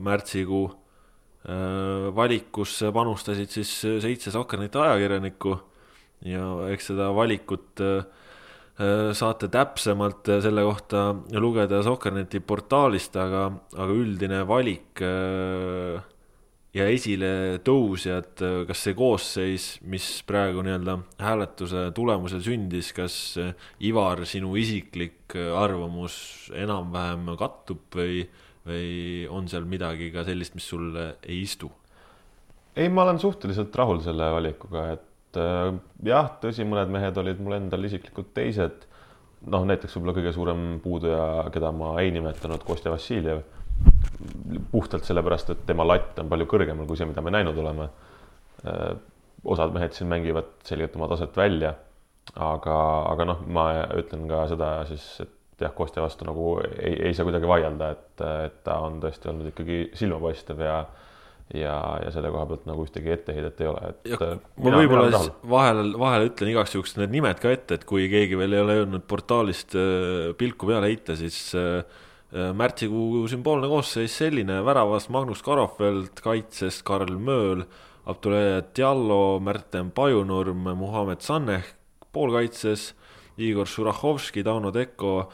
märtsikuu 0.02 0.64
äh, 0.70 2.08
valikusse 2.16 2.92
panustasid 2.92 3.52
siis 3.54 3.74
seitse 4.02 4.32
Sokkernite 4.32 4.80
ajakirjanikku 4.82 5.60
ja 6.26 6.46
eks 6.74 6.90
seda 6.90 7.12
valikut 7.14 7.84
äh, 7.86 8.08
saate 9.14 9.50
täpsemalt 9.52 10.32
selle 10.42 10.64
kohta 10.64 11.14
lugeda 11.36 11.84
Sokkerneti 11.84 12.40
portaalist, 12.40 13.16
aga, 13.20 13.52
aga 13.76 13.94
üldine 13.94 14.46
valik 14.48 15.04
ja 16.76 16.86
esiletõusjad, 16.92 18.44
kas 18.70 18.84
see 18.86 18.96
koosseis, 18.98 19.70
mis 19.90 20.06
praegu 20.28 20.62
nii-öelda 20.66 21.00
hääletuse 21.22 21.88
tulemusel 21.98 22.44
sündis, 22.46 22.92
kas 22.94 23.16
Ivar, 23.82 24.22
sinu 24.30 24.54
isiklik 24.60 25.34
arvamus 25.58 26.50
enam-vähem 26.54 27.34
kattub 27.40 27.98
või, 27.98 28.24
või 28.70 29.26
on 29.34 29.50
seal 29.50 29.66
midagi 29.70 30.12
ka 30.14 30.26
sellist, 30.28 30.58
mis 30.58 30.70
sulle 30.70 31.16
ei 31.26 31.42
istu? 31.48 31.72
ei, 32.80 32.90
ma 32.90 33.04
olen 33.04 33.20
suhteliselt 33.20 33.76
rahul 33.76 34.00
selle 34.04 34.30
valikuga, 34.32 34.86
et 34.96 35.40
äh, 35.40 35.74
jah, 36.06 36.30
tõsi, 36.42 36.64
mõned 36.68 36.92
mehed 36.94 37.18
olid 37.20 37.42
mul 37.44 37.58
endal 37.58 37.90
isiklikult 37.90 38.32
teised. 38.38 38.86
noh, 39.50 39.64
näiteks 39.68 39.96
võib-olla 39.96 40.16
kõige 40.18 40.32
suurem 40.36 40.64
puuduja, 40.84 41.50
keda 41.54 41.72
ma 41.72 41.94
ei 42.02 42.12
nimetanud, 42.12 42.64
Kostja 42.68 42.92
Vassiljev 42.92 43.42
puhtalt 44.72 45.08
sellepärast, 45.08 45.54
et 45.54 45.66
tema 45.68 45.86
latt 45.88 46.20
on 46.20 46.30
palju 46.32 46.48
kõrgemal 46.50 46.88
kui 46.90 47.00
see, 47.00 47.08
mida 47.10 47.24
me 47.26 47.34
näinud 47.34 47.58
oleme. 47.62 47.90
Äh, 48.68 48.94
osad 49.48 49.72
mehed 49.72 49.96
siin 49.96 50.10
mängivad 50.12 50.50
selgelt 50.68 50.96
oma 51.00 51.08
taset 51.08 51.38
välja, 51.40 51.74
aga, 52.36 52.78
aga 53.14 53.28
noh, 53.30 53.44
ma 53.48 53.70
ütlen 53.96 54.26
ka 54.28 54.44
seda 54.52 54.72
siis, 54.90 55.06
et 55.24 55.64
jah, 55.64 55.72
Kostja 55.76 56.04
vastu 56.04 56.28
nagu 56.28 56.58
ei, 56.66 56.98
ei 57.08 57.14
saa 57.16 57.28
kuidagi 57.28 57.48
vaielda, 57.48 57.94
et, 57.96 58.24
et 58.50 58.58
ta 58.68 58.82
on 58.84 59.00
tõesti 59.04 59.32
olnud 59.32 59.54
ikkagi 59.54 59.86
silmapaistev 60.00 60.66
ja 60.66 60.82
ja, 61.56 61.76
ja 62.04 62.12
selle 62.14 62.30
koha 62.30 62.44
pealt 62.46 62.68
nagu 62.70 62.84
ühtegi 62.86 63.10
etteheidet 63.16 63.64
ei 63.64 63.70
ole, 63.72 63.94
et. 63.94 64.12
Äh, 64.12 64.36
ma 64.62 64.76
võib-olla 64.76 65.24
vahel, 65.50 65.96
vahel 65.98 66.28
ütlen 66.28 66.52
igaks 66.52 66.76
juhuks 66.76 66.94
need 67.00 67.16
nimed 67.16 67.40
ka 67.42 67.56
ette, 67.56 67.80
et 67.80 67.88
kui 67.90 68.06
keegi 68.12 68.38
veel 68.38 68.54
ei 68.54 68.66
ole 68.66 68.76
jõudnud 68.82 69.08
portaalist 69.10 69.74
äh, 69.80 70.36
pilku 70.38 70.70
peale 70.70 70.92
heita, 70.92 71.16
siis 71.18 71.40
Äh, 71.58 72.08
märtsikuu 72.32 73.28
sümboolne 73.28 73.68
koosseis 73.72 74.18
selline, 74.22 74.60
väravas 74.66 75.10
Magnus 75.10 75.42
Karofeld, 75.46 76.22
kaitses 76.22 76.84
Karl 76.86 77.18
Mööl, 77.18 77.64
Abdulaye 78.06 78.62
Diallo, 78.76 79.40
Märten 79.40 79.92
Pajunurm, 79.92 80.70
Muhamed 80.78 81.22
Saneh 81.26 81.66
poolkaitses, 82.14 82.94
Igor 83.38 83.68
Šurahovski, 83.68 84.44
Tauno 84.44 84.72
Teko, 84.72 85.32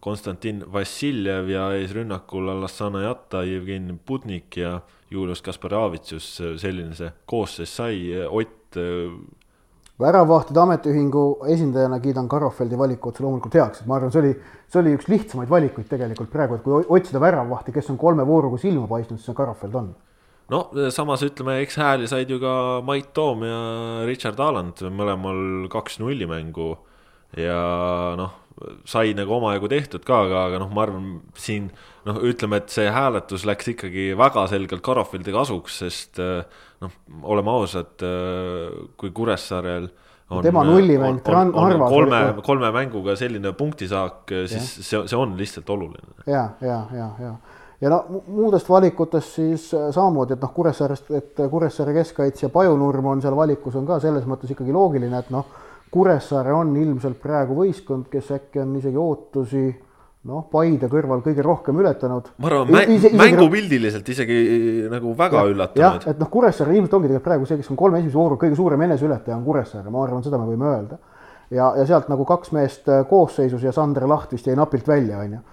Konstantin 0.00 0.62
Vassiljev 0.72 1.48
ja 1.50 1.68
eesrünnakul 1.74 2.48
Alassana 2.52 3.02
Jatta, 3.02 3.42
Jevgeni 3.44 3.98
Putnik 4.06 4.56
ja 4.56 4.80
Julius 5.10 5.42
Kasparavitsus, 5.42 6.28
selline 6.60 6.94
see 6.94 7.10
koosseis 7.26 7.76
sai, 7.76 7.98
Ott 8.28 8.76
väravahtide 9.98 10.60
ametiühingu 10.62 11.24
esindajana 11.52 11.98
kiidan 12.02 12.28
Karofeldi 12.30 12.78
valikut 12.78 13.18
loomulikult 13.22 13.56
heaks, 13.58 13.82
et 13.82 13.90
ma 13.90 13.98
arvan, 13.98 14.12
see 14.14 14.22
oli, 14.22 14.34
see 14.70 14.80
oli 14.82 14.94
üks 14.94 15.08
lihtsamaid 15.10 15.50
valikuid 15.50 15.88
tegelikult 15.90 16.30
praegu, 16.32 16.58
et 16.58 16.66
kui 16.66 16.86
otsida 16.98 17.22
väravahti, 17.22 17.74
kes 17.74 17.90
on 17.92 17.98
kolme 18.00 18.26
vooruga 18.26 18.60
silma 18.62 18.86
paistnud, 18.90 19.18
siis 19.18 19.32
see 19.32 19.38
Karofeld 19.38 19.78
on. 19.80 19.94
no 20.54 20.64
samas 20.94 21.24
ütleme, 21.26 21.58
eks 21.64 21.80
hääli 21.82 22.10
said 22.10 22.30
ju 22.30 22.38
ka 22.42 22.52
Mait 22.86 23.10
Toom 23.14 23.42
ja 23.48 23.62
Richard 24.08 24.38
Haaland, 24.38 24.84
mõlemal 24.94 25.66
kaks 25.72 25.98
nulli 26.02 26.30
mängu 26.30 26.76
ja 27.36 27.58
noh, 28.16 28.36
sai 28.88 29.12
nagu 29.18 29.34
omajagu 29.34 29.68
tehtud 29.70 30.06
ka, 30.06 30.22
aga, 30.28 30.46
aga 30.48 30.62
noh, 30.62 30.70
ma 30.74 30.86
arvan 30.86 31.10
siin 31.38 31.68
noh, 32.06 32.22
ütleme, 32.22 32.62
et 32.62 32.72
see 32.72 32.86
hääletus 32.90 33.44
läks 33.48 33.74
ikkagi 33.74 34.12
väga 34.18 34.46
selgelt 34.50 34.82
Karofeldi 34.86 35.34
kasuks, 35.34 35.82
sest 35.82 36.22
noh, 36.80 36.98
oleme 37.22 37.50
ausad, 37.50 38.04
kui 38.96 39.10
Kuressaarel 39.14 39.88
on, 40.30 40.42
tema 40.42 40.64
nullimäng 40.64 41.20
Narvas. 41.26 41.90
kolme, 41.90 42.20
kolme 42.44 42.72
mänguga 42.72 43.16
selline 43.16 43.52
punktisaak, 43.52 44.28
siis 44.46 44.76
ja. 44.76 44.84
see, 44.84 45.06
see 45.06 45.18
on 45.18 45.36
lihtsalt 45.38 45.70
oluline. 45.70 46.18
ja, 46.26 46.48
ja, 46.60 46.82
ja, 46.92 47.08
ja, 47.20 47.32
ja 47.80 47.90
no 47.92 48.22
muudest 48.26 48.68
valikutest 48.68 49.40
siis 49.40 49.70
äh, 49.74 49.88
samamoodi, 49.94 50.36
et 50.36 50.44
noh, 50.44 50.52
Kuressaarest, 50.54 51.10
et 51.16 51.42
Kuressaare 51.50 51.96
keskkaitsja 51.96 52.52
Pajunurm 52.54 53.12
on 53.14 53.24
seal 53.24 53.36
valikus 53.36 53.76
on 53.78 53.88
ka 53.88 54.00
selles 54.04 54.28
mõttes 54.28 54.52
ikkagi 54.54 54.74
loogiline, 54.74 55.18
et 55.18 55.32
noh, 55.34 55.48
Kuressaare 55.90 56.52
on 56.52 56.76
ilmselt 56.76 57.20
praegu 57.22 57.56
võistkond, 57.56 58.10
kes 58.12 58.32
äkki 58.36 58.60
on 58.60 58.76
isegi 58.76 59.00
ootusi 59.00 59.66
noh, 60.26 60.46
Paide 60.50 60.88
kõrval 60.90 61.20
kõige 61.22 61.44
rohkem 61.44 61.78
ületanud. 61.78 62.32
ma 62.42 62.48
arvan 62.50 62.72
mä, 62.72 62.82
ise, 62.90 63.10
mängupildiliselt 63.16 64.08
isegi 64.08 64.38
nagu 64.90 65.12
väga 65.18 65.44
ja, 65.44 65.52
üllatunud. 65.52 65.82
jah, 65.84 65.98
et 66.10 66.18
noh, 66.18 66.30
Kuressaare 66.32 66.74
ilmselt 66.74 66.96
ongi 66.98 67.10
tegelikult 67.10 67.28
praegu 67.28 67.46
see, 67.46 67.60
kes 67.60 67.70
on 67.70 67.78
kolme 67.78 68.00
esimese 68.00 68.18
vooru 68.18 68.38
kõige 68.40 68.58
suurem 68.58 68.82
eneseületaja 68.88 69.36
on 69.36 69.44
Kuressaare, 69.46 69.92
ma 69.94 70.02
arvan, 70.02 70.24
seda 70.26 70.40
me 70.40 70.48
võime 70.48 70.72
öelda. 70.72 70.98
ja, 71.50 71.70
ja 71.78 71.86
sealt 71.86 72.10
nagu 72.10 72.26
kaks 72.28 72.50
meest 72.56 72.90
äh, 72.90 73.04
koosseisus 73.08 73.62
ja 73.62 73.72
Sander 73.72 74.08
Laht 74.10 74.34
vist 74.34 74.46
jäi 74.46 74.56
napilt 74.58 74.88
välja, 74.88 75.22
on 75.22 75.38
ju. 75.38 75.44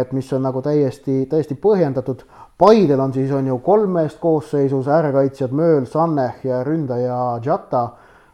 et 0.00 0.16
mis 0.16 0.32
on 0.32 0.42
nagu 0.42 0.62
täiesti, 0.64 1.26
täiesti 1.28 1.58
põhjendatud. 1.60 2.24
Paidel 2.58 3.00
on 3.02 3.12
siis, 3.12 3.30
on 3.34 3.46
ju 3.46 3.58
kolm 3.58 3.98
meest 3.98 4.16
koosseisus, 4.22 4.88
äärekaitsjad 4.88 5.52
Mööl, 5.52 5.84
Sanneh 5.90 6.40
ja 6.46 6.62
ründaja 6.64 7.38
Džata. 7.42 7.88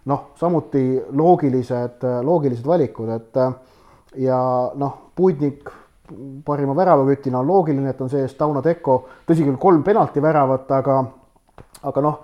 noh, 0.04 0.30
samuti 0.36 1.02
loogilised, 1.12 2.06
loogilised 2.24 2.66
valikud, 2.66 3.08
et 3.08 3.36
ja 4.16 4.38
noh, 4.74 5.09
Pudnik 5.20 5.68
parima 6.44 6.74
väravakütina 6.76 7.38
on 7.38 7.46
loogiline, 7.46 7.92
et 7.92 8.00
on 8.00 8.10
sees 8.10 8.34
Tauno 8.38 8.62
Teko, 8.64 8.96
tõsi 9.28 9.44
küll, 9.44 9.58
kolm 9.60 9.84
penaltiväravat, 9.86 10.72
aga, 10.80 10.96
aga 11.90 12.04
noh, 12.04 12.18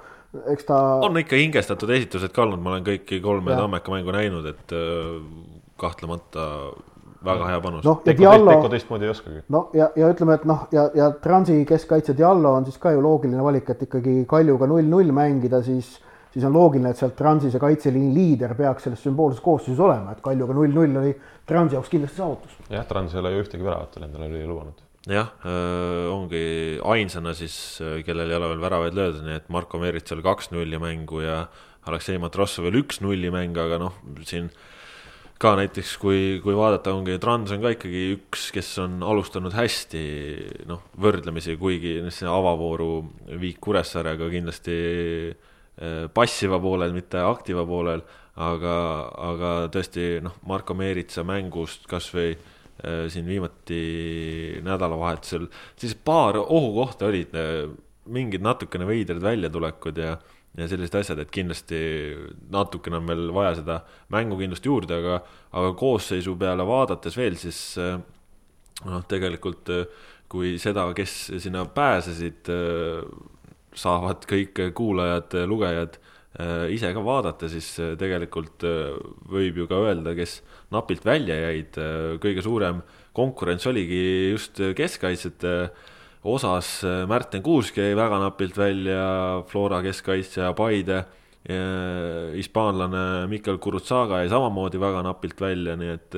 eks 0.52 0.68
ta. 0.68 0.80
on 1.06 1.20
ikka 1.20 1.38
hingestatud 1.38 1.92
esitused 1.94 2.34
ka 2.34 2.44
olnud, 2.46 2.62
ma 2.62 2.74
olen 2.74 2.86
kõiki 2.86 3.20
kolme 3.24 3.54
Tammeka 3.56 3.94
mängu 3.94 4.14
näinud, 4.16 4.48
et 4.50 4.74
äh, 4.74 5.14
kahtlemata 5.80 6.48
väga 7.26 7.50
hea 7.50 7.60
panus. 7.62 7.84
noh, 7.86 8.02
ja 8.06 8.16
Diallo. 8.18 8.56
Teko 8.56 8.72
teistmoodi 8.72 9.06
ei 9.06 9.12
oskagi. 9.12 9.44
no 9.54 9.66
ja, 9.76 9.90
ja 9.96 10.10
ütleme, 10.12 10.40
et 10.40 10.48
noh, 10.48 10.66
ja, 10.74 10.88
ja 10.94 11.10
Transi 11.22 11.60
keskkaitse 11.68 12.16
Diallo 12.16 12.56
on 12.58 12.66
siis 12.66 12.78
ka 12.82 12.94
ju 12.94 13.04
loogiline 13.04 13.44
valik, 13.44 13.70
et 13.70 13.86
ikkagi 13.88 14.18
Kaljuga 14.28 14.68
null-null 14.70 15.14
mängida, 15.14 15.62
siis 15.66 15.96
siis 16.36 16.44
on 16.44 16.52
loogiline, 16.52 16.92
et 16.92 17.00
sealt 17.00 17.14
Transi 17.16 17.50
see 17.52 17.60
kaitseliini 17.62 18.10
liider 18.12 18.52
peaks 18.58 18.84
selles 18.84 19.00
sümboolses 19.06 19.40
koosseisus 19.44 19.80
olema, 19.80 20.12
et 20.12 20.20
Kaljuga 20.24 20.56
null-null 20.56 21.00
oli 21.00 21.14
Transi 21.48 21.78
jaoks 21.78 21.92
kindlasti 21.92 22.20
saavutus. 22.20 22.58
jah, 22.68 22.84
Trans 22.88 23.14
ei 23.14 23.22
ole 23.22 23.32
ju 23.32 23.46
ühtegi 23.46 23.64
väravat 23.64 23.96
veel 23.96 24.08
endale 24.10 24.44
lubanud. 24.44 24.84
jah 25.08 25.32
äh,, 25.48 26.12
ongi 26.12 26.44
ainsana 26.84 27.32
siis, 27.38 27.56
kellel 28.04 28.28
ei 28.28 28.36
ole 28.36 28.52
veel 28.52 28.62
väravaid 28.66 28.98
löödud, 28.98 29.24
nii 29.24 29.40
et 29.40 29.48
Marko 29.54 29.80
Meeritsal 29.80 30.20
kaks 30.26 30.52
nulli 30.52 30.80
mängu 30.82 31.24
ja 31.24 31.46
Aleksei 31.86 32.20
Matrossovil 32.20 32.82
üks 32.82 33.00
nulli 33.00 33.30
mäng, 33.32 33.56
aga 33.56 33.78
noh, 33.80 33.96
siin 34.26 34.50
ka 35.40 35.54
näiteks 35.56 35.96
kui, 36.02 36.20
kui 36.44 36.56
vaadata, 36.56 36.92
ongi 36.96 37.16
Trans 37.22 37.52
on 37.54 37.64
ka 37.64 37.72
ikkagi 37.76 38.06
üks, 38.18 38.50
kes 38.52 38.74
on 38.82 39.00
alustanud 39.06 39.56
hästi, 39.56 40.04
noh, 40.68 40.84
võrdlemisi, 41.00 41.56
kuigi 41.60 41.98
see 42.12 42.28
avavooru 42.28 42.90
viik 43.40 43.60
Kuressaarega 43.64 44.28
kindlasti 44.32 44.76
passiva 46.16 46.56
poolel, 46.62 46.94
mitte 46.96 47.20
aktiva 47.20 47.66
poolel, 47.68 48.00
aga, 48.40 48.76
aga 49.30 49.50
tõesti 49.72 50.20
noh, 50.24 50.36
Marko 50.48 50.76
Meeritsa 50.76 51.24
mängust 51.26 51.86
kasvõi 51.90 52.30
äh, 52.32 53.04
siin 53.12 53.28
viimati 53.28 54.60
nädalavahetusel, 54.64 55.48
siis 55.76 55.96
paar 55.96 56.38
ohukohta 56.40 57.08
olid, 57.10 57.36
äh, 57.36 57.66
mingid 58.12 58.44
natukene 58.44 58.86
veidrad 58.88 59.24
väljatulekud 59.24 60.00
ja, 60.00 60.16
ja 60.56 60.68
sellised 60.70 61.00
asjad, 61.00 61.20
et 61.20 61.32
kindlasti 61.34 61.78
natukene 62.52 63.00
on 63.00 63.08
veel 63.10 63.30
vaja 63.34 63.56
seda 63.60 63.80
mängukindlust 64.14 64.68
juurde, 64.68 65.00
aga, 65.00 65.22
aga 65.56 65.72
koosseisu 65.78 66.36
peale 66.40 66.66
vaadates 66.68 67.16
veel, 67.18 67.36
siis 67.40 67.58
noh, 67.80 69.02
tegelikult 69.08 69.72
kui 70.30 70.56
seda, 70.62 70.86
kes 70.94 71.16
sinna 71.42 71.64
pääsesid 71.74 72.48
saavad 73.76 74.26
kõik 74.28 74.60
kuulajad, 74.76 75.36
lugejad 75.48 75.98
äh, 76.40 76.68
ise 76.74 76.92
ka 76.96 77.02
vaadata, 77.04 77.50
siis 77.52 77.68
äh, 77.82 77.94
tegelikult 78.00 78.64
äh, 78.66 78.94
võib 79.30 79.62
ju 79.62 79.66
ka 79.70 79.80
öelda, 79.88 80.14
kes 80.18 80.40
napilt 80.74 81.04
välja 81.06 81.36
jäid, 81.46 81.76
kõige 82.22 82.44
suurem 82.44 82.80
konkurents 83.16 83.66
oligi 83.70 84.32
just 84.32 84.58
keskkaitsjate 84.76 85.52
osas, 86.26 86.80
Märten 87.06 87.44
Kuusk 87.44 87.78
jäi 87.78 87.94
väga 87.96 88.18
napilt 88.20 88.56
välja, 88.58 89.44
Flora 89.48 89.78
keskkaitsja 89.84 90.50
Paide, 90.58 91.04
hispaanlane 92.34 93.28
Mikkel 93.30 93.60
Kurutsaga 93.62 94.24
jäi 94.24 94.32
samamoodi 94.32 94.80
väga 94.82 95.04
napilt 95.06 95.38
välja, 95.40 95.76
nii 95.78 95.92
et 95.94 96.16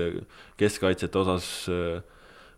keskkaitsjate 0.58 1.20
osas 1.20 1.50
äh, 1.68 2.00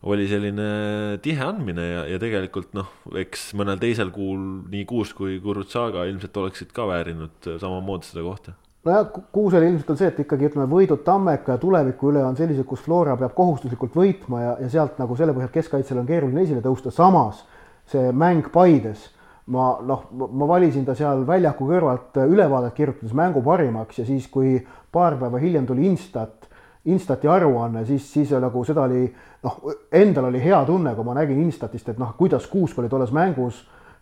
oli 0.02 0.26
selline 0.28 1.18
tihe 1.22 1.44
andmine 1.44 1.84
ja, 1.84 2.04
ja 2.14 2.18
tegelikult 2.22 2.72
noh, 2.76 2.88
eks 3.20 3.50
mõnel 3.58 3.80
teisel 3.80 4.12
kuul 4.14 4.40
nii 4.72 4.86
Kuus 4.88 5.12
kui 5.16 5.36
Kurutsaga 5.44 6.06
ilmselt 6.08 6.36
oleksid 6.40 6.72
ka 6.76 6.86
väärinud 6.88 7.52
samamoodi 7.60 8.08
seda 8.08 8.24
kohta. 8.24 8.56
nojah, 8.88 9.10
Kuusel 9.32 9.66
ilmselt 9.68 9.92
on 9.92 10.00
see, 10.00 10.08
et 10.08 10.20
ikkagi 10.24 10.48
ütleme, 10.48 10.68
võidud 10.72 11.04
Tammeka 11.04 11.58
ja 11.58 11.60
tuleviku 11.60 12.14
üle 12.14 12.24
on 12.24 12.38
sellised, 12.38 12.64
kus 12.68 12.84
Flora 12.86 13.16
peab 13.20 13.36
kohustuslikult 13.36 13.96
võitma 13.96 14.44
ja, 14.44 14.56
ja 14.64 14.72
sealt 14.72 15.00
nagu 15.02 15.16
selle 15.18 15.36
põhjal 15.36 15.52
keskkaitsel 15.52 16.00
on 16.00 16.08
keeruline 16.08 16.46
esile 16.46 16.64
tõusta, 16.64 16.94
samas 16.94 17.44
see 17.90 18.08
mäng 18.16 18.48
Paides 18.54 19.10
ma 19.50 19.74
noh, 19.84 20.06
ma 20.14 20.46
valisin 20.48 20.84
ta 20.86 20.94
seal 20.96 21.26
väljaku 21.28 21.66
kõrvalt 21.68 22.16
ülevaadet 22.24 22.76
kirjutades 22.76 23.12
mängu 23.16 23.42
parimaks 23.44 23.98
ja 24.00 24.06
siis, 24.06 24.28
kui 24.32 24.56
paar 24.92 25.18
päeva 25.20 25.40
hiljem 25.42 25.66
tuli 25.68 25.88
Instat 25.90 26.39
Instati 26.84 27.28
aruanne, 27.28 27.84
siis, 27.84 28.06
siis 28.12 28.30
nagu 28.40 28.62
seda 28.64 28.86
oli 28.88 29.02
noh, 29.44 29.58
endal 29.92 30.30
oli 30.30 30.40
hea 30.40 30.62
tunne, 30.64 30.94
kui 30.96 31.04
ma 31.04 31.18
nägin 31.18 31.42
Instatist, 31.42 31.88
et 31.92 32.00
noh, 32.00 32.14
kuidas 32.16 32.46
Kuusk 32.48 32.78
oli 32.80 32.88
tolles 32.88 33.12
mängus 33.12 33.60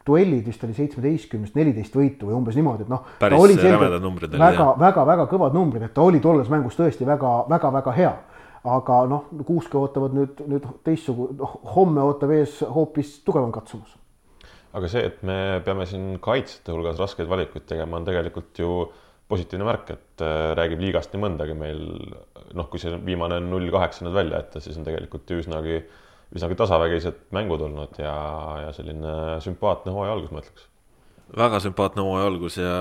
duellid 0.08 0.46
vist 0.46 0.64
oli 0.64 0.74
seitsmeteistkümnest 0.76 1.56
neliteist 1.58 1.96
võitu 1.96 2.30
või 2.30 2.38
umbes 2.38 2.56
niimoodi, 2.58 2.86
et 2.86 2.92
noh. 2.92 3.04
päris 3.20 3.60
rämedad 3.60 4.04
numbrid 4.04 4.32
olid. 4.32 4.42
väga, 4.42 4.68
väga, 4.80 5.04
väga 5.10 5.26
kõvad 5.30 5.56
numbrid, 5.56 5.84
et 5.84 5.94
ta 5.94 6.04
oli 6.06 6.20
tolles 6.24 6.48
mängus 6.52 6.78
tõesti 6.78 7.06
väga, 7.08 7.32
väga, 7.50 7.72
väga 7.78 7.94
hea. 7.98 8.12
aga 8.68 8.98
noh, 9.08 9.28
Kuuske 9.46 9.78
ootavad 9.78 10.14
nüüd, 10.16 10.40
nüüd 10.50 10.64
teistsugune, 10.84 11.36
noh 11.38 11.58
homme 11.76 12.02
ootab 12.04 12.32
ees 12.36 12.58
hoopis 12.62 13.18
tugevam 13.24 13.52
katsumus. 13.54 13.96
aga 14.72 14.88
see, 14.88 15.04
et 15.10 15.22
me 15.22 15.60
peame 15.64 15.86
siin 15.86 16.16
kaitsjate 16.22 16.72
hulgas 16.72 16.98
raskeid 17.00 17.28
valikuid 17.28 17.68
tegema, 17.68 18.00
on 18.00 18.08
tegelikult 18.08 18.58
ju 18.58 18.72
positiivne 19.28 19.66
märk, 19.68 19.92
et 19.92 20.24
äh, 20.24 20.50
räägib 20.56 20.82
liigast 20.82 21.12
nii 21.12 21.22
mõndagi 21.22 21.56
meil, 21.58 21.82
noh, 22.56 22.68
kui 22.72 22.80
see 22.80 22.96
viimane 23.04 23.40
null 23.44 23.68
kaheksa 23.72 24.06
nüüd 24.06 24.16
välja 24.16 24.40
jätta, 24.40 24.62
siis 24.64 24.78
on 24.80 24.86
tegelikult 24.86 25.28
ju 25.28 25.42
üsnagi, 25.42 25.82
üsnagi 26.36 26.56
tasavägised 26.60 27.28
mängud 27.36 27.62
olnud 27.66 28.00
ja, 28.00 28.14
ja 28.64 28.74
selline 28.76 29.38
sümpaatne 29.44 29.92
hooaja 29.94 30.16
algus, 30.16 30.32
ma 30.32 30.42
ütleks. 30.44 30.68
väga 31.36 31.60
sümpaatne 31.64 32.04
hooaja 32.06 32.30
algus 32.30 32.56
ja, 32.60 32.78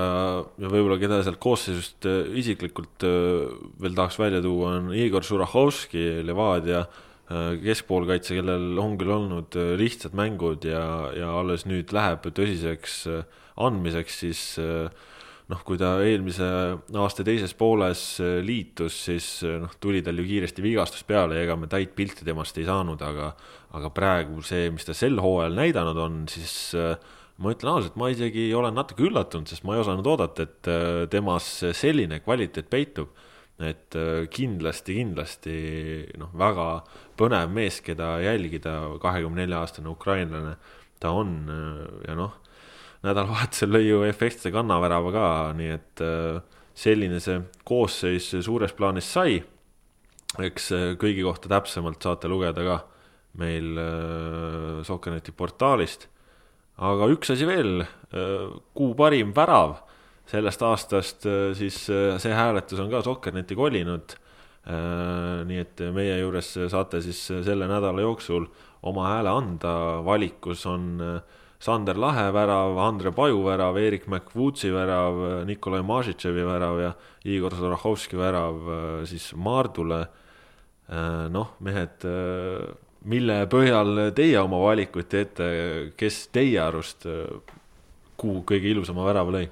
ja 0.63 0.71
võib-olla 0.71 0.99
keda 1.01 1.19
sealt 1.25 1.41
koosseisust 1.43 2.07
äh, 2.07 2.31
isiklikult 2.39 3.07
äh, 3.07 3.51
veel 3.83 3.99
tahaks 3.99 4.19
välja 4.21 4.43
tuua, 4.45 4.77
on 4.79 4.95
Igor 4.95 5.27
Šurahovski, 5.27 6.07
Levadia 6.27 6.87
keskpoolkaitse, 7.27 8.37
kellel 8.37 8.77
on 8.79 8.93
küll 8.95 9.09
olnud 9.11 9.55
lihtsad 9.75 10.13
mängud 10.15 10.63
ja, 10.63 11.09
ja 11.11 11.33
alles 11.35 11.65
nüüd 11.67 11.91
läheb 11.91 12.23
tõsiseks 12.23 13.01
andmiseks, 13.57 14.19
siis 14.23 14.43
äh, 14.63 14.87
noh, 15.51 15.61
kui 15.67 15.79
ta 15.79 15.93
eelmise 16.03 16.47
aasta 16.99 17.23
teises 17.27 17.53
pooles 17.57 18.01
äh, 18.23 18.39
liitus, 18.45 18.97
siis 19.07 19.27
äh, 19.47 19.57
noh, 19.61 19.71
tuli 19.83 20.01
tal 20.05 20.19
ju 20.19 20.25
kiiresti 20.27 20.63
vigastus 20.63 21.05
peale 21.07 21.37
ja 21.37 21.45
ega 21.45 21.55
me 21.59 21.69
täit 21.71 21.93
pilti 21.95 22.27
temast 22.27 22.57
ei 22.59 22.67
saanud, 22.67 23.01
aga, 23.03 23.31
aga 23.77 23.91
praegu 23.95 24.43
see, 24.45 24.67
mis 24.75 24.87
ta 24.87 24.95
sel 24.97 25.19
hooajal 25.23 25.55
näidanud 25.57 26.01
on, 26.03 26.19
siis 26.31 26.57
äh, 26.75 26.97
ma 27.39 27.53
ütlen 27.53 27.77
ausalt, 27.77 27.95
ma 27.99 28.09
isegi 28.11 28.49
olen 28.57 28.75
natuke 28.75 29.07
üllatunud, 29.07 29.47
sest 29.47 29.63
ma 29.67 29.77
ei 29.77 29.83
osanud 29.83 30.07
oodata, 30.09 30.47
et 30.47 30.69
temas 31.13 31.47
selline 31.77 32.19
kvaliteet 32.25 32.69
peitub. 32.71 33.13
et 33.57 33.95
kindlasti, 34.29 34.93
kindlasti 34.99 35.53
noh, 36.21 36.29
väga 36.37 36.65
põnev 37.17 37.49
mees, 37.49 37.79
keda 37.81 38.19
jälgida, 38.21 38.73
kahekümne 39.01 39.45
nelja 39.45 39.63
aastane 39.63 39.89
ukrainlane 39.89 40.51
ta 41.01 41.09
on 41.13 41.31
ja 42.05 42.13
noh 42.17 42.35
nädalavahetusel 43.05 43.71
lõi 43.73 43.85
ju 43.85 44.01
efektse 44.07 44.51
kannavärava 44.53 45.13
ka, 45.13 45.27
nii 45.57 45.71
et 45.75 46.03
äh, 46.03 46.41
selline 46.77 47.21
see 47.23 47.39
koosseis 47.67 48.31
suures 48.45 48.73
plaanis 48.77 49.09
sai. 49.13 49.41
eks 50.41 50.71
äh, 50.75 50.85
kõigi 50.99 51.25
kohta 51.25 51.49
täpsemalt 51.51 52.03
saate 52.03 52.29
lugeda 52.31 52.65
ka 52.65 52.77
meil 53.37 53.77
äh, 53.77 54.85
Sokkerneti 54.87 55.31
portaalist. 55.31 56.07
aga 56.77 57.09
üks 57.09 57.31
asi 57.33 57.45
veel, 57.49 57.81
kuu 58.77 58.91
parim 58.93 59.31
värav 59.33 59.79
sellest 60.29 60.61
aastast, 60.61 61.25
siis 61.57 61.79
see 61.87 62.33
hääletus 62.37 62.77
on 62.83 62.91
ka 62.91 63.01
Sokkerneti 63.01 63.55
kolinud. 63.57 64.13
nii 65.47 65.57
et 65.57 65.81
meie 65.95 66.19
juures 66.19 66.51
saate 66.69 67.01
siis 67.01 67.17
selle 67.25 67.65
nädala 67.71 68.03
jooksul 68.03 68.45
oma 68.83 69.07
hääle 69.07 69.31
anda, 69.31 69.73
valikus 70.05 70.65
on 70.69 70.99
Sander 71.59 71.97
Lahe 71.97 72.27
värav, 72.35 72.77
Andre 72.77 73.11
Paju 73.11 73.39
värav, 73.47 73.77
Erik 73.81 74.05
McWoodsi 74.07 74.69
värav, 74.73 75.45
Nikolai 75.49 75.81
Mažitševi 75.81 76.45
värav 76.45 76.81
ja 76.81 76.91
Igor 77.25 77.55
Zorahovski 77.57 78.19
värav 78.19 78.59
siis 79.09 79.31
Maardule. 79.35 80.05
noh, 81.33 81.49
mehed, 81.59 82.05
mille 83.03 83.37
põhjal 83.51 84.13
teie 84.15 84.37
oma 84.39 84.61
valikuid 84.61 85.09
teete, 85.11 85.47
kes 85.99 86.27
teie 86.31 86.61
arust 86.63 87.03
kuu 88.17 88.41
kõige 88.47 88.71
ilusama 88.71 89.03
värava 89.09 89.33
lõi? 89.35 89.47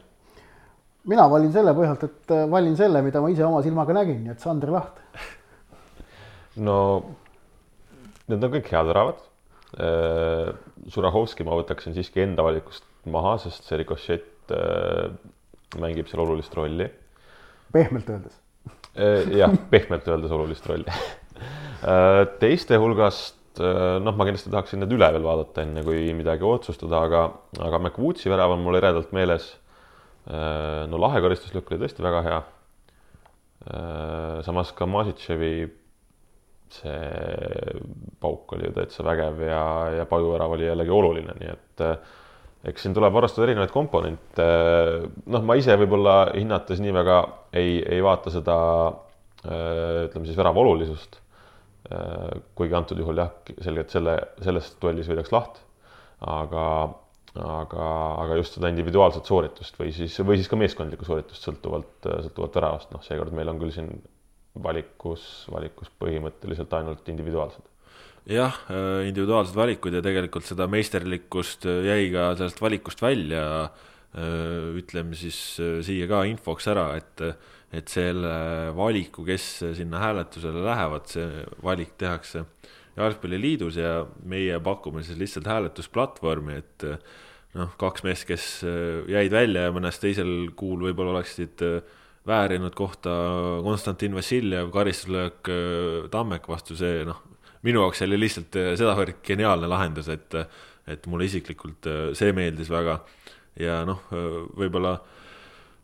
mina 1.05 1.27
valin 1.29 1.51
selle 1.53 1.73
põhjalt, 1.77 2.05
et 2.07 2.33
äh, 2.33 2.45
valin 2.49 2.75
selle, 2.77 3.01
mida 3.05 3.21
ma 3.21 3.29
ise 3.29 3.45
oma 3.45 3.61
silmaga 3.65 3.93
nägin, 3.93 4.23
nii 4.25 4.33
et 4.33 4.41
Sander 4.41 4.71
Laht. 4.73 5.01
no 6.67 6.77
need 8.25 8.41
on 8.41 8.55
kõik 8.57 8.71
head 8.73 8.89
väravad. 8.89 9.21
Surahovski 10.91 11.43
äh, 11.43 11.49
ma 11.49 11.59
võtaksin 11.59 11.95
siiski 11.95 12.23
enda 12.25 12.45
valikust 12.45 12.85
maha, 13.09 13.35
sest 13.41 13.67
see 13.67 13.79
rikošett 13.81 14.53
äh, 14.55 15.09
mängib 15.81 16.09
seal 16.11 16.23
olulist 16.25 16.53
rolli. 16.57 16.89
pehmelt 17.73 18.09
öeldes. 18.09 18.41
jah, 19.35 19.51
pehmelt 19.69 20.07
öeldes 20.07 20.31
olulist 20.31 20.65
rolli 20.69 20.87
teiste 22.41 22.77
hulgast 22.79 23.59
noh, 23.59 24.15
ma 24.15 24.25
kindlasti 24.27 24.51
tahaksin 24.51 24.81
need 24.83 24.93
üle 24.95 25.09
veel 25.15 25.23
vaadata, 25.23 25.63
enne 25.63 25.83
kui 25.83 26.07
midagi 26.15 26.47
otsustada, 26.47 27.01
aga, 27.07 27.25
aga 27.59 27.79
McWoodsi 27.81 28.31
värav 28.31 28.55
on 28.55 28.63
mul 28.63 28.79
eredalt 28.79 29.11
meeles 29.15 29.51
Äh, 30.25 30.85
no 30.89 30.97
lahe 30.97 31.21
karistuslükk 31.21 31.69
oli 31.69 31.83
tõesti 31.83 32.01
väga 32.01 32.21
hea. 32.25 32.37
Äh, 33.65 34.37
samas 34.45 34.71
ka 34.73 34.87
Masitševi 34.89 35.67
see 36.73 37.79
pauk 38.21 38.53
oli 38.55 38.69
ju 38.69 38.75
täitsa 38.75 39.05
vägev 39.05 39.41
ja, 39.45 39.63
ja 39.99 40.05
pajuvärav 40.09 40.55
oli 40.57 40.67
jällegi 40.67 40.93
oluline, 40.93 41.35
nii 41.39 41.51
et 41.53 41.83
äh, 41.85 41.97
eks 42.71 42.85
siin 42.85 42.95
tuleb 42.97 43.15
arvestada 43.15 43.45
erinevaid 43.47 43.73
komponente. 43.73 44.47
noh, 45.25 45.45
ma 45.45 45.57
ise 45.59 45.77
võib-olla 45.79 46.15
hinnates 46.33 46.81
nii 46.81 46.95
väga 46.95 47.19
ei, 47.53 47.77
ei 47.81 48.01
vaata 48.03 48.33
seda 48.33 48.57
ütleme 49.45 50.25
siis 50.25 50.37
värava 50.37 50.63
olulisust. 50.63 51.19
kuigi 52.57 52.73
antud 52.73 52.97
juhul 52.97 53.19
jah, 53.21 53.29
selgelt 53.61 53.93
selle, 53.93 54.15
selles 54.41 54.71
duellis 54.81 55.09
võidaks 55.11 55.29
laht. 55.35 55.59
aga 56.25 56.63
aga, 57.35 57.85
aga 58.23 58.37
just 58.39 58.55
seda 58.55 58.71
individuaalset 58.71 59.27
sooritust 59.27 59.77
või 59.79 59.91
siis, 59.95 60.15
või 60.23 60.39
siis 60.39 60.49
ka 60.49 60.59
meeskondlikku 60.59 61.07
sooritust 61.07 61.43
sõltuvalt, 61.43 62.07
sõltuvalt 62.07 62.59
väravast, 62.59 62.93
noh, 62.95 63.03
seekord 63.03 63.35
meil 63.35 63.51
on 63.51 63.59
küll 63.59 63.73
siin 63.75 63.89
valikus, 64.63 65.45
valikus 65.51 65.89
põhimõtteliselt 66.01 66.73
ainult 66.77 67.09
individuaalsed. 67.11 67.65
jah, 68.29 68.55
individuaalsed 69.05 69.57
valikud 69.57 69.93
ja 69.93 70.01
tegelikult 70.05 70.47
seda 70.47 70.67
meisterlikkust 70.71 71.67
jäi 71.85 72.07
ka 72.13 72.31
sellest 72.39 72.61
valikust 72.61 73.03
välja, 73.03 73.43
ütleme 74.79 75.17
siis 75.19 75.37
siia 75.85 76.07
ka 76.09 76.23
infoks 76.29 76.71
ära, 76.71 76.87
et 77.01 77.27
et 77.75 77.91
selle 77.91 78.31
valiku, 78.77 79.25
kes 79.27 79.45
sinna 79.75 79.99
hääletusele 79.99 80.61
lähevad, 80.63 81.09
see 81.11 81.41
valik 81.65 81.97
tehakse 81.99 82.45
jalgpalliliidus 82.95 83.79
ja 83.81 84.05
meie 84.23 84.59
pakume 84.63 85.03
siis 85.03 85.19
lihtsalt 85.19 85.49
hääletusplatvormi, 85.51 86.59
et 86.61 86.85
noh, 87.59 87.75
kaks 87.79 88.05
meest, 88.05 88.27
kes 88.29 88.47
äh, 88.67 89.03
jäid 89.11 89.33
välja 89.35 89.67
ja 89.67 89.75
mõnes 89.75 89.99
teisel 90.01 90.51
kuul 90.59 90.87
võib-olla 90.87 91.15
oleksid 91.17 91.63
äh, 91.65 91.79
väärinud 92.27 92.75
kohta 92.77 93.15
Konstantin 93.63 94.15
Vassiljev, 94.15 94.71
karistuslöök 94.73 95.51
äh, 95.51 96.09
Tammeka 96.13 96.53
vastu, 96.53 96.77
see 96.79 97.03
noh, 97.07 97.21
minu 97.65 97.83
jaoks 97.83 98.05
oli 98.05 98.19
lihtsalt 98.21 98.57
sedavõrd 98.77 99.21
geniaalne 99.25 99.69
lahendus, 99.69 100.09
et, 100.13 100.37
et 100.87 101.05
mulle 101.09 101.25
isiklikult 101.29 101.87
see 102.17 102.33
meeldis 102.37 102.69
väga. 102.69 102.99
Ja 103.57 103.79
noh, 103.87 104.01
võib-olla 104.11 104.97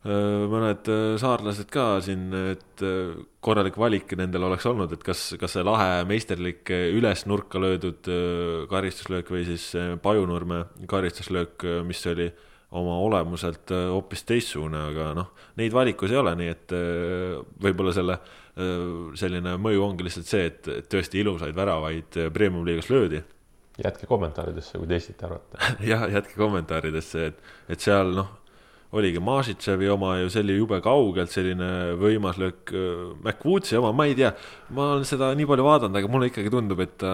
Äh, 0.01 0.47
mõned 0.49 0.87
äh, 0.89 1.15
saarlased 1.21 1.67
ka 1.69 1.99
siin, 2.01 2.31
et 2.33 2.81
äh, 2.81 3.11
korralik 3.45 3.75
valik 3.77 4.15
nendel 4.17 4.47
oleks 4.47 4.65
olnud, 4.65 4.89
et 4.95 5.03
kas, 5.05 5.35
kas 5.37 5.53
see 5.53 5.65
lahe 5.65 5.99
meisterlik 6.09 6.71
üles 6.73 7.27
nurka 7.29 7.61
löödud 7.61 8.09
karistuslöök 8.71 9.29
või 9.29 9.43
siis 9.45 9.67
Pajunurme 10.01 10.63
karistuslöök, 10.89 11.67
mis 11.85 12.01
oli 12.09 12.31
oma 12.71 12.97
olemuselt 13.03 13.71
hoopis 13.71 14.23
teistsugune, 14.27 14.79
aga 14.91 15.09
noh, 15.17 15.31
neid 15.59 15.73
valikus 15.75 16.13
ei 16.13 16.19
ole, 16.21 16.35
nii 16.39 16.51
et 16.53 16.75
võib-olla 17.63 17.91
selle 17.95 18.19
selline 19.15 19.55
mõju 19.63 19.83
ongi 19.85 20.03
lihtsalt 20.03 20.27
see, 20.27 20.47
et 20.49 20.89
tõesti 20.91 21.21
ilusaid 21.21 21.55
väravaid 21.55 22.17
premium-liigas 22.35 22.89
löödi. 22.91 23.21
Jätke 23.79 24.07
kommentaaridesse, 24.07 24.75
kui 24.77 24.89
teisiti 24.89 25.23
arvate 25.25 25.71
jah, 25.91 26.03
jätke 26.11 26.35
kommentaaridesse, 26.35 27.25
et, 27.31 27.51
et 27.71 27.83
seal 27.83 28.11
noh 28.17 28.40
oligi 28.91 29.19
Mažitševi 29.23 29.89
oma 29.89 30.15
ju, 30.19 30.29
see 30.31 30.41
oli 30.43 30.57
jube 30.57 30.79
kaugelt 30.83 31.31
selline 31.31 31.69
võimas 31.99 32.39
löök. 32.41 32.73
Äh, 32.75 32.89
McWoodsi 33.21 33.77
oma, 33.79 33.93
ma 33.95 34.07
ei 34.09 34.15
tea, 34.17 34.33
ma 34.75 34.91
olen 34.95 35.05
seda 35.07 35.31
nii 35.37 35.47
palju 35.47 35.67
vaadanud, 35.67 35.99
aga 35.99 36.11
mulle 36.11 36.31
ikkagi 36.31 36.51
tundub, 36.51 36.81
et 36.83 36.97
ta, 36.99 37.13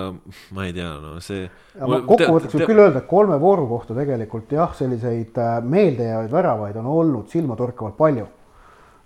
ma 0.56 0.66
ei 0.68 0.74
tea, 0.76 0.90
no 1.04 1.18
see. 1.24 1.46
kokkuvõtteks 1.78 2.58
võib 2.58 2.72
küll 2.72 2.84
öelda, 2.86 3.04
et 3.04 3.10
kolme 3.10 3.38
vooru 3.42 3.68
kohta 3.70 3.98
tegelikult 3.98 4.58
jah, 4.58 4.74
selliseid 4.78 5.38
äh, 5.44 5.60
meeldejäävaid 5.64 6.34
väravaid 6.34 6.82
on 6.82 6.90
olnud 6.96 7.30
silmatorkavalt 7.34 7.98
palju. 8.00 8.28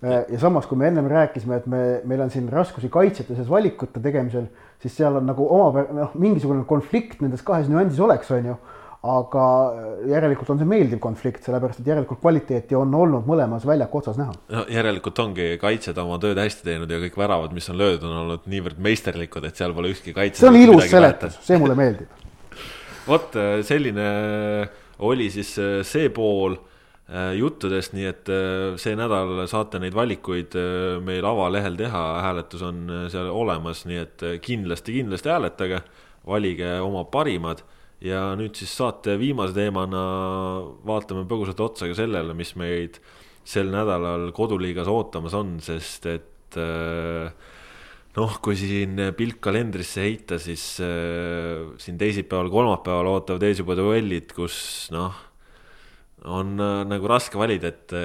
Äh, 0.02 0.24
ja 0.32 0.40
samas, 0.42 0.68
kui 0.70 0.80
me 0.80 0.88
ennem 0.90 1.10
rääkisime, 1.12 1.60
et 1.60 1.68
me, 1.70 1.86
meil 2.08 2.24
on 2.24 2.32
siin 2.34 2.48
raskusi 2.52 2.90
kaitsjate 2.94 3.36
seas 3.36 3.52
valikute 3.52 4.00
tegemisel, 4.04 4.48
siis 4.82 4.96
seal 4.98 5.20
on 5.20 5.28
nagu 5.30 5.48
oma, 5.60 5.84
noh, 5.92 6.16
mingisugune 6.20 6.64
konflikt 6.70 7.20
nendes 7.22 7.44
kahes 7.46 7.68
nüansis 7.70 8.00
oleks, 8.02 8.32
on 8.32 8.54
ju 8.54 8.62
aga 9.02 9.46
järelikult 10.12 10.52
on 10.54 10.60
see 10.62 10.70
meeldiv 10.70 11.00
konflikt, 11.02 11.42
sellepärast 11.48 11.82
et 11.82 11.88
järelikult 11.90 12.20
kvaliteeti 12.22 12.78
on 12.78 12.92
olnud 12.94 13.26
mõlemas 13.26 13.66
väljaku 13.66 13.98
otsas 13.98 14.20
näha. 14.22 14.36
no 14.54 14.66
järelikult 14.70 15.24
ongi 15.24 15.56
kaitsjad 15.62 15.98
oma 16.04 16.20
tööd 16.22 16.38
hästi 16.38 16.68
teinud 16.68 16.92
ja 16.92 17.00
kõik 17.02 17.18
väravad, 17.18 17.56
mis 17.58 17.70
on 17.74 17.80
löödud, 17.82 18.06
on 18.06 18.20
olnud 18.26 18.46
niivõrd 18.52 18.78
meisterlikud, 18.78 19.48
et 19.50 19.58
seal 19.58 19.74
pole 19.74 19.90
ükski 19.96 20.14
kaitse. 20.14 20.44
see 20.44 20.52
on 20.52 20.60
ilus 20.60 20.86
seletus, 20.92 21.40
see 21.48 21.58
mulle 21.62 21.78
meeldib 21.80 22.22
vot 23.12 23.42
selline 23.66 24.08
oli 25.02 25.30
siis 25.34 25.56
äh, 25.60 25.82
see 25.88 26.10
pool 26.14 26.56
äh, 26.56 27.34
juttudest, 27.38 27.96
nii 27.98 28.08
et 28.10 28.30
äh, 28.32 28.78
see 28.82 28.96
nädal 28.98 29.44
saate 29.50 29.82
neid 29.82 29.96
valikuid 29.98 30.58
meil 31.06 31.26
avalehel 31.28 31.78
teha, 31.80 32.04
hääletus 32.28 32.64
on 32.68 32.86
seal 33.12 33.32
olemas, 33.34 33.86
nii 33.90 34.02
et 34.06 34.26
kindlasti, 34.46 35.00
kindlasti 35.00 35.34
hääletage, 35.34 35.82
valige 36.28 36.76
oma 36.86 37.04
parimad 37.10 37.64
ja 38.02 38.32
nüüd 38.38 38.58
siis 38.58 38.74
saate 38.78 39.16
viimase 39.22 39.56
teemana 39.56 40.02
vaatame 40.88 41.26
põgusalt 41.30 41.62
otsa 41.64 41.90
ka 41.92 41.98
sellele, 41.98 42.36
mis 42.38 42.56
meid 42.60 43.00
sel 43.48 43.72
nädalal 43.74 44.30
koduliigas 44.38 44.90
ootamas 44.90 45.36
on, 45.38 45.56
sest 45.64 46.08
et 46.10 46.58
äh, 46.62 47.32
noh, 48.18 48.38
kui 48.44 48.58
siin 48.60 49.00
pilk 49.18 49.42
kalendrisse 49.44 50.06
heita, 50.06 50.40
siis 50.42 50.66
äh, 50.84 51.72
siin 51.82 52.00
teisipäeval, 52.02 52.52
kolmapäeval 52.54 53.14
ootavad 53.16 53.46
ees 53.48 53.62
juba 53.62 53.78
duellid, 53.78 54.34
kus 54.38 54.90
noh, 54.94 55.18
on 56.30 56.58
äh, 56.62 56.82
nagu 56.90 57.10
raske 57.10 57.38
valida, 57.42 57.74
et 57.74 57.98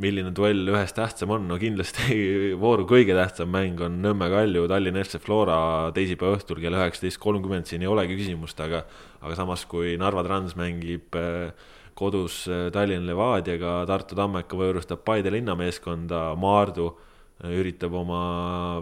milline 0.00 0.32
duell 0.34 0.70
ühest 0.72 0.96
tähtsam 0.96 1.34
on, 1.34 1.44
no 1.50 1.58
kindlasti 1.60 2.16
vooru 2.62 2.86
kõige 2.88 3.16
tähtsam 3.16 3.50
mäng 3.52 3.80
on 3.84 3.98
Nõmme 4.04 4.28
Kalju, 4.32 4.64
Tallinna 4.70 5.02
FC 5.04 5.20
Flora 5.22 5.58
teisipäeva 5.96 6.38
õhtul 6.38 6.62
kell 6.62 6.78
üheksateist 6.78 7.20
kolmkümmend, 7.22 7.68
siin 7.68 7.84
ei 7.84 7.90
olegi 7.90 8.16
küsimust, 8.20 8.60
aga, 8.64 8.84
aga 9.20 9.36
samas, 9.38 9.66
kui 9.68 9.96
Narva 10.00 10.24
Trans 10.26 10.56
mängib 10.58 11.18
äh, 11.18 11.52
kodus 11.98 12.42
äh, 12.48 12.70
Tallinna 12.72 13.10
Levadiaga, 13.10 13.82
Tartu 13.90 14.16
Tammeka 14.18 14.58
võõrustab 14.58 15.04
Paide 15.04 15.34
linnameeskonda, 15.34 16.24
Maardu 16.40 16.88
äh, 16.94 17.52
üritab 17.60 18.00
oma 18.00 18.24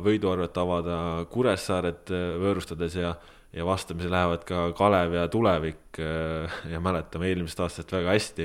võiduarvet 0.04 0.62
avada 0.62 1.02
Kuressaaret 1.32 2.14
võõrustades 2.42 2.98
ja 3.00 3.14
ja 3.50 3.64
vastamisi 3.66 4.06
lähevad 4.06 4.44
ka 4.46 4.68
Kalev 4.78 5.16
ja 5.16 5.24
Tulevik 5.26 5.98
ja 5.98 6.78
mäletame 6.78 7.32
eelmisest 7.32 7.64
aastast 7.64 7.90
väga 7.90 8.12
hästi 8.14 8.44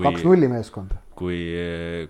kaks 0.00 0.24
nulli 0.24 0.48
meeskond. 0.48 0.94
Kui, 1.22 1.38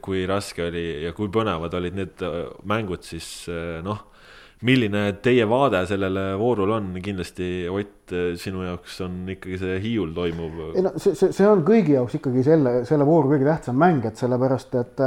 kui 0.05 0.25
raske 0.29 0.65
oli 0.69 0.87
ja 1.05 1.13
kui 1.17 1.31
põnevad 1.33 1.75
olid 1.79 1.99
need 1.99 2.25
äh, 2.25 2.41
mängud, 2.69 3.05
siis 3.07 3.29
äh, 3.53 3.81
noh, 3.85 4.01
milline 4.67 5.05
teie 5.25 5.45
vaade 5.51 5.83
sellele 5.91 6.33
voorule 6.41 6.77
on, 6.79 6.89
kindlasti 7.05 7.51
Ott, 7.73 8.15
äh, 8.15 8.33
sinu 8.41 8.65
jaoks 8.67 9.01
on 9.05 9.21
ikkagi 9.35 9.61
see 9.61 9.77
Hiiul 9.85 10.15
toimuv? 10.17 10.63
ei 10.73 10.87
no 10.87 10.95
see, 10.97 11.17
see, 11.19 11.35
see 11.35 11.49
on 11.49 11.65
kõigi 11.67 11.97
jaoks 11.99 12.17
ikkagi 12.21 12.47
selle, 12.47 12.81
selle 12.89 13.07
vooru 13.09 13.35
kõige 13.35 13.49
tähtsam 13.49 13.79
mäng, 13.83 14.07
et 14.09 14.21
sellepärast, 14.21 14.81
et, 14.81 15.05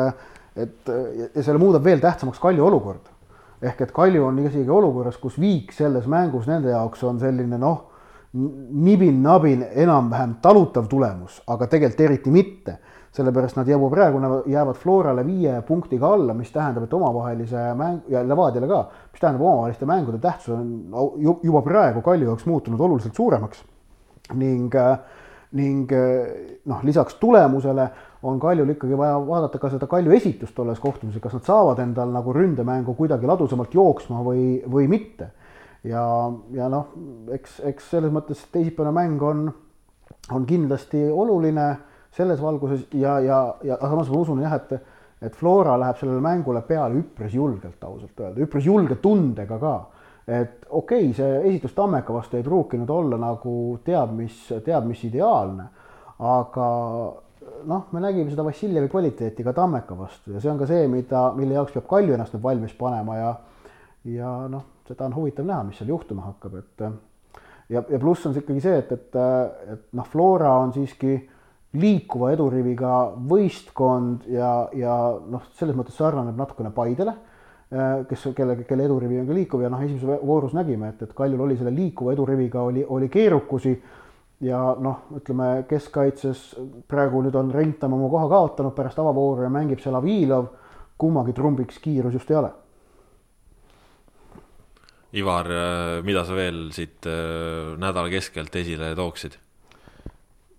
et 0.67 0.93
ja 1.33 1.41
selle 1.41 1.59
muudab 1.61 1.85
veel 1.85 2.03
tähtsamaks 2.03 2.41
Kalju 2.43 2.67
olukord. 2.67 3.11
ehk 3.65 3.81
et 3.87 3.91
Kalju 3.95 4.27
on 4.27 4.39
isegi 4.45 4.69
olukorras, 4.69 5.17
kus 5.17 5.39
viik 5.41 5.73
selles 5.73 6.07
mängus 6.11 6.47
nende 6.51 6.73
jaoks 6.75 7.03
on 7.07 7.19
selline 7.23 7.59
noh 7.59 7.91
nibin-nabin 8.35 9.63
enam-vähem 9.75 10.35
talutav 10.41 10.89
tulemus, 10.91 11.39
aga 11.47 11.67
tegelikult 11.71 12.01
eriti 12.03 12.31
mitte, 12.31 12.77
sellepärast 13.15 13.55
nad 13.55 13.69
juba 13.69 13.89
praegu 13.89 14.19
jäävad 14.51 14.75
Florale 14.75 15.23
viie 15.25 15.61
punktiga 15.67 16.13
alla, 16.13 16.33
mis 16.33 16.51
tähendab, 16.51 16.83
et 16.83 16.93
omavahelise 16.93 17.69
mäng 17.77 18.09
ja 18.11 18.23
Levadiale 18.27 18.67
ka, 18.67 18.81
mis 19.13 19.21
tähendab, 19.21 19.45
omavaheliste 19.45 19.87
mängude 19.87 20.19
tähtsus 20.23 20.55
on 20.55 21.39
juba 21.43 21.61
praegu 21.63 22.03
Kalju 22.03 22.27
jaoks 22.31 22.45
muutunud 22.45 22.79
oluliselt 22.79 23.15
suuremaks 23.15 23.63
ning 24.35 24.73
ning 25.55 25.91
noh, 26.65 26.83
lisaks 26.83 27.15
tulemusele 27.21 27.87
on 28.25 28.39
Kaljul 28.39 28.73
ikkagi 28.73 28.97
vaja 28.97 29.15
vaadata 29.27 29.59
ka 29.61 29.69
seda 29.71 29.87
Kalju 29.87 30.11
esitust 30.17 30.55
tolles 30.57 30.79
kohtumises, 30.83 31.21
kas 31.23 31.37
nad 31.37 31.47
saavad 31.47 31.79
endal 31.83 32.11
nagu 32.11 32.33
ründemängu 32.35 32.95
kuidagi 32.97 33.29
ladusamalt 33.29 33.73
jooksma 33.73 34.23
või, 34.25 34.45
või 34.71 34.89
mitte. 34.91 35.31
ja, 35.83 36.03
ja 36.51 36.69
noh, 36.69 36.91
eks, 37.31 37.59
eks 37.71 37.91
selles 37.93 38.11
mõttes 38.11 38.41
teisipäevane 38.51 38.95
mäng 38.95 39.21
on, 39.23 39.45
on 40.33 40.47
kindlasti 40.49 41.05
oluline 41.11 41.69
selles 42.15 42.41
valguses 42.41 42.85
ja, 42.95 43.17
ja, 43.19 43.39
ja 43.63 43.77
samas 43.81 44.09
ma 44.11 44.21
usun 44.21 44.41
jah, 44.43 44.55
et, 44.55 44.75
et 45.27 45.35
Flora 45.35 45.75
läheb 45.79 45.99
sellele 45.99 46.23
mängule 46.23 46.61
peale 46.67 46.99
üpris 47.01 47.35
julgelt, 47.35 47.81
ausalt 47.83 48.19
öelda, 48.19 48.41
üpris 48.45 48.67
julge 48.69 48.99
tundega 49.03 49.59
ka. 49.59 49.75
Et 50.25 50.65
okei 50.69 51.09
okay,, 51.09 51.13
see 51.13 51.41
esitus 51.51 51.75
Tammeka 51.77 52.13
vastu 52.13 52.39
ei 52.39 52.45
pruukinud 52.45 52.89
olla 52.89 53.19
nagu 53.21 53.77
teab 53.85 54.15
mis, 54.17 54.39
teab 54.65 54.87
mis 54.89 55.03
ideaalne, 55.05 55.67
aga 56.25 56.69
noh, 57.69 57.83
me 57.91 58.01
nägime 58.01 58.31
seda 58.31 58.45
Vassiljevi 58.47 58.89
kvaliteeti 58.89 59.45
ka 59.45 59.53
Tammeka 59.53 59.97
vastu 59.97 60.33
ja 60.33 60.41
see 60.41 60.49
on 60.49 60.57
ka 60.61 60.69
see, 60.69 60.87
mida, 60.89 61.27
mille 61.37 61.59
jaoks 61.59 61.75
peab 61.75 61.85
Kalju 61.91 62.15
ennast 62.15 62.33
nüüd 62.33 62.45
valmis 62.45 62.73
panema 62.79 63.19
ja 63.19 63.35
ja 64.05 64.31
noh, 64.49 64.65
seda 64.87 65.07
on 65.07 65.15
huvitav 65.17 65.45
näha, 65.45 65.63
mis 65.67 65.77
seal 65.79 65.89
juhtuma 65.89 66.27
hakkab, 66.27 66.57
et 66.61 66.83
ja, 67.69 67.81
ja 67.81 67.99
pluss 68.01 68.25
on 68.25 68.35
see 68.35 68.43
ikkagi 68.43 68.61
see, 68.61 68.81
et, 68.81 68.91
et, 68.93 69.17
et 69.73 69.87
noh, 69.97 70.09
Flora 70.09 70.53
on 70.61 70.73
siiski 70.75 71.17
liikuva 71.79 72.31
eduriviga 72.33 72.91
võistkond 73.29 74.27
ja, 74.31 74.67
ja 74.75 74.95
noh, 75.31 75.45
selles 75.59 75.77
mõttes 75.77 75.97
sarnaneb 75.99 76.37
natukene 76.39 76.71
Paidele, 76.75 77.15
kes, 78.09 78.27
kelle, 78.37 78.55
kelle 78.67 78.85
edurivi 78.85 79.19
on 79.19 79.27
ka 79.27 79.35
liikuv 79.35 79.63
ja 79.65 79.69
noh, 79.73 79.83
esimeses 79.83 80.25
voorus 80.25 80.55
nägime, 80.55 80.93
et, 80.93 81.01
et 81.05 81.13
Kaljul 81.17 81.45
oli 81.47 81.57
selle 81.59 81.73
liikuva 81.75 82.13
eduriviga 82.13 82.63
oli, 82.63 82.85
oli 82.87 83.09
keerukusi 83.11 83.73
ja 84.45 84.59
noh, 84.79 85.07
ütleme 85.17 85.65
keskkaitses 85.69 86.43
praegu 86.89 87.23
nüüd 87.25 87.35
on 87.39 87.53
Rentam 87.53 87.95
oma 87.97 88.11
koha 88.11 88.29
kaotanud 88.31 88.75
pärast 88.77 88.99
avavooru 89.01 89.47
ja 89.47 89.53
mängib 89.53 89.81
seal 89.83 89.97
Avilov, 89.99 90.51
kummagi 90.97 91.33
trumbiks 91.35 91.81
kiirus 91.83 92.15
just 92.15 92.31
ei 92.31 92.39
ole. 92.41 92.51
Ivar, 95.15 95.47
mida 96.03 96.25
sa 96.27 96.35
veel 96.35 96.67
siit 96.75 97.07
äh, 97.07 97.73
nädala 97.79 98.11
keskelt 98.11 98.55
esile 98.59 98.91
tooksid? 98.99 99.39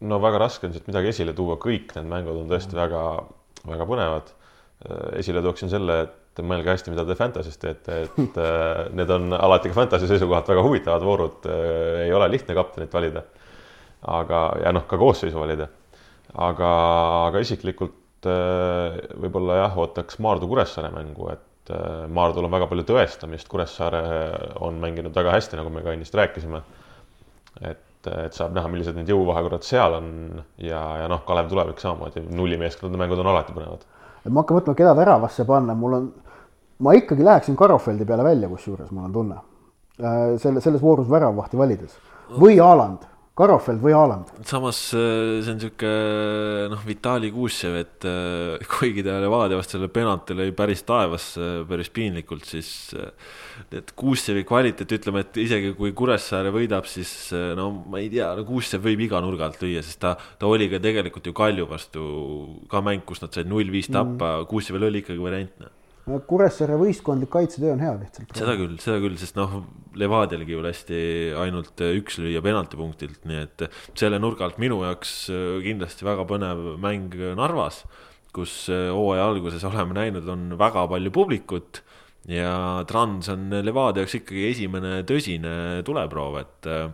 No 0.01 0.21
väga 0.21 0.43
raske 0.43 0.69
on 0.69 0.77
siit 0.77 0.89
midagi 0.91 1.13
esile 1.15 1.33
tuua, 1.37 1.57
kõik 1.63 1.95
need 1.97 2.11
mängud 2.11 2.43
on 2.43 2.51
tõesti 2.51 2.77
väga, 2.77 3.03
väga 3.65 3.89
põnevad. 3.89 4.31
Äh, 4.85 5.19
esile 5.23 5.43
tooksin 5.45 5.73
selle, 5.73 6.03
et 6.05 6.45
mõelge 6.45 6.75
hästi, 6.75 6.93
mida 6.93 7.07
te 7.09 7.17
Fantasy's 7.17 7.57
teete, 7.63 8.03
et 8.11 8.39
äh, 8.43 8.85
need 8.99 9.11
on 9.11 9.33
alati 9.39 9.73
ka 9.73 9.81
Fantasy 9.81 10.11
seisukohalt 10.11 10.53
väga 10.53 10.65
huvitavad 10.67 11.05
voorud, 11.07 11.51
ei 12.05 12.13
ole 12.13 12.29
lihtne 12.35 12.57
kaptenit 12.59 12.93
valida 12.93 13.25
aga, 14.05 14.41
ja 14.63 14.73
noh, 14.75 14.87
ka 14.89 14.99
koosseisu 15.01 15.39
valida. 15.41 15.69
aga, 16.37 16.71
aga 17.31 17.41
isiklikult 17.41 18.29
äh, 18.29 18.99
võib-olla 19.23 19.63
jah, 19.63 19.77
ootaks 19.81 20.19
Maardu 20.25 20.49
Kuressaare 20.51 20.91
mängu, 20.93 21.31
et 21.33 21.73
äh, 21.73 22.05
Maardul 22.13 22.49
on 22.49 22.53
väga 22.53 22.69
palju 22.71 22.85
tõestamist, 22.91 23.49
Kuressaare 23.49 24.03
on 24.67 24.81
mänginud 24.83 25.17
väga 25.17 25.33
hästi, 25.37 25.59
nagu 25.61 25.73
me 25.73 25.85
ka 25.87 25.95
ennist 25.97 26.17
rääkisime. 26.19 26.63
et, 27.63 27.83
et 28.27 28.37
saab 28.37 28.55
näha, 28.57 28.69
millised 28.73 28.97
need 28.99 29.11
jõuvahekorrad 29.11 29.67
seal 29.67 29.99
on 29.99 30.09
ja, 30.63 30.81
ja 31.03 31.09
noh, 31.11 31.25
Kalev 31.27 31.51
tulevik 31.51 31.83
samamoodi, 31.83 32.25
nullimeeskondade 32.37 33.01
mängud 33.03 33.23
on 33.23 33.33
alati 33.33 33.57
põnevad. 33.57 33.85
et 34.25 34.31
ma 34.31 34.43
hakkan 34.43 34.61
mõtlema, 34.61 34.79
keda 34.79 34.95
väravasse 34.99 35.47
panna, 35.49 35.75
mul 35.79 35.99
on, 35.99 36.09
ma 36.87 36.95
ikkagi 36.99 37.27
läheksin 37.27 37.59
Karofeldi 37.59 38.07
peale 38.09 38.25
välja, 38.27 38.49
kusjuures 38.53 38.91
mul 38.91 39.09
on 39.09 39.13
tunne. 39.13 39.43
Äh, 39.97 40.37
selle, 40.43 40.61
selles 40.61 40.83
voorus 40.83 41.11
väravahti 41.11 41.57
valides 41.57 41.95
või 42.41 42.59
Haaland 42.61 43.07
Karofeld 43.37 43.83
või 43.85 43.93
Haaland? 43.93 44.31
samas 44.49 44.79
äh, 44.97 45.43
see 45.45 45.53
on 45.53 45.59
sihuke 45.61 45.91
noh, 46.73 46.81
Vitali 46.89 47.29
Kuusev, 47.35 47.75
et 47.83 48.07
äh, 48.09 48.65
kuigi 48.73 49.05
ta 49.05 49.19
Levadia 49.21 49.59
vastu 49.59 49.77
selle 49.77 49.91
penalti 49.93 50.37
lõi 50.39 50.55
päris 50.57 50.87
taevasse 50.89 51.67
päris 51.69 51.93
piinlikult, 51.93 52.49
siis 52.49 52.71
äh, 52.97 53.13
et 53.77 53.93
Kuusevi 53.99 54.47
kvaliteet, 54.49 54.97
ütleme, 54.97 55.27
et 55.27 55.37
isegi 55.45 55.75
kui 55.77 55.93
Kuressaare 55.97 56.53
võidab, 56.55 56.89
siis 56.89 57.13
no 57.59 57.69
ma 57.85 58.01
ei 58.01 58.09
tea, 58.13 58.33
no 58.39 58.47
Kuusev 58.49 58.87
võib 58.89 59.05
iga 59.05 59.21
nurga 59.25 59.51
alt 59.51 59.61
lüüa, 59.61 59.85
sest 59.85 60.01
ta, 60.01 60.17
ta 60.17 60.49
oli 60.49 60.71
ka 60.73 60.81
tegelikult 60.81 61.29
ju 61.29 61.37
Kalju 61.37 61.69
vastu 61.69 62.07
ka 62.73 62.81
mäng, 62.85 63.05
kus 63.05 63.21
nad 63.21 63.37
said 63.37 63.53
null 63.53 63.69
viis 63.69 63.93
tappa 63.93 64.39
mm., 64.39 64.49
Kuusevel 64.49 64.89
oli 64.89 65.05
ikkagi 65.05 65.21
variant 65.21 65.61
no 65.61 65.76
Kuressaare 66.07 66.77
võistkondlik 66.79 67.33
kaitsetöö 67.33 67.73
on 67.75 67.81
hea 67.83 67.95
lihtsalt. 67.99 68.31
seda 68.39 68.53
küll, 68.55 68.77
seda 68.79 69.01
küll, 69.03 69.17
sest 69.19 69.35
noh, 69.39 69.57
Levadialgi 69.99 70.55
ju 70.55 70.61
lasti 70.63 70.99
ainult 71.35 71.83
üks 71.83 72.21
lüüa 72.23 72.43
penaltipunktilt, 72.45 73.25
nii 73.27 73.41
et 73.43 73.65
selle 73.99 74.21
nurga 74.23 74.47
alt 74.47 74.61
minu 74.63 74.79
jaoks 74.85 75.17
äh, 75.35 75.57
kindlasti 75.65 76.07
väga 76.07 76.29
põnev 76.31 76.77
mäng 76.83 77.17
Narvas, 77.39 77.83
kus 78.37 78.55
äh, 78.71 78.87
hooaja 78.95 79.27
alguses 79.33 79.67
oleme 79.67 79.99
näinud, 79.99 80.31
on 80.31 80.55
väga 80.61 80.87
palju 80.95 81.11
publikut 81.11 81.83
ja 82.31 82.85
Trans 82.87 83.33
on 83.35 83.51
Levadia 83.67 84.05
jaoks 84.05 84.21
ikkagi 84.21 84.47
esimene 84.53 85.01
tõsine 85.09 85.57
tuleproov, 85.87 86.39
et 86.45 86.71
äh, 86.71 86.87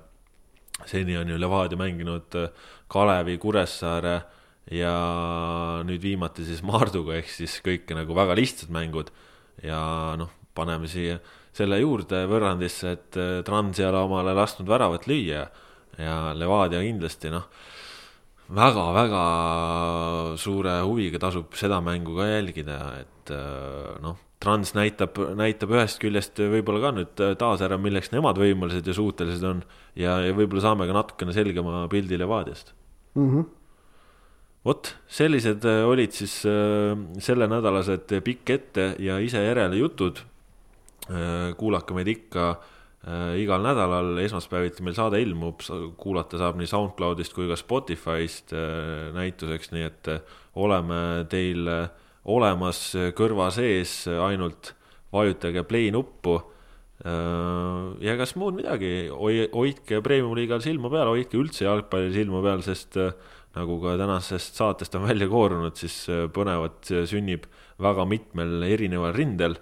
seni 0.89 1.21
on 1.21 1.29
ju 1.29 1.37
Levadia 1.37 1.77
mänginud 1.77 2.41
Kalevi, 2.89 3.37
Kuressaare 3.43 4.23
ja 4.71 5.83
nüüd 5.87 6.03
viimati 6.03 6.47
siis 6.47 6.63
Maarduga, 6.67 7.17
ehk 7.19 7.31
siis 7.33 7.59
kõik 7.65 7.91
nagu 7.97 8.15
väga 8.17 8.37
lihtsad 8.39 8.73
mängud. 8.75 9.11
Ja 9.63 10.15
noh, 10.19 10.31
paneme 10.55 10.89
siia 10.91 11.19
selle 11.53 11.81
juurde 11.83 12.25
võrrandisse, 12.31 12.97
et 12.97 13.21
äh, 13.21 13.37
Trans 13.47 13.79
ei 13.81 13.89
ole 13.89 14.05
omale 14.07 14.35
lasknud 14.37 14.71
väravat 14.71 15.09
lüüa. 15.11 15.47
Ja 16.01 16.17
Levadia 16.37 16.81
kindlasti 16.81 17.33
noh, 17.33 17.49
väga-väga 18.53 19.25
suure 20.41 20.79
huviga 20.87 21.21
tasub 21.21 21.53
seda 21.59 21.83
mängu 21.85 22.17
ka 22.17 22.31
jälgida, 22.31 22.79
et 23.03 23.33
äh, 23.35 23.97
noh, 24.05 24.21
Trans 24.43 24.73
näitab, 24.75 25.21
näitab 25.39 25.71
ühest 25.77 26.01
küljest 26.03 26.41
võib-olla 26.41 26.81
ka 26.83 26.95
nüüd 26.97 27.21
taas 27.39 27.61
ära, 27.63 27.77
milleks 27.79 28.11
nemad 28.11 28.41
võimelised 28.43 28.89
ja 28.89 28.95
suutelised 28.97 29.45
on. 29.47 29.61
Ja, 29.95 30.17
ja 30.25 30.35
võib-olla 30.35 30.65
saame 30.65 30.89
ka 30.89 30.97
natukene 30.97 31.35
selgema 31.37 31.85
pildi 31.93 32.19
Levadiast. 32.19 32.73
Mm. 33.15 33.29
-hmm 33.29 33.51
vot 34.67 34.93
sellised 35.11 35.65
äh, 35.67 35.83
olid 35.89 36.15
siis 36.15 36.43
äh, 36.49 36.95
sellenädalased 37.23 38.15
Pikk 38.25 38.55
ette 38.55 38.93
ja 39.03 39.19
ise 39.23 39.43
järele 39.43 39.79
jutud. 39.81 40.23
Äh, 41.11 41.51
kuulake 41.59 41.97
meid 41.97 42.13
ikka 42.13 42.55
igal 43.35 43.65
nädalal, 43.67 44.13
esmaspäeviti 44.23 44.85
meil 44.87 44.95
saade 44.95 45.19
ilmub, 45.19 45.65
kuulata 45.99 46.39
saab 46.39 46.61
nii 46.61 46.69
SoundCloudist 46.71 47.33
kui 47.35 47.49
ka 47.51 47.57
Spotify'st 47.59 48.55
näituseks, 49.17 49.73
nii 49.75 49.89
et 49.89 50.11
oleme 50.55 51.01
teil 51.27 51.67
olemas 52.31 52.85
kõrva 53.19 53.49
sees, 53.51 54.05
ainult 54.07 54.71
vajutage 55.11 55.67
play 55.67 55.91
nuppu. 55.91 56.37
ja 57.03 58.15
kas 58.23 58.37
muud 58.39 58.55
midagi, 58.55 59.11
hoidke 59.11 59.99
Premium-liigal 60.07 60.63
silma 60.63 60.87
peal, 60.95 61.11
hoidke 61.11 61.43
üldse 61.43 61.67
jalgpallil 61.67 62.15
silma 62.15 62.39
peal, 62.47 62.63
sest 62.63 63.01
nagu 63.57 63.77
ka 63.83 63.97
tänasest 64.01 64.57
saatest 64.57 64.95
on 64.97 65.07
välja 65.09 65.29
koorunud, 65.29 65.77
siis 65.77 65.97
äh, 66.13 66.25
põnevat 66.33 66.89
äh, 66.93 67.05
sünnib 67.09 67.47
väga 67.83 68.07
mitmel 68.09 68.63
erineval 68.69 69.15
rindel. 69.17 69.59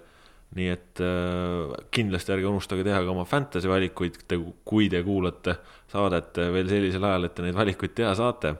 nii 0.51 0.67
et 0.67 0.99
äh, 0.99 1.69
kindlasti 1.95 2.33
ärge 2.35 2.49
unustage 2.49 2.83
teha 2.83 2.97
ka 3.05 3.11
oma 3.13 3.23
fantasy 3.23 3.69
valikuid, 3.71 4.17
kui 4.67 4.89
te 4.91 4.99
kuulate 5.03 5.55
saadet 5.91 6.41
veel 6.51 6.67
sellisel 6.67 7.05
ajal, 7.07 7.27
et 7.27 7.35
te 7.35 7.45
neid 7.45 7.55
valikuid 7.55 7.95
teha 7.95 8.11
saate. 8.15 8.55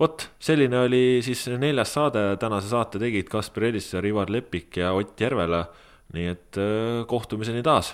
vot, 0.00 0.28
selline 0.38 0.84
oli 0.84 1.20
siis 1.24 1.46
neljas 1.58 1.94
saade, 1.96 2.24
tänase 2.40 2.68
saate 2.68 3.00
tegid 3.00 3.28
Kaspar 3.32 3.70
Elissaar, 3.70 4.04
Ivar 4.04 4.30
Lepik 4.30 4.76
ja 4.76 4.92
Ott 4.92 5.20
Järvela. 5.20 5.66
nii 6.12 6.26
et 6.26 6.56
kohtumiseni 7.06 7.62
taas 7.62 7.90